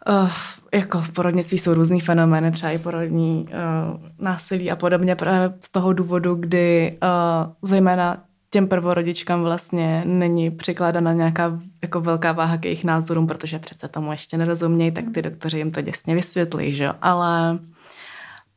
Uh, 0.10 0.32
jako 0.74 1.02
v 1.02 1.12
porodnictví 1.12 1.58
jsou 1.58 1.74
různý 1.74 2.00
fenomény, 2.00 2.52
třeba 2.52 2.72
i 2.72 2.78
porodní 2.78 3.48
uh, 3.48 4.02
násilí 4.20 4.72
a 4.72 4.76
podobně, 4.76 5.16
právě 5.16 5.58
z 5.62 5.72
toho 5.72 5.94
důvodu, 5.94 6.36
kdy 6.36 6.98
uh, 7.04 7.54
zejména 7.62 8.24
těm 8.50 8.68
prvorodičkám 8.68 9.44
vlastně 9.44 10.04
není 10.06 10.52
přikládána 10.52 11.14
nějaká 11.14 11.60
jako 11.82 12.02
velká 12.02 12.32
váha 12.32 12.58
k 12.58 12.66
jejich 12.66 12.84
názorům, 12.84 13.28
protože 13.28 13.60
přece 13.60 13.88
tomu 13.88 14.12
ještě 14.12 14.38
nerozumějí, 14.38 14.92
tak 14.92 15.06
ty 15.14 15.22
doktoři 15.22 15.58
jim 15.58 15.72
to 15.72 15.82
děsně 15.82 16.16
vysvětlí, 16.16 16.76
že 16.76 16.84
jo? 16.84 16.94
Ale 17.02 17.60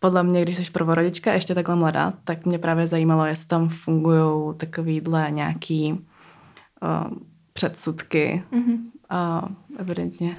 podle 0.06 0.22
mě, 0.22 0.42
když 0.42 0.56
jsi 0.56 0.70
prvorodička 0.70 1.32
ještě 1.32 1.54
takhle 1.54 1.76
mladá, 1.76 2.12
tak 2.24 2.46
mě 2.46 2.58
právě 2.58 2.86
zajímalo, 2.86 3.24
jestli 3.24 3.46
tam 3.46 3.68
fungují 3.68 4.54
takovýhle 4.56 5.26
nějaký 5.30 5.92
uh, 5.92 7.18
předsudky 7.52 8.44
mm-hmm. 8.52 8.78
a 9.10 9.48
evidentně 9.78 10.36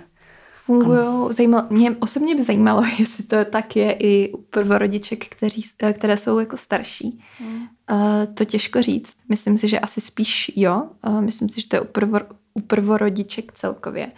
fungují. 0.67 1.33
Zajímalo, 1.33 1.67
mě 1.69 1.95
osobně 1.99 2.35
by 2.35 2.43
zajímalo, 2.43 2.83
jestli 2.99 3.23
to 3.23 3.45
tak 3.45 3.75
je 3.75 3.91
i 3.91 4.31
u 4.31 4.41
prvorodiček, 4.41 5.27
kteří, 5.27 5.63
které 5.93 6.17
jsou 6.17 6.39
jako 6.39 6.57
starší. 6.57 7.23
Hmm. 7.39 7.61
Uh, 7.91 8.33
to 8.33 8.45
těžko 8.45 8.81
říct. 8.81 9.17
Myslím 9.29 9.57
si, 9.57 9.67
že 9.67 9.79
asi 9.79 10.01
spíš 10.01 10.51
jo. 10.55 10.83
Uh, 11.07 11.21
myslím 11.21 11.49
si, 11.49 11.61
že 11.61 11.67
to 11.67 11.75
je 11.75 11.81
u, 11.81 11.85
prvo, 11.85 12.19
u 12.53 12.61
prvorodiček 12.61 13.51
celkově. 13.51 14.11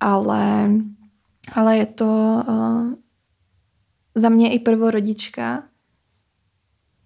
Ale, 0.00 0.70
ale 1.54 1.76
je 1.76 1.86
to 1.86 2.42
uh, 2.48 3.05
za 4.16 4.28
mě 4.28 4.52
i 4.52 4.58
prvorodička 4.58 5.62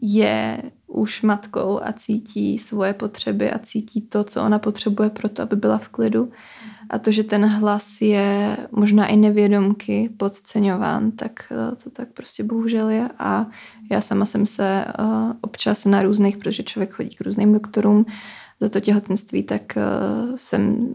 je 0.00 0.62
už 0.86 1.22
matkou 1.22 1.80
a 1.82 1.92
cítí 1.92 2.58
svoje 2.58 2.94
potřeby 2.94 3.50
a 3.50 3.58
cítí 3.58 4.00
to, 4.00 4.24
co 4.24 4.42
ona 4.42 4.58
potřebuje 4.58 5.10
pro 5.10 5.28
to, 5.28 5.42
aby 5.42 5.56
byla 5.56 5.78
v 5.78 5.88
klidu. 5.88 6.32
A 6.90 6.98
to, 6.98 7.12
že 7.12 7.24
ten 7.24 7.46
hlas 7.46 8.00
je 8.00 8.56
možná 8.72 9.06
i 9.06 9.16
nevědomky 9.16 10.10
podceňován, 10.16 11.10
tak 11.10 11.32
eh, 11.52 11.76
to 11.84 11.90
tak 11.90 12.08
prostě 12.08 12.44
bohužel 12.44 12.88
je. 12.88 13.08
A 13.18 13.46
já 13.90 14.00
sama 14.00 14.24
jsem 14.24 14.46
se 14.46 14.84
eh, 14.84 14.92
občas 15.40 15.84
na 15.84 16.02
různých, 16.02 16.36
protože 16.36 16.62
člověk 16.62 16.92
chodí 16.92 17.14
k 17.14 17.20
různým 17.20 17.52
doktorům 17.52 18.06
za 18.60 18.68
to 18.68 18.80
těhotenství, 18.80 19.42
tak 19.42 19.76
eh, 19.76 19.82
jsem 20.36 20.88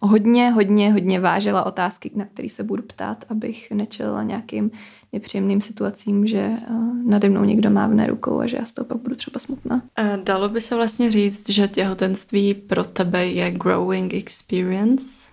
hodně, 0.00 0.50
hodně, 0.50 0.92
hodně 0.92 1.20
vážila 1.20 1.66
otázky, 1.66 2.10
na 2.14 2.24
které 2.24 2.48
se 2.48 2.64
budu 2.64 2.82
ptát, 2.82 3.24
abych 3.28 3.70
nečelila 3.70 4.22
nějakým 4.22 4.70
nepříjemným 5.12 5.60
situacím, 5.60 6.26
že 6.26 6.38
eh, 6.38 6.66
nade 7.04 7.28
mnou 7.28 7.44
někdo 7.44 7.70
mávne 7.70 8.06
rukou 8.06 8.40
a 8.40 8.46
že 8.46 8.56
já 8.56 8.66
z 8.66 8.72
toho 8.72 8.84
pak 8.84 8.96
budu 8.96 9.14
třeba 9.14 9.40
smutná. 9.40 9.82
Dalo 10.24 10.48
by 10.48 10.60
se 10.60 10.74
vlastně 10.74 11.12
říct, 11.12 11.50
že 11.50 11.68
těhotenství 11.68 12.54
pro 12.54 12.84
tebe 12.84 13.26
je 13.26 13.50
growing 13.50 14.14
experience? 14.14 15.32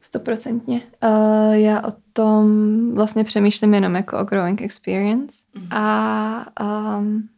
Stoprocentně. 0.00 0.82
Uh, 1.02 1.52
já 1.52 1.82
o 1.86 1.92
tom 2.12 2.46
vlastně 2.94 3.24
přemýšlím 3.24 3.74
jenom 3.74 3.94
jako 3.94 4.18
o 4.18 4.24
growing 4.24 4.62
experience. 4.62 5.36
Mm. 5.54 5.68
A 5.70 6.46
um, 6.98 7.28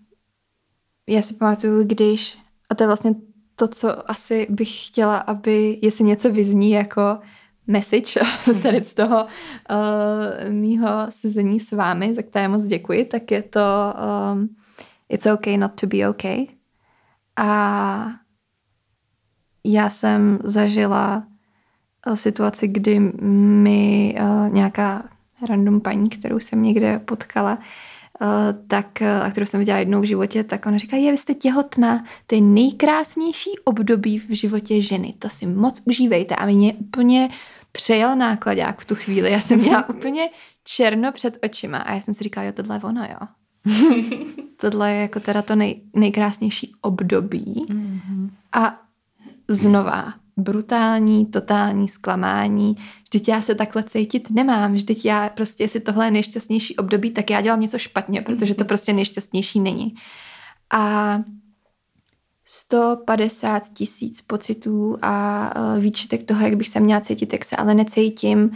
já 1.08 1.22
si 1.22 1.34
pamatuju, 1.34 1.84
když, 1.84 2.38
a 2.70 2.74
to 2.74 2.82
je 2.82 2.86
vlastně 2.86 3.14
to, 3.56 3.68
co 3.68 4.10
asi 4.10 4.46
bych 4.50 4.86
chtěla, 4.86 5.16
aby, 5.16 5.78
jestli 5.82 6.04
něco 6.04 6.30
vyzní 6.30 6.70
jako 6.70 7.18
message 7.66 8.20
tady 8.62 8.84
z 8.84 8.94
toho 8.94 9.24
uh, 9.24 10.52
mýho 10.52 10.88
sezení 11.08 11.60
s 11.60 11.72
vámi, 11.72 12.14
za 12.14 12.22
které 12.22 12.48
moc 12.48 12.64
děkuji, 12.64 13.04
tak 13.04 13.30
je 13.30 13.42
to 13.42 13.60
um, 14.32 14.48
It's 15.08 15.26
okay 15.26 15.58
not 15.58 15.80
to 15.80 15.86
be 15.86 16.08
okay. 16.08 16.46
A 17.36 18.10
já 19.64 19.90
jsem 19.90 20.38
zažila 20.44 21.24
uh, 22.06 22.14
situaci, 22.14 22.68
kdy 22.68 23.00
mi 23.62 24.14
uh, 24.20 24.52
nějaká 24.52 25.08
random 25.48 25.80
paní, 25.80 26.10
kterou 26.10 26.38
jsem 26.38 26.62
někde 26.62 26.98
potkala, 26.98 27.58
Eh, 28.22 28.54
tak, 28.66 29.02
a 29.02 29.30
kterou 29.30 29.46
jsem 29.46 29.60
viděla 29.60 29.78
jednou 29.78 30.00
v 30.00 30.04
životě, 30.04 30.44
tak 30.44 30.66
ona 30.66 30.78
říká, 30.78 30.96
je, 30.96 31.10
vy 31.10 31.18
jste 31.18 31.34
těhotná, 31.34 32.04
to 32.26 32.34
je 32.34 32.40
nejkrásnější 32.40 33.50
období 33.64 34.18
v 34.18 34.30
životě 34.30 34.82
ženy, 34.82 35.14
to 35.18 35.28
si 35.28 35.46
moc 35.46 35.82
užívejte. 35.84 36.36
A 36.36 36.46
mě 36.46 36.74
úplně 36.74 37.28
přejel 37.76 38.16
nákladák 38.16 38.80
v 38.80 38.84
tu 38.84 38.94
chvíli, 38.94 39.32
já 39.32 39.40
jsem 39.40 39.60
měla 39.60 39.88
úplně 39.96 40.28
černo 40.64 41.12
před 41.12 41.38
očima 41.42 41.78
a 41.78 41.94
já 41.94 42.00
jsem 42.00 42.14
si 42.14 42.24
říkala, 42.24 42.46
jo, 42.46 42.52
tohle 42.52 42.76
je 42.76 42.80
ono, 42.80 43.04
jo. 43.04 43.28
tohle 44.56 44.92
je 44.92 45.00
jako 45.00 45.20
teda 45.20 45.42
to 45.42 45.56
nej, 45.56 45.82
nejkrásnější 45.96 46.72
období. 46.80 47.66
Mm-hmm. 47.68 48.30
A 48.52 48.80
znova, 49.48 50.14
brutální, 50.36 51.26
totální 51.26 51.88
zklamání. 51.88 52.76
Vždyť 53.02 53.28
já 53.28 53.42
se 53.42 53.54
takhle 53.54 53.84
cítit 53.84 54.30
nemám. 54.30 54.74
Vždyť 54.74 55.04
já 55.04 55.28
prostě, 55.28 55.64
jestli 55.64 55.80
tohle 55.80 56.06
je 56.06 56.10
nejšťastnější 56.10 56.76
období, 56.76 57.10
tak 57.10 57.30
já 57.30 57.40
dělám 57.40 57.60
něco 57.60 57.78
špatně, 57.78 58.22
protože 58.22 58.54
to 58.54 58.64
prostě 58.64 58.92
nejšťastnější 58.92 59.60
není. 59.60 59.94
A 60.70 61.18
150 62.44 63.68
tisíc 63.68 64.22
pocitů 64.22 64.96
a 65.02 65.50
e, 65.56 65.80
výčitek 65.80 66.24
toho, 66.24 66.44
jak 66.44 66.56
bych 66.56 66.68
se 66.68 66.80
měla 66.80 67.00
cítit, 67.00 67.32
jak 67.32 67.44
se 67.44 67.56
ale 67.56 67.74
necítím. 67.74 68.50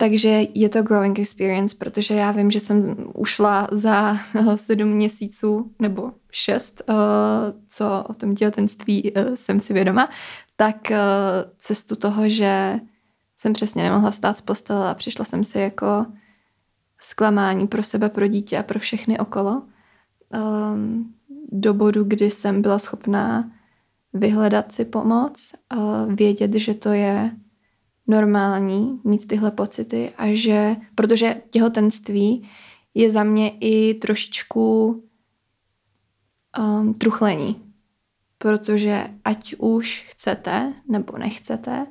Takže 0.00 0.42
je 0.54 0.68
to 0.68 0.82
growing 0.82 1.18
experience, 1.18 1.76
protože 1.78 2.14
já 2.14 2.30
vím, 2.30 2.50
že 2.50 2.60
jsem 2.60 2.96
ušla 3.14 3.68
za 3.72 4.16
sedm 4.56 4.88
měsíců 4.88 5.72
nebo 5.78 6.12
šest, 6.32 6.82
eh, 6.88 6.94
co 7.68 8.04
o 8.08 8.14
tom 8.14 8.34
těhotenství 8.34 9.12
jsem 9.34 9.60
si 9.60 9.72
vědoma, 9.72 10.08
tak 10.56 10.76
cestu 11.58 11.96
toho, 11.96 12.28
že 12.28 12.80
jsem 13.36 13.52
přesně 13.52 13.82
nemohla 13.82 14.10
vstát 14.10 14.36
z 14.36 14.40
postele 14.40 14.90
a 14.90 14.94
přišla 14.94 15.24
jsem 15.24 15.44
si 15.44 15.58
jako 15.58 16.06
zklamání 17.00 17.66
pro 17.66 17.82
sebe, 17.82 18.08
pro 18.08 18.26
dítě 18.26 18.58
a 18.58 18.62
pro 18.62 18.78
všechny 18.78 19.18
okolo. 19.18 19.62
Ehm, 20.32 21.14
do 21.48 21.74
bodu, 21.74 22.04
kdy 22.04 22.30
jsem 22.30 22.62
byla 22.62 22.78
schopná 22.78 23.50
vyhledat 24.12 24.72
si 24.72 24.84
pomoc, 24.84 25.54
vědět, 26.14 26.54
že 26.54 26.74
to 26.74 26.88
je 26.88 27.30
normální 28.06 29.00
mít 29.04 29.28
tyhle 29.28 29.50
pocity 29.50 30.12
a 30.18 30.24
že, 30.36 30.76
protože 30.94 31.42
těhotenství 31.50 32.48
je 32.94 33.10
za 33.10 33.24
mě 33.24 33.50
i 33.60 33.94
trošičku 33.94 34.86
um, 36.58 36.94
truchlení. 36.94 37.62
Protože 38.38 39.10
ať 39.24 39.54
už 39.58 40.06
chcete 40.08 40.72
nebo 40.88 41.18
nechcete, 41.18 41.86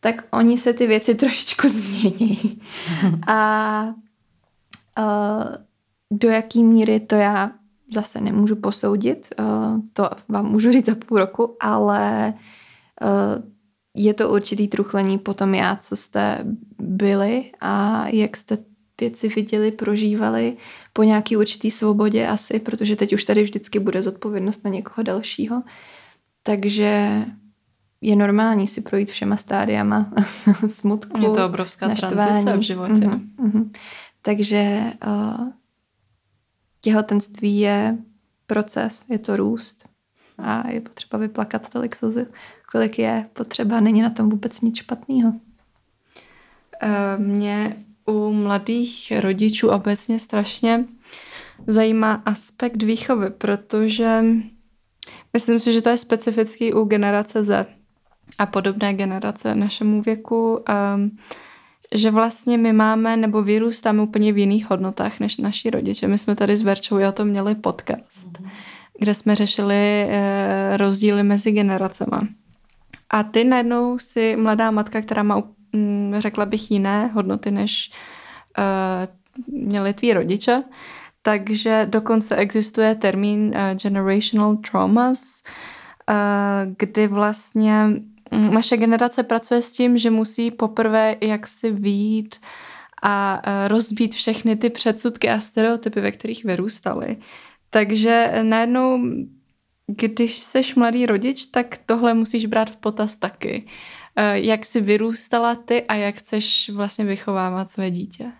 tak 0.00 0.24
oni 0.30 0.58
se 0.58 0.72
ty 0.72 0.86
věci 0.86 1.14
trošičku 1.24 1.68
změní. 1.68 2.60
A 3.26 3.84
uh, 4.98 5.44
do 6.10 6.28
jaký 6.28 6.64
míry 6.64 7.00
to 7.00 7.14
já 7.14 7.52
zase 7.94 8.20
nemůžu 8.20 8.56
posoudit, 8.56 9.34
uh, 9.38 9.80
to 9.92 10.10
vám 10.28 10.46
můžu 10.46 10.72
říct 10.72 10.86
za 10.86 10.94
půl 10.94 11.18
roku, 11.18 11.56
ale 11.60 12.34
uh, 13.02 13.44
je 13.94 14.14
to 14.14 14.30
určitý 14.30 14.68
truchlení 14.68 15.18
potom 15.18 15.54
já, 15.54 15.76
co 15.76 15.96
jste 15.96 16.44
byli 16.78 17.52
a 17.60 18.04
jak 18.08 18.36
jste 18.36 18.58
věci 19.00 19.28
viděli, 19.28 19.72
prožívali 19.72 20.56
po 20.92 21.02
nějaký 21.02 21.36
určitý 21.36 21.70
svobodě 21.70 22.26
asi, 22.26 22.60
protože 22.60 22.96
teď 22.96 23.12
už 23.12 23.24
tady 23.24 23.42
vždycky 23.42 23.78
bude 23.78 24.02
zodpovědnost 24.02 24.64
na 24.64 24.70
někoho 24.70 25.02
dalšího. 25.02 25.62
Takže 26.42 27.24
je 28.00 28.16
normální 28.16 28.66
si 28.66 28.80
projít 28.80 29.10
všema 29.10 29.36
stádiama 29.36 30.12
smutku. 30.66 31.20
Je 31.20 31.30
to 31.30 31.46
obrovská 31.46 31.88
naštvání. 31.88 32.14
tranzice 32.14 32.56
v 32.56 32.60
životě. 32.60 32.92
Uh-huh, 32.92 33.20
uh-huh. 33.38 33.70
Takže 34.22 34.92
uh, 35.06 35.48
těhotenství 36.86 37.60
je 37.60 37.98
proces, 38.46 39.06
je 39.10 39.18
to 39.18 39.36
růst 39.36 39.88
a 40.38 40.70
je 40.70 40.80
potřeba 40.80 41.18
vyplakat 41.18 41.68
tolik 41.68 41.96
slzy, 41.96 42.26
kolik 42.72 42.98
je 42.98 43.28
potřeba. 43.32 43.80
Není 43.80 44.02
na 44.02 44.10
tom 44.10 44.30
vůbec 44.30 44.60
nic 44.60 44.76
špatného. 44.76 45.28
Uh, 45.28 45.38
mě 47.16 47.76
u 48.06 48.32
mladých 48.32 49.12
rodičů 49.20 49.68
obecně 49.68 50.18
strašně 50.18 50.84
zajímá 51.66 52.22
aspekt 52.24 52.82
výchovy, 52.82 53.30
protože 53.30 54.24
myslím 55.32 55.60
si, 55.60 55.72
že 55.72 55.82
to 55.82 55.88
je 55.88 55.98
specifický 55.98 56.72
u 56.72 56.84
generace 56.84 57.44
Z 57.44 57.66
a 58.38 58.46
podobné 58.46 58.94
generace 58.94 59.54
našemu 59.54 60.02
věku, 60.02 60.64
um, 60.94 61.18
že 61.94 62.10
vlastně 62.10 62.58
my 62.58 62.72
máme 62.72 63.16
nebo 63.16 63.42
vyrůstáme 63.42 64.02
úplně 64.02 64.32
v 64.32 64.38
jiných 64.38 64.70
hodnotách 64.70 65.20
než 65.20 65.36
naši 65.36 65.70
rodiče. 65.70 66.08
My 66.08 66.18
jsme 66.18 66.36
tady 66.36 66.56
s 66.56 66.62
Verčou 66.62 67.08
o 67.08 67.12
tom 67.12 67.28
měli 67.28 67.54
podcast, 67.54 68.40
mm. 68.40 68.48
kde 68.98 69.14
jsme 69.14 69.36
řešili 69.36 70.06
uh, 70.06 70.76
rozdíly 70.76 71.22
mezi 71.22 71.52
generacemi. 71.52 72.28
A 73.10 73.22
ty 73.22 73.44
najednou 73.44 73.98
si 73.98 74.36
mladá 74.36 74.70
matka, 74.70 75.02
která 75.02 75.22
má, 75.22 75.36
um, 75.74 76.14
řekla 76.18 76.46
bych, 76.46 76.70
jiné 76.70 77.06
hodnoty, 77.06 77.50
než 77.50 77.90
uh, 78.58 79.64
měli 79.68 79.94
tví 79.94 80.12
rodiče, 80.12 80.62
takže 81.22 81.86
dokonce 81.90 82.36
existuje 82.36 82.94
termín 82.94 83.40
uh, 83.40 83.78
generational 83.82 84.56
traumas, 84.56 85.42
uh, 86.10 86.74
kdy 86.78 87.06
vlastně 87.06 87.86
Mm, 87.86 88.15
naše 88.32 88.76
generace 88.76 89.22
pracuje 89.22 89.62
s 89.62 89.70
tím, 89.70 89.98
že 89.98 90.10
musí 90.10 90.50
poprvé 90.50 91.16
jaksi 91.20 91.70
výjít 91.70 92.36
a 93.02 93.42
e, 93.44 93.68
rozbít 93.68 94.14
všechny 94.14 94.56
ty 94.56 94.70
předsudky 94.70 95.30
a 95.30 95.40
stereotypy, 95.40 96.00
ve 96.00 96.12
kterých 96.12 96.44
vyrůstali. 96.44 97.16
Takže 97.70 98.38
najednou, 98.42 99.04
když 99.86 100.38
seš 100.38 100.74
mladý 100.74 101.06
rodič, 101.06 101.46
tak 101.46 101.78
tohle 101.86 102.14
musíš 102.14 102.46
brát 102.46 102.70
v 102.70 102.76
potaz 102.76 103.16
taky. 103.16 103.66
E, 104.16 104.38
jak 104.40 104.66
jsi 104.66 104.80
vyrůstala 104.80 105.54
ty 105.54 105.82
a 105.82 105.94
jak 105.94 106.14
chceš 106.14 106.70
vlastně 106.70 107.04
vychovávat 107.04 107.70
své 107.70 107.90
dítě? 107.90 108.32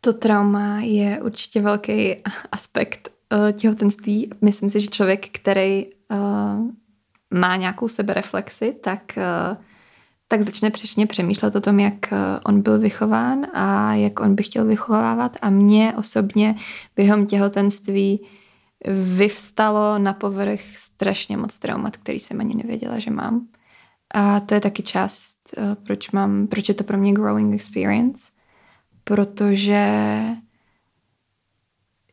To 0.00 0.12
trauma 0.12 0.80
je 0.80 1.22
určitě 1.22 1.60
velký 1.60 2.16
aspekt 2.52 3.12
e, 3.48 3.52
těhotenství. 3.52 4.30
Myslím 4.40 4.70
si, 4.70 4.80
že 4.80 4.86
člověk, 4.86 5.28
který 5.28 5.86
má 7.30 7.56
nějakou 7.56 7.88
sebereflexi, 7.88 8.72
tak, 8.72 9.18
eh, 9.18 9.56
tak 10.28 10.42
začne 10.42 10.70
přesně 10.70 11.06
přemýšlet 11.06 11.56
o 11.56 11.60
tom, 11.60 11.80
jak 11.80 12.12
eh, 12.12 12.16
on 12.46 12.62
byl 12.62 12.78
vychován 12.78 13.46
a 13.52 13.94
jak 13.94 14.20
on 14.20 14.34
by 14.34 14.42
chtěl 14.42 14.64
vychovávat. 14.64 15.36
A 15.42 15.50
mě 15.50 15.94
osobně 15.96 16.54
během 16.96 17.26
těhotenství 17.26 18.26
vyvstalo 19.16 19.98
na 19.98 20.12
povrch 20.12 20.60
strašně 20.76 21.36
moc 21.36 21.58
traumat, 21.58 21.96
který 21.96 22.20
jsem 22.20 22.40
ani 22.40 22.54
nevěděla, 22.54 22.98
že 22.98 23.10
mám. 23.10 23.46
A 24.14 24.40
to 24.40 24.54
je 24.54 24.60
taky 24.60 24.82
část, 24.82 25.38
eh, 25.56 25.76
proč, 25.82 26.10
mám, 26.10 26.46
proč 26.46 26.68
je 26.68 26.74
to 26.74 26.84
pro 26.84 26.98
mě 26.98 27.12
growing 27.12 27.54
experience. 27.54 28.30
Protože, 29.04 30.22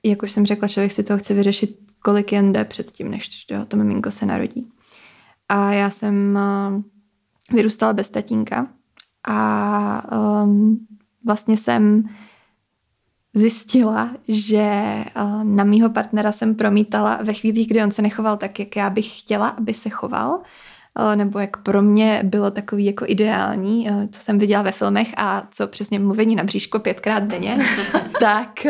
jak 0.04 0.24
už 0.24 0.32
jsem 0.32 0.46
řekla, 0.46 0.68
člověk 0.68 0.92
si 0.92 1.04
to 1.04 1.18
chce 1.18 1.34
vyřešit, 1.34 1.80
kolik 2.00 2.32
jen 2.32 2.54
jde 2.54 2.66
předtím, 2.66 3.12
než 3.12 3.46
to 3.68 3.78
miminko 3.78 4.12
se 4.12 4.26
narodí. 4.26 4.72
A 5.50 5.72
já 5.74 5.90
jsem 5.90 6.40
uh, 6.74 6.82
vyrůstala 7.56 7.94
bez 7.94 8.10
tatínka 8.10 8.68
a 9.28 10.44
um, 10.44 10.88
vlastně 11.26 11.58
jsem 11.58 12.04
zjistila, 13.34 14.12
že 14.28 14.96
uh, 15.16 15.44
na 15.44 15.64
mýho 15.64 15.90
partnera 15.90 16.32
jsem 16.32 16.56
promítala 16.56 17.20
ve 17.24 17.34
chvílích, 17.34 17.68
kdy 17.68 17.84
on 17.84 17.92
se 17.92 18.02
nechoval 18.02 18.38
tak, 18.38 18.60
jak 18.60 18.76
já 18.76 18.90
bych 18.90 19.20
chtěla, 19.20 19.48
aby 19.48 19.74
se 19.74 19.90
choval, 19.90 20.32
uh, 20.32 21.16
nebo 21.16 21.40
jak 21.40 21.58
pro 21.58 21.82
mě 21.82 22.22
bylo 22.24 22.52
takový 22.52 22.86
jako 22.86 23.06
ideální, 23.08 23.90
uh, 23.90 24.06
co 24.12 24.22
jsem 24.22 24.40
viděla 24.40 24.62
ve 24.62 24.72
filmech 24.72 25.14
a 25.18 25.48
co 25.52 25.68
přesně 25.68 26.00
mluvení 26.00 26.36
na 26.36 26.44
bříško 26.44 26.80
pětkrát 26.80 27.24
denně, 27.24 27.58
tak, 28.20 28.68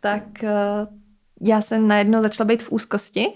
tak 0.00 0.44
já 1.40 1.62
jsem 1.62 1.88
najednou 1.88 2.22
začala 2.22 2.48
být 2.48 2.62
v 2.62 2.72
úzkosti 2.72 3.28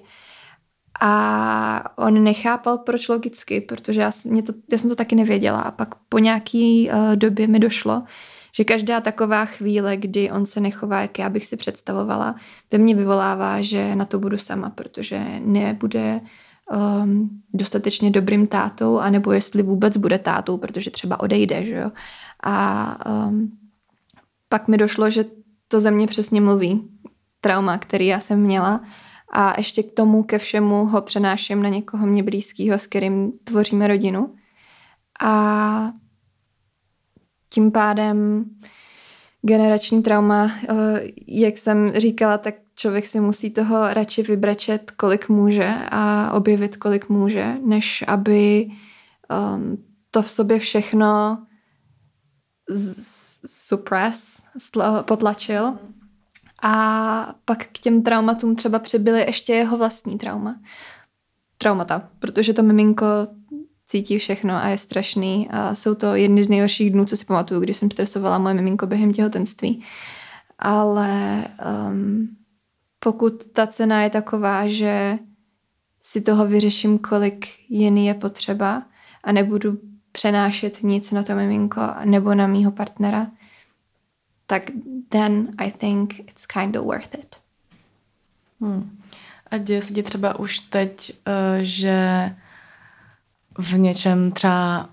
a 1.00 1.98
on 1.98 2.24
nechápal, 2.24 2.78
proč 2.78 3.08
logicky, 3.08 3.60
protože 3.60 4.00
já, 4.00 4.10
mě 4.24 4.42
to, 4.42 4.52
já 4.72 4.78
jsem 4.78 4.90
to 4.90 4.96
taky 4.96 5.14
nevěděla. 5.14 5.60
A 5.60 5.70
pak 5.70 5.94
po 5.94 6.18
nějaký 6.18 6.90
uh, 6.90 7.16
době 7.16 7.46
mi 7.46 7.58
došlo, 7.58 8.02
že 8.52 8.64
každá 8.64 9.00
taková 9.00 9.44
chvíle, 9.44 9.96
kdy 9.96 10.30
on 10.30 10.46
se 10.46 10.60
nechová, 10.60 11.00
jak 11.00 11.18
já 11.18 11.28
bych 11.28 11.46
si 11.46 11.56
představovala, 11.56 12.34
ve 12.72 12.78
mně 12.78 12.94
vyvolává, 12.94 13.62
že 13.62 13.96
na 13.96 14.04
to 14.04 14.18
budu 14.18 14.38
sama, 14.38 14.70
protože 14.70 15.20
nebude 15.40 16.20
um, 16.70 17.30
dostatečně 17.54 18.10
dobrým 18.10 18.46
tátou, 18.46 18.98
anebo 18.98 19.32
jestli 19.32 19.62
vůbec 19.62 19.96
bude 19.96 20.18
tátou, 20.18 20.56
protože 20.56 20.90
třeba 20.90 21.20
odejde, 21.20 21.66
že 21.66 21.74
jo. 21.74 21.90
A 22.42 22.96
um, 23.26 23.50
pak 24.48 24.68
mi 24.68 24.76
došlo, 24.76 25.10
že 25.10 25.24
to 25.68 25.80
ze 25.80 25.90
mě 25.90 26.06
přesně 26.06 26.40
mluví. 26.40 26.88
Trauma, 27.40 27.78
který 27.78 28.06
já 28.06 28.20
jsem 28.20 28.40
měla 28.40 28.80
a 29.30 29.54
ještě 29.58 29.82
k 29.82 29.94
tomu 29.94 30.22
ke 30.22 30.38
všemu 30.38 30.86
ho 30.86 31.02
přenáším 31.02 31.62
na 31.62 31.68
někoho 31.68 32.06
mě 32.06 32.22
blízkého, 32.22 32.78
s 32.78 32.86
kterým 32.86 33.32
tvoříme 33.44 33.88
rodinu. 33.88 34.34
A 35.22 35.92
tím 37.48 37.72
pádem 37.72 38.44
generační 39.42 40.02
trauma, 40.02 40.50
eh, 40.68 40.74
jak 41.26 41.58
jsem 41.58 41.92
říkala, 41.92 42.38
tak 42.38 42.54
člověk 42.74 43.06
si 43.06 43.20
musí 43.20 43.50
toho 43.50 43.94
radši 43.94 44.22
vybrečet, 44.22 44.90
kolik 44.90 45.28
může 45.28 45.74
a 45.90 46.32
objevit, 46.32 46.76
kolik 46.76 47.08
může, 47.08 47.54
než 47.64 48.04
aby 48.06 48.70
um, 49.54 49.84
to 50.10 50.22
v 50.22 50.30
sobě 50.30 50.58
všechno 50.58 51.38
suppress, 53.46 54.42
potlačil 55.02 55.78
a 56.62 57.34
pak 57.44 57.66
k 57.66 57.78
těm 57.78 58.02
traumatům 58.02 58.56
třeba 58.56 58.78
přibyly 58.78 59.20
ještě 59.20 59.52
jeho 59.52 59.78
vlastní 59.78 60.18
trauma. 60.18 60.60
Traumata, 61.58 62.08
protože 62.18 62.52
to 62.52 62.62
miminko 62.62 63.06
cítí 63.86 64.18
všechno 64.18 64.54
a 64.54 64.68
je 64.68 64.78
strašný. 64.78 65.48
A 65.50 65.74
jsou 65.74 65.94
to 65.94 66.14
jedny 66.14 66.44
z 66.44 66.48
nejhorších 66.48 66.90
dnů, 66.90 67.04
co 67.04 67.16
si 67.16 67.24
pamatuju, 67.24 67.60
když 67.60 67.76
jsem 67.76 67.90
stresovala 67.90 68.38
moje 68.38 68.54
miminko 68.54 68.86
během 68.86 69.12
těhotenství. 69.12 69.84
Ale 70.58 71.44
um, 71.88 72.28
pokud 72.98 73.44
ta 73.52 73.66
cena 73.66 74.02
je 74.02 74.10
taková, 74.10 74.68
že 74.68 75.18
si 76.02 76.20
toho 76.20 76.46
vyřeším, 76.46 76.98
kolik 76.98 77.46
jiný 77.68 78.06
je 78.06 78.14
potřeba 78.14 78.82
a 79.24 79.32
nebudu 79.32 79.78
přenášet 80.12 80.82
nic 80.82 81.10
na 81.10 81.22
to 81.22 81.34
miminko 81.34 81.80
nebo 82.04 82.34
na 82.34 82.46
mýho 82.46 82.72
partnera, 82.72 83.26
tak 84.50 84.62
then 85.08 85.48
I 85.58 85.70
think 85.70 86.18
it's 86.18 86.46
kind 86.46 86.76
of 86.76 86.84
worth 86.84 87.14
it. 87.14 87.36
Hmm. 88.60 88.98
A 89.50 89.58
děje 89.58 89.82
se 89.82 89.94
ti 89.94 90.02
třeba 90.02 90.38
už 90.38 90.58
teď, 90.58 91.12
uh, 91.26 91.62
že 91.62 92.30
v 93.58 93.78
něčem 93.78 94.32
třeba 94.32 94.88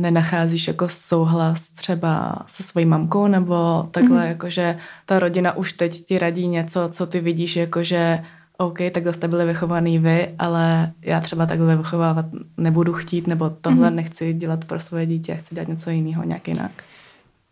nenacházíš 0.00 0.68
jako 0.68 0.88
souhlas 0.88 1.68
třeba 1.68 2.42
se 2.46 2.62
svojí 2.62 2.86
mamkou, 2.86 3.26
nebo 3.26 3.88
takhle, 3.90 4.22
mm-hmm. 4.22 4.28
jako 4.28 4.50
že 4.50 4.78
ta 5.06 5.18
rodina 5.18 5.56
už 5.56 5.72
teď 5.72 6.04
ti 6.04 6.18
radí 6.18 6.48
něco, 6.48 6.88
co 6.92 7.06
ty 7.06 7.20
vidíš, 7.20 7.56
jako 7.56 7.82
že 7.82 8.24
OK, 8.56 8.78
takhle 8.92 9.12
jste 9.12 9.28
byli 9.28 9.46
vychovaný 9.46 9.98
vy, 9.98 10.34
ale 10.38 10.92
já 11.02 11.20
třeba 11.20 11.46
takhle 11.46 11.76
vychovávat 11.76 12.26
nebudu 12.56 12.92
chtít, 12.92 13.26
nebo 13.26 13.50
tohle 13.50 13.90
mm-hmm. 13.90 13.94
nechci 13.94 14.32
dělat 14.32 14.64
pro 14.64 14.80
svoje 14.80 15.06
dítě, 15.06 15.34
chci 15.34 15.54
dělat 15.54 15.68
něco 15.68 15.90
jiného, 15.90 16.24
nějak 16.24 16.48
jinak 16.48 16.72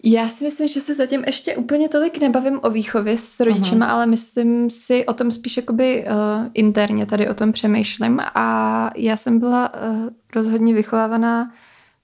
Já 0.08 0.28
si 0.28 0.44
myslím, 0.44 0.68
že 0.68 0.80
se 0.80 0.94
zatím 0.94 1.24
ještě 1.26 1.56
úplně 1.56 1.88
tolik 1.88 2.20
nebavím 2.20 2.60
o 2.62 2.70
výchově 2.70 3.18
s 3.18 3.40
rodičima, 3.40 3.86
uh-huh. 3.86 3.90
ale 3.90 4.06
myslím 4.06 4.70
si 4.70 5.06
o 5.06 5.12
tom 5.12 5.30
spíš 5.30 5.56
jakoby 5.56 6.04
uh, 6.06 6.48
interně 6.54 7.06
tady 7.06 7.28
o 7.28 7.34
tom 7.34 7.52
přemýšlím 7.52 8.20
a 8.34 8.90
já 8.96 9.16
jsem 9.16 9.38
byla 9.38 9.74
uh, 9.74 10.08
rozhodně 10.34 10.74
vychovávaná 10.74 11.52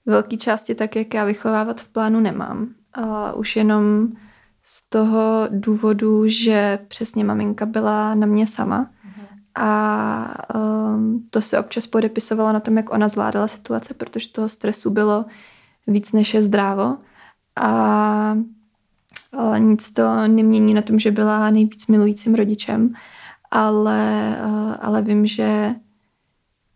v 0.05 0.09
velké 0.09 0.37
části 0.37 0.75
tak, 0.75 0.95
jak 0.95 1.13
já 1.13 1.25
vychovávat 1.25 1.81
v 1.81 1.87
plánu 1.87 2.19
nemám. 2.19 2.67
Uh, 2.97 3.39
už 3.39 3.55
jenom 3.55 4.07
z 4.63 4.89
toho 4.89 5.47
důvodu, 5.49 6.27
že 6.27 6.79
přesně 6.87 7.23
maminka 7.23 7.65
byla 7.65 8.15
na 8.15 8.27
mě 8.27 8.47
sama 8.47 8.89
uh-huh. 9.07 9.25
a 9.55 10.45
um, 10.55 11.27
to 11.29 11.41
se 11.41 11.59
občas 11.59 11.87
podepisovala 11.87 12.51
na 12.51 12.59
tom, 12.59 12.77
jak 12.77 12.93
ona 12.93 13.07
zvládala 13.07 13.47
situace, 13.47 13.93
protože 13.93 14.29
toho 14.29 14.49
stresu 14.49 14.89
bylo 14.89 15.25
víc 15.87 16.11
než 16.11 16.33
je 16.33 16.43
zdrávo. 16.43 16.97
A 17.55 18.35
nic 19.57 19.91
to 19.91 20.27
nemění 20.27 20.73
na 20.73 20.81
tom, 20.81 20.99
že 20.99 21.11
byla 21.11 21.49
nejvíc 21.49 21.87
milujícím 21.87 22.35
rodičem, 22.35 22.93
ale, 23.51 24.37
ale 24.81 25.01
vím, 25.01 25.25
že 25.25 25.75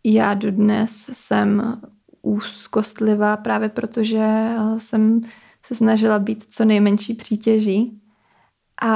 já 0.04 0.34
dodnes 0.34 1.10
jsem 1.14 1.82
úzkostlivá 2.22 3.38
právě 3.38 3.70
protože 3.70 4.50
jsem 4.78 5.22
se 5.64 5.76
snažila 5.76 6.20
být 6.20 6.46
co 6.50 6.66
nejmenší 6.66 7.14
přítěží. 7.14 8.02
A, 8.82 8.92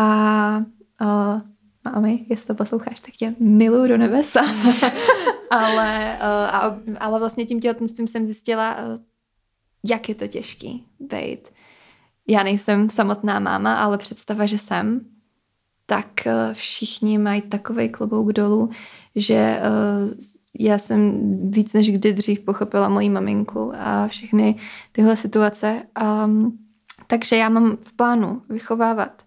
a 0.99 1.41
Mami, 1.83 2.25
jestli 2.29 2.47
to 2.47 2.55
posloucháš, 2.55 2.99
tak 2.99 3.11
tě 3.11 3.35
miluju 3.39 3.87
do 3.87 3.97
nebesa. 3.97 4.41
ale, 5.49 6.17
a, 6.17 6.77
ale 6.99 7.19
vlastně 7.19 7.45
tím 7.45 7.59
těhotenstvím 7.59 8.07
jsem 8.07 8.25
zjistila, 8.25 8.77
jak 9.89 10.09
je 10.09 10.15
to 10.15 10.27
těžký 10.27 10.87
být 10.99 11.47
já 12.31 12.43
nejsem 12.43 12.89
samotná 12.89 13.39
máma, 13.39 13.75
ale 13.75 13.97
představa, 13.97 14.45
že 14.45 14.57
jsem, 14.57 15.01
tak 15.85 16.27
eh, 16.27 16.53
všichni 16.53 17.17
mají 17.17 17.41
takový 17.41 17.89
klobouk 17.89 18.33
dolů, 18.33 18.69
že 19.15 19.35
eh, 19.35 19.61
já 20.59 20.77
jsem 20.77 21.19
víc 21.51 21.73
než 21.73 21.91
kdy 21.91 22.13
dřív 22.13 22.39
pochopila 22.39 22.89
moji 22.89 23.09
maminku 23.09 23.71
a 23.75 24.07
všechny 24.07 24.55
tyhle 24.91 25.15
situace. 25.15 25.83
Um, 26.25 26.59
takže 27.07 27.35
já 27.35 27.49
mám 27.49 27.77
v 27.83 27.93
plánu 27.93 28.41
vychovávat 28.49 29.23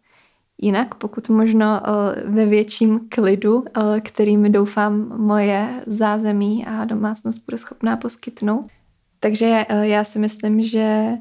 jinak, 0.59 0.95
pokud 0.95 1.29
možno 1.29 1.81
uh, 1.81 2.35
ve 2.35 2.47
větším 2.47 3.01
klidu, 3.09 3.65
který 4.01 4.37
mi 4.37 4.51
doufám 4.51 5.19
moje 5.19 5.83
zázemí 5.87 6.67
a 6.67 6.85
domácnost 6.85 7.45
bude 7.45 7.59
schopná 7.59 7.97
poskytnout. 7.97 8.67
Takže 9.21 9.65
já 9.83 10.05
si 10.05 10.19
myslím, 10.19 10.61
že 10.61 11.17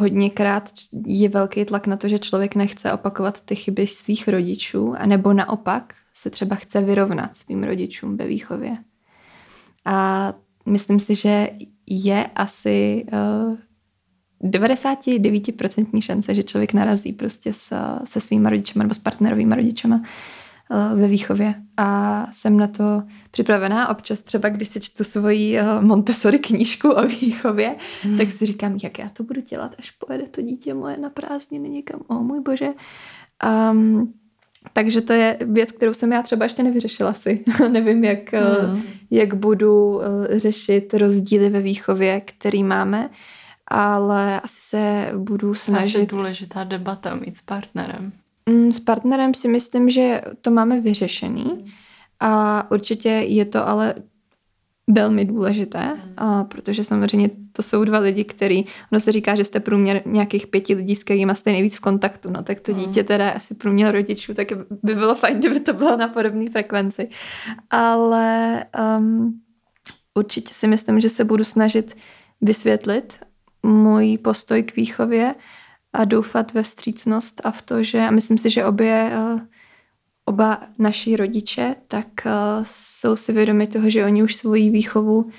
hodněkrát 0.00 0.70
je 1.06 1.28
velký 1.28 1.64
tlak 1.64 1.86
na 1.86 1.96
to, 1.96 2.08
že 2.08 2.18
člověk 2.18 2.54
nechce 2.54 2.92
opakovat 2.92 3.40
ty 3.40 3.56
chyby 3.56 3.86
svých 3.86 4.28
rodičů, 4.28 4.94
anebo 4.98 5.32
naopak 5.32 5.94
se 6.14 6.30
třeba 6.30 6.56
chce 6.56 6.80
vyrovnat 6.80 7.36
svým 7.36 7.62
rodičům 7.64 8.16
ve 8.16 8.26
výchově. 8.26 8.76
A 9.84 10.32
myslím 10.66 11.00
si, 11.00 11.14
že 11.14 11.50
je 11.86 12.26
asi 12.34 13.06
uh, 13.12 13.56
eh, 14.44 14.48
99% 14.48 16.02
šance, 16.02 16.34
že 16.34 16.42
člověk 16.42 16.72
narazí 16.72 17.12
prostě 17.12 17.52
se, 17.52 17.76
se 18.04 18.20
svými 18.20 18.50
rodičema 18.50 18.82
nebo 18.82 18.94
s 18.94 18.98
partnerovými 18.98 19.56
rodičema 19.56 20.02
ve 20.94 21.08
výchově 21.08 21.54
a 21.76 22.26
jsem 22.32 22.56
na 22.56 22.66
to 22.66 23.02
připravená. 23.30 23.88
Občas 23.88 24.22
třeba, 24.22 24.48
když 24.48 24.68
si 24.68 24.80
čtu 24.80 25.04
svoji 25.04 25.58
eh, 25.58 25.80
Montessori 25.80 26.38
knížku 26.38 26.90
o 26.90 27.06
výchově, 27.06 27.76
hmm. 28.02 28.18
tak 28.18 28.32
si 28.32 28.46
říkám, 28.46 28.78
jak 28.82 28.98
já 28.98 29.08
to 29.08 29.22
budu 29.22 29.40
dělat, 29.40 29.74
až 29.78 29.90
pojede 29.90 30.28
to 30.28 30.42
dítě 30.42 30.74
moje 30.74 30.96
na 30.96 31.10
prázdniny 31.10 31.68
někam. 31.68 32.00
O 32.08 32.14
můj 32.14 32.40
bože. 32.40 32.68
Um, 33.70 34.12
takže 34.72 35.00
to 35.00 35.12
je 35.12 35.38
věc, 35.40 35.72
kterou 35.72 35.94
jsem 35.94 36.12
já 36.12 36.22
třeba 36.22 36.44
ještě 36.44 36.62
nevyřešila 36.62 37.14
si. 37.14 37.44
Nevím, 37.68 38.04
jak, 38.04 38.32
hmm. 38.32 38.82
jak 39.10 39.34
budu 39.34 40.00
řešit 40.30 40.94
rozdíly 40.94 41.50
ve 41.50 41.60
výchově, 41.60 42.20
který 42.20 42.62
máme, 42.64 43.10
ale 43.66 44.40
asi 44.40 44.60
se 44.62 45.12
budu 45.16 45.54
snažit. 45.54 45.96
Asi 45.96 46.06
důležitá 46.06 46.64
debata 46.64 47.14
mít 47.14 47.36
s 47.36 47.42
partnerem. 47.42 48.12
Mm, 48.48 48.72
s 48.72 48.80
partnerem 48.80 49.34
si 49.34 49.48
myslím, 49.48 49.90
že 49.90 50.20
to 50.40 50.50
máme 50.50 50.80
vyřešený 50.80 51.64
a 52.20 52.70
určitě 52.70 53.08
je 53.08 53.44
to 53.44 53.68
ale 53.68 53.94
velmi 54.90 55.24
důležité, 55.24 55.94
mm. 55.94 56.12
a 56.16 56.44
protože 56.44 56.84
samozřejmě 56.84 57.30
to 57.52 57.62
jsou 57.62 57.84
dva 57.84 57.98
lidi, 57.98 58.24
který, 58.24 58.64
ono 58.92 59.00
se 59.00 59.12
říká, 59.12 59.34
že 59.34 59.44
jste 59.44 59.60
průměr 59.60 60.02
nějakých 60.06 60.46
pěti 60.46 60.74
lidí, 60.74 60.96
s 60.96 61.04
kterými 61.04 61.34
jste 61.34 61.52
nejvíc 61.52 61.76
v 61.76 61.80
kontaktu, 61.80 62.30
no 62.30 62.42
tak 62.42 62.60
to 62.60 62.72
mm. 62.72 62.78
dítě 62.78 63.04
teda 63.04 63.30
asi 63.30 63.54
průměr 63.54 63.94
rodičů, 63.94 64.34
tak 64.34 64.48
by 64.82 64.94
bylo 64.94 65.14
fajn, 65.14 65.38
kdyby 65.38 65.60
to 65.60 65.72
bylo 65.72 65.96
na 65.96 66.08
podobné 66.08 66.50
frekvenci. 66.50 67.08
Ale 67.70 68.64
um, 68.98 69.40
určitě 70.14 70.54
si 70.54 70.68
myslím, 70.68 71.00
že 71.00 71.08
se 71.08 71.24
budu 71.24 71.44
snažit 71.44 71.96
vysvětlit 72.40 73.20
můj 73.62 74.18
postoj 74.18 74.62
k 74.62 74.76
výchově 74.76 75.34
a 75.92 76.04
doufat 76.04 76.52
ve 76.52 76.62
vstřícnost 76.62 77.40
a 77.44 77.50
v 77.50 77.62
to, 77.62 77.82
že 77.82 78.00
a 78.00 78.10
myslím 78.10 78.38
si, 78.38 78.50
že 78.50 78.64
obě, 78.64 79.10
eh, 79.12 79.46
oba 80.24 80.60
naši 80.78 81.16
rodiče, 81.16 81.74
tak 81.88 82.06
eh, 82.26 82.30
jsou 82.62 83.16
si 83.16 83.32
vědomi 83.32 83.66
toho, 83.66 83.90
že 83.90 84.04
oni 84.04 84.22
už 84.22 84.36
svoji 84.36 84.70
výchovu 84.70 85.30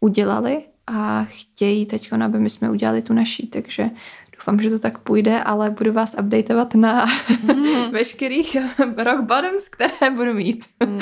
udělali 0.00 0.62
a 0.86 1.24
chtějí 1.24 1.86
teď, 1.86 2.12
aby 2.12 2.38
my 2.38 2.50
jsme 2.50 2.70
udělali 2.70 3.02
tu 3.02 3.12
naší, 3.12 3.46
takže 3.46 3.90
doufám, 4.36 4.62
že 4.62 4.70
to 4.70 4.78
tak 4.78 4.98
půjde, 4.98 5.42
ale 5.42 5.70
budu 5.70 5.92
vás 5.92 6.16
updateovat 6.18 6.74
na 6.74 7.06
mm. 7.42 7.90
veškerých 7.92 8.56
rock 8.78 9.20
bottoms, 9.20 9.68
které 9.68 10.10
budu 10.10 10.34
mít. 10.34 10.64
Mm. 10.86 11.00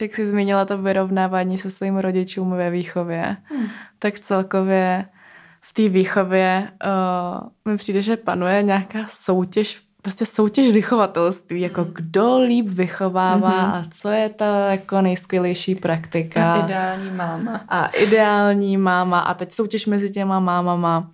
Jak 0.00 0.14
jsi 0.14 0.26
zmínila 0.26 0.64
to 0.64 0.78
vyrovnávání 0.78 1.58
se 1.58 1.70
svým 1.70 1.96
rodičům 1.96 2.50
ve 2.50 2.70
výchově, 2.70 3.36
mm. 3.56 3.66
tak 3.98 4.20
celkově 4.20 5.04
v 5.60 5.72
té 5.72 5.88
výchově 5.88 6.68
uh, 6.84 7.72
mi 7.72 7.76
přijde, 7.76 8.02
že 8.02 8.16
panuje 8.16 8.62
nějaká 8.62 8.98
soutěž, 9.08 9.82
prostě 10.02 10.26
soutěž 10.26 10.70
vychovatelství, 10.72 11.60
jako 11.60 11.80
mm. 11.80 11.90
kdo 11.94 12.38
líp 12.38 12.66
vychovává 12.68 13.50
mm-hmm. 13.50 13.74
a 13.74 13.86
co 14.00 14.08
je 14.08 14.28
ta 14.28 14.70
jako 14.70 15.00
nejskvělější 15.00 15.74
praktika. 15.74 16.54
A 16.54 16.64
ideální 16.64 17.10
máma. 17.10 17.64
A 17.68 17.86
ideální 17.86 18.76
máma 18.76 19.20
a 19.20 19.34
teď 19.34 19.52
soutěž 19.52 19.86
mezi 19.86 20.10
těma 20.10 20.40
mámama. 20.40 21.10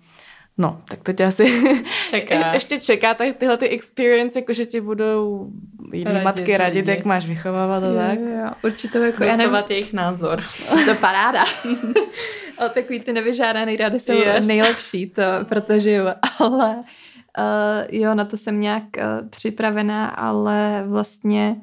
No, 0.57 0.81
tak 0.89 0.99
to 1.03 1.13
tě 1.13 1.25
asi 1.25 1.63
čeká. 2.09 2.53
ještě 2.53 2.79
čeká 2.79 3.13
tak 3.13 3.35
tyhle 3.35 3.57
ty 3.57 3.69
experience, 3.69 4.39
jako 4.39 4.53
že 4.53 4.65
ti 4.65 4.81
budou 4.81 5.49
jiný 5.93 6.03
radit, 6.03 6.23
matky 6.23 6.57
radit, 6.57 6.85
lidi. 6.85 6.89
jak 6.89 7.05
máš 7.05 7.25
vychovávat 7.25 7.83
a 7.83 7.93
tak. 7.93 8.19
Jo, 8.19 8.27
jo, 8.27 8.51
určitě 8.63 8.97
jako 8.97 9.23
já 9.23 9.35
nevím. 9.35 9.57
jejich 9.69 9.93
názor. 9.93 10.43
to 10.85 10.95
paráda. 10.95 11.45
o, 12.65 12.69
takový 12.69 12.99
ty 12.99 13.13
nevyžádaný 13.13 13.77
rady 13.77 13.99
jsou 13.99 14.11
yes. 14.11 14.47
nejlepší, 14.47 15.09
to, 15.09 15.21
protože 15.43 15.91
jo, 15.91 16.13
ale 16.39 16.75
uh, 16.75 17.95
jo, 17.99 18.15
na 18.15 18.25
to 18.25 18.37
jsem 18.37 18.61
nějak 18.61 18.83
uh, 18.83 19.29
připravená, 19.29 20.07
ale 20.07 20.83
vlastně 20.87 21.55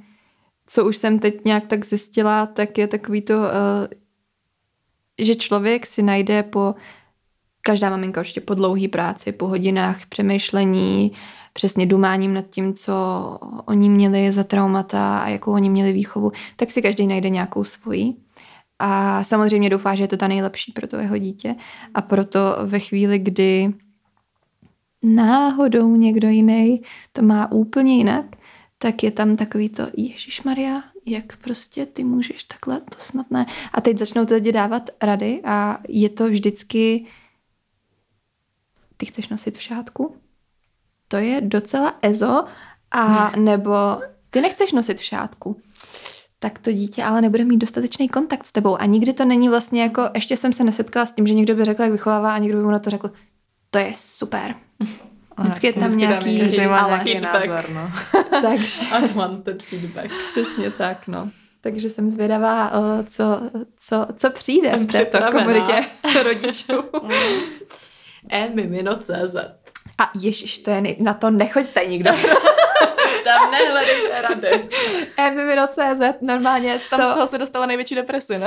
co 0.66 0.84
už 0.84 0.96
jsem 0.96 1.18
teď 1.18 1.44
nějak 1.44 1.66
tak 1.66 1.84
zjistila, 1.84 2.46
tak 2.46 2.78
je 2.78 2.86
takový 2.86 3.22
to, 3.22 3.34
uh, 3.34 3.44
že 5.18 5.34
člověk 5.34 5.86
si 5.86 6.02
najde 6.02 6.42
po 6.42 6.74
každá 7.60 7.90
maminka 7.90 8.20
určitě 8.20 8.40
po 8.40 8.54
dlouhý 8.54 8.88
práci, 8.88 9.32
po 9.32 9.46
hodinách 9.46 10.06
přemýšlení, 10.06 11.12
přesně 11.52 11.86
dumáním 11.86 12.34
nad 12.34 12.44
tím, 12.50 12.74
co 12.74 12.94
oni 13.64 13.90
měli 13.90 14.32
za 14.32 14.44
traumata 14.44 15.18
a 15.18 15.28
jakou 15.28 15.52
oni 15.52 15.70
měli 15.70 15.92
výchovu, 15.92 16.32
tak 16.56 16.72
si 16.72 16.82
každý 16.82 17.06
najde 17.06 17.30
nějakou 17.30 17.64
svoji. 17.64 18.14
A 18.78 19.24
samozřejmě 19.24 19.70
doufá, 19.70 19.94
že 19.94 20.04
je 20.04 20.08
to 20.08 20.16
ta 20.16 20.28
nejlepší 20.28 20.72
pro 20.72 20.86
to 20.86 20.96
jeho 20.96 21.18
dítě. 21.18 21.54
A 21.94 22.02
proto 22.02 22.56
ve 22.64 22.80
chvíli, 22.80 23.18
kdy 23.18 23.74
náhodou 25.02 25.96
někdo 25.96 26.28
jiný 26.28 26.82
to 27.12 27.22
má 27.22 27.52
úplně 27.52 27.96
jinak, 27.96 28.24
tak 28.78 29.02
je 29.02 29.10
tam 29.10 29.36
takový 29.36 29.68
to, 29.68 29.82
Ježíš 29.96 30.42
Maria, 30.42 30.82
jak 31.06 31.36
prostě 31.36 31.86
ty 31.86 32.04
můžeš 32.04 32.44
takhle, 32.44 32.80
to 32.80 32.98
snad 32.98 33.30
ne. 33.30 33.46
A 33.72 33.80
teď 33.80 33.98
začnou 33.98 34.24
ty 34.24 34.34
lidi 34.34 34.52
dávat 34.52 34.90
rady 35.02 35.40
a 35.44 35.78
je 35.88 36.08
to 36.08 36.28
vždycky 36.28 37.06
ty 38.96 39.06
chceš 39.06 39.28
nosit 39.28 39.58
v 39.58 39.62
šátku? 39.62 40.16
To 41.08 41.16
je 41.16 41.40
docela 41.40 41.98
ezo. 42.02 42.44
A 42.90 43.32
nebo 43.36 43.72
ty 44.30 44.40
nechceš 44.40 44.72
nosit 44.72 44.98
v 44.98 45.04
šátku? 45.04 45.60
Tak 46.44 46.58
to 46.58 46.72
dítě 46.72 47.04
ale 47.04 47.22
nebude 47.22 47.44
mít 47.44 47.56
dostatečný 47.56 48.08
kontakt 48.08 48.46
s 48.46 48.52
tebou. 48.52 48.80
A 48.80 48.86
nikdy 48.86 49.12
to 49.12 49.24
není 49.24 49.48
vlastně 49.48 49.82
jako, 49.82 50.10
ještě 50.14 50.36
jsem 50.36 50.52
se 50.52 50.64
nesetkala 50.64 51.06
s 51.06 51.12
tím, 51.12 51.26
že 51.26 51.34
někdo 51.34 51.54
by 51.54 51.64
řekl, 51.64 51.82
jak 51.82 51.92
vychovává 51.92 52.34
a 52.34 52.38
někdo 52.38 52.58
by 52.58 52.64
mu 52.64 52.70
na 52.70 52.78
to 52.78 52.90
řekl, 52.90 53.10
to 53.70 53.78
je 53.78 53.92
super. 53.96 54.54
Vždycky 55.38 55.66
je 55.66 55.72
tam 55.72 55.82
vždycky 55.82 56.00
nějaký, 56.00 56.40
každý 56.40 56.66
má 56.66 56.86
nějaký 56.86 57.20
názor, 57.20 57.70
no. 57.74 57.90
Takže. 58.42 58.82
Unwanted 59.02 59.62
feedback. 59.62 60.10
Přesně 60.28 60.70
tak, 60.70 61.08
no. 61.08 61.30
Takže 61.60 61.90
jsem 61.90 62.10
zvědavá, 62.10 62.72
co, 63.08 63.50
co, 63.80 64.06
co 64.16 64.30
přijde 64.30 64.76
v 64.76 64.86
této 64.86 65.18
komunitě 65.32 65.84
rodičů. 66.22 66.84
e-mimino.cz 68.30 69.36
A 69.98 70.10
ježiš, 70.20 70.58
to 70.58 70.70
je 70.70 70.80
nej... 70.80 70.96
na 71.00 71.14
to 71.14 71.30
nechoďte 71.30 71.86
nikdo. 71.86 72.10
Tam 73.24 73.50
nehledejte 73.50 74.20
rady. 74.22 74.68
Mimino.cz, 75.34 76.02
normálně 76.20 76.80
Tam 76.90 77.00
to... 77.00 77.10
z 77.10 77.14
toho 77.14 77.26
se 77.26 77.38
dostala 77.38 77.66
největší 77.66 77.94
deprese, 77.94 78.38
ne? 78.38 78.46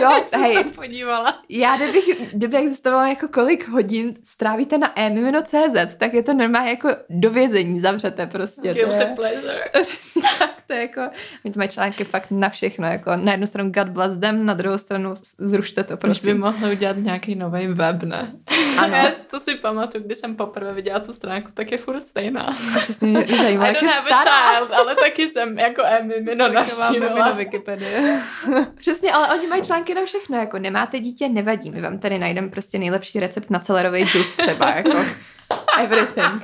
Jo, 0.00 0.24
hej, 0.36 0.54
Tam 0.54 0.70
podívala. 0.72 1.38
já 1.48 1.76
kdybych, 1.76 2.04
kdyby 2.32 2.56
existovalo 2.56 3.08
jako 3.08 3.28
kolik 3.28 3.68
hodin 3.68 4.14
strávíte 4.24 4.78
na 4.78 5.00
emimino.cz, 5.00 5.94
tak 5.98 6.14
je 6.14 6.22
to 6.22 6.34
normálně 6.34 6.70
jako 6.70 6.88
do 7.10 7.30
vězení, 7.30 7.80
zavřete 7.80 8.26
prostě. 8.26 8.68
To 8.68 8.74
Guilty 8.74 8.98
je, 8.98 9.12
pleasure. 9.16 9.64
tak 10.38 10.50
to 10.66 10.72
je 10.72 10.80
jako, 10.80 11.00
oni 11.44 11.54
to 11.54 11.58
mají 11.60 11.68
články 11.68 12.04
fakt 12.04 12.26
na 12.30 12.48
všechno, 12.48 12.86
jako 12.86 13.10
na 13.16 13.32
jednu 13.32 13.46
stranu 13.46 13.70
God 13.70 13.88
bless 13.88 14.16
them, 14.18 14.46
na 14.46 14.54
druhou 14.54 14.78
stranu 14.78 15.14
zrušte 15.38 15.84
to, 15.84 15.94
Už 15.94 15.98
by 15.98 16.00
prosím. 16.00 16.40
mohli 16.40 16.72
udělat 16.72 16.96
nějaký 16.96 17.34
nový 17.34 17.66
web, 17.66 18.02
ne? 18.02 18.32
Ano. 18.78 18.96
Já 18.96 19.10
to 19.30 19.40
si 19.40 19.54
pamatuju, 19.54 20.04
když 20.04 20.18
jsem 20.18 20.36
poprvé 20.36 20.72
viděla 20.72 21.00
tu 21.00 21.12
stránku, 21.12 21.50
tak 21.54 21.72
je 21.72 21.78
furt 21.78 22.00
stejná. 22.02 22.56
Přesně 22.80 23.22
I 23.24 23.54
jak 23.54 23.82
je 23.82 23.88
stará. 24.20 24.54
child, 24.56 24.72
ale 24.72 24.94
taky 24.94 25.28
jsem 25.28 25.58
jako 25.58 25.82
Emmy 25.84 26.34
na 26.34 26.48
navštívila. 26.48 27.30
Wikipedii. 27.30 27.96
Přesně, 28.74 29.12
ale 29.12 29.34
oni 29.38 29.46
mají 29.46 29.62
články 29.62 29.94
na 29.94 30.04
všechno, 30.04 30.36
jako 30.38 30.58
nemáte 30.58 31.00
dítě, 31.00 31.28
nevadí, 31.28 31.70
my 31.70 31.80
vám 31.80 31.98
tady 31.98 32.18
najdeme 32.18 32.48
prostě 32.48 32.78
nejlepší 32.78 33.20
recept 33.20 33.50
na 33.50 33.58
celerový 33.58 34.04
džus 34.04 34.32
třeba, 34.32 34.70
jako 34.70 35.04
everything. 35.80 36.42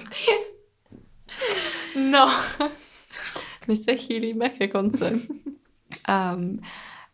No, 1.96 2.30
my 3.68 3.76
se 3.76 3.96
chýlíme 3.96 4.48
ke 4.48 4.68
konci. 4.68 5.04
Um, 6.34 6.60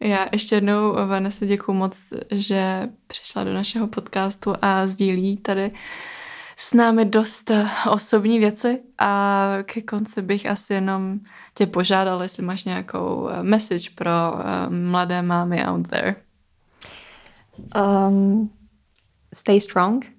já 0.01 0.29
ještě 0.33 0.55
jednou, 0.55 0.93
Vanessa, 0.93 1.47
děkuji 1.47 1.73
moc, 1.73 1.97
že 2.31 2.89
přišla 3.07 3.45
do 3.45 3.53
našeho 3.53 3.87
podcastu 3.87 4.55
a 4.63 4.87
sdílí 4.87 5.37
tady 5.37 5.71
s 6.57 6.75
námi 6.75 7.05
dost 7.05 7.51
eh, 7.51 7.69
osobní 7.91 8.39
věci 8.39 8.83
a 8.99 9.59
ke 9.63 9.83
konci 9.83 10.23
bych 10.23 10.47
asi 10.47 10.75
jenom 10.75 11.21
tě 11.55 11.67
požádala, 11.67 12.23
jestli 12.23 12.43
máš 12.43 12.65
nějakou 12.65 13.29
eh, 13.29 13.43
message 13.43 13.91
pro 13.95 14.11
eh, 14.11 14.71
mladé 14.71 15.23
mámy 15.23 15.65
out 15.65 15.89
there. 15.89 16.17
Um, 18.09 18.51
stay 19.35 19.61
strong 19.61 20.13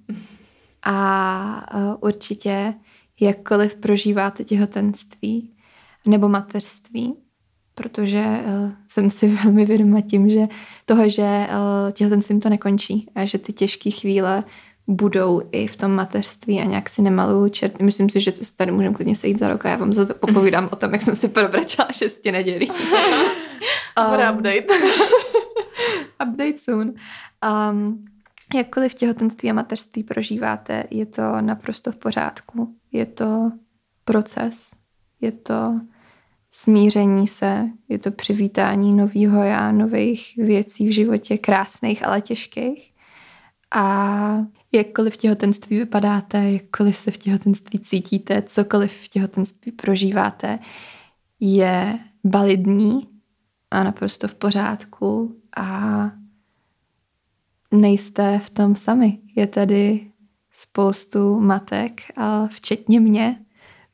a 0.83 1.97
určitě 2.01 2.73
jakkoliv 3.19 3.75
prožíváte 3.75 4.43
těhotenství 4.43 5.53
nebo 6.05 6.29
mateřství, 6.29 7.15
protože 7.75 8.23
uh, 8.25 8.71
jsem 8.87 9.09
si 9.09 9.27
velmi 9.43 9.65
vědoma 9.65 10.01
tím, 10.01 10.29
že 10.29 10.47
toho, 10.85 11.09
že 11.09 11.47
uh, 11.49 11.91
těhotenstvím 11.91 12.39
to 12.39 12.49
nekončí 12.49 13.09
a 13.15 13.25
že 13.25 13.37
ty 13.37 13.53
těžké 13.53 13.91
chvíle 13.91 14.43
budou 14.87 15.41
i 15.51 15.67
v 15.67 15.75
tom 15.75 15.91
mateřství 15.91 16.61
a 16.61 16.63
nějak 16.63 16.89
si 16.89 17.01
nemaluju 17.01 17.49
čert. 17.49 17.81
Myslím 17.81 18.09
si, 18.09 18.19
že 18.19 18.31
to 18.31 18.41
tady 18.55 18.71
můžeme 18.71 18.95
klidně 18.95 19.15
sejít 19.15 19.39
za 19.39 19.47
rok 19.47 19.65
a 19.65 19.69
já 19.69 19.75
vám 19.75 19.93
za 19.93 20.05
to 20.05 20.13
popovídám 20.13 20.69
o 20.71 20.75
tom, 20.75 20.93
jak 20.93 21.01
jsem 21.01 21.15
si 21.15 21.27
probračala 21.27 21.89
šesti 21.91 22.31
nedělí. 22.31 22.71
Bude 24.09 24.29
Um, 24.29 24.37
update. 24.37 24.65
update 26.27 26.57
soon. 26.57 26.93
Um, 27.71 28.05
jakkoliv 28.55 28.93
těhotenství 28.93 29.49
a 29.49 29.53
mateřství 29.53 30.03
prožíváte, 30.03 30.83
je 30.91 31.05
to 31.05 31.41
naprosto 31.41 31.91
v 31.91 31.95
pořádku. 31.95 32.75
Je 32.91 33.05
to 33.05 33.51
proces, 34.05 34.71
je 35.21 35.31
to 35.31 35.79
smíření 36.51 37.27
se, 37.27 37.69
je 37.89 37.99
to 37.99 38.11
přivítání 38.11 38.93
nového 38.93 39.43
já, 39.43 39.71
nových 39.71 40.33
věcí 40.37 40.87
v 40.87 40.91
životě, 40.91 41.37
krásných, 41.37 42.05
ale 42.05 42.21
těžkých. 42.21 42.93
A 43.75 44.37
jakkoliv 44.71 45.13
v 45.13 45.17
těhotenství 45.17 45.77
vypadáte, 45.77 46.51
jakkoliv 46.51 46.97
se 46.97 47.11
v 47.11 47.17
těhotenství 47.17 47.79
cítíte, 47.79 48.41
cokoliv 48.41 48.93
v 48.93 49.07
těhotenství 49.07 49.71
prožíváte, 49.71 50.59
je 51.39 51.99
validní 52.23 53.07
a 53.71 53.83
naprosto 53.83 54.27
v 54.27 54.35
pořádku 54.35 55.41
a 55.57 56.11
nejste 57.71 58.39
v 58.39 58.49
tom 58.49 58.75
sami. 58.75 59.19
Je 59.35 59.47
tady 59.47 60.11
spoustu 60.51 61.39
matek, 61.39 62.01
včetně 62.51 62.99
mě, 62.99 63.39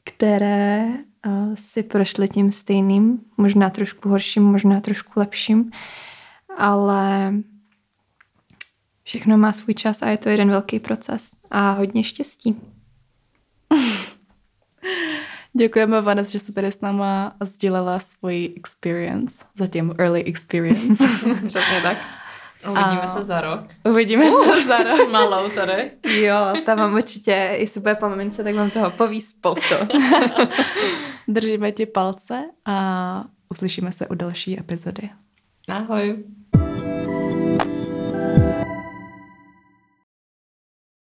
které 0.04 0.88
uh, 0.88 1.56
si 1.56 1.84
prošly 1.84 2.28
tím 2.28 2.52
stejným, 2.52 3.20
možná 3.38 3.70
trošku 3.70 4.10
horším, 4.10 4.44
možná 4.44 4.82
trošku 4.82 5.20
lepším, 5.20 5.72
ale 6.58 7.34
všechno 9.04 9.38
má 9.38 9.52
svůj 9.52 9.74
čas 9.74 10.02
a 10.02 10.10
je 10.10 10.18
to 10.18 10.30
jeden 10.30 10.50
velký 10.50 10.80
proces 10.80 11.32
a 11.52 11.72
hodně 11.72 12.04
štěstí. 12.04 12.56
Děkujeme, 15.58 16.02
Vanessa, 16.02 16.32
že 16.32 16.40
jste 16.40 16.52
tady 16.52 16.68
s 16.68 16.82
náma 16.82 17.36
sdílela 17.44 18.00
svoji 18.00 18.54
experience, 18.58 19.46
zatím 19.58 19.94
early 19.98 20.24
experience. 20.24 21.04
Přesně 21.48 21.82
tak. 21.82 21.98
Uvidíme 22.70 23.02
A- 23.02 23.08
se 23.08 23.24
za 23.24 23.42
rok. 23.42 23.62
Uvidíme 23.90 24.26
se 24.32 24.62
za 24.66 24.78
rok. 24.78 25.00
S 25.10 25.12
malou 25.12 25.50
tady. 25.50 25.92
Jo, 26.06 26.36
tam 26.66 26.78
mám 26.78 26.94
určitě 26.94 27.56
i 27.58 27.68
super 27.68 27.96
po 27.96 28.10
mamince, 28.10 28.44
tak 28.44 28.56
vám 28.56 28.70
toho 28.70 28.92
poví 28.92 29.22
spoustu. 29.22 29.76
Držíme 31.28 31.72
ti 31.72 31.86
palce 31.86 32.44
a 32.66 33.24
uslyšíme 33.50 33.92
se 33.92 34.08
u 34.08 34.16
další 34.16 34.60
epizody. 34.60 35.10
Ahoj. 35.70 36.24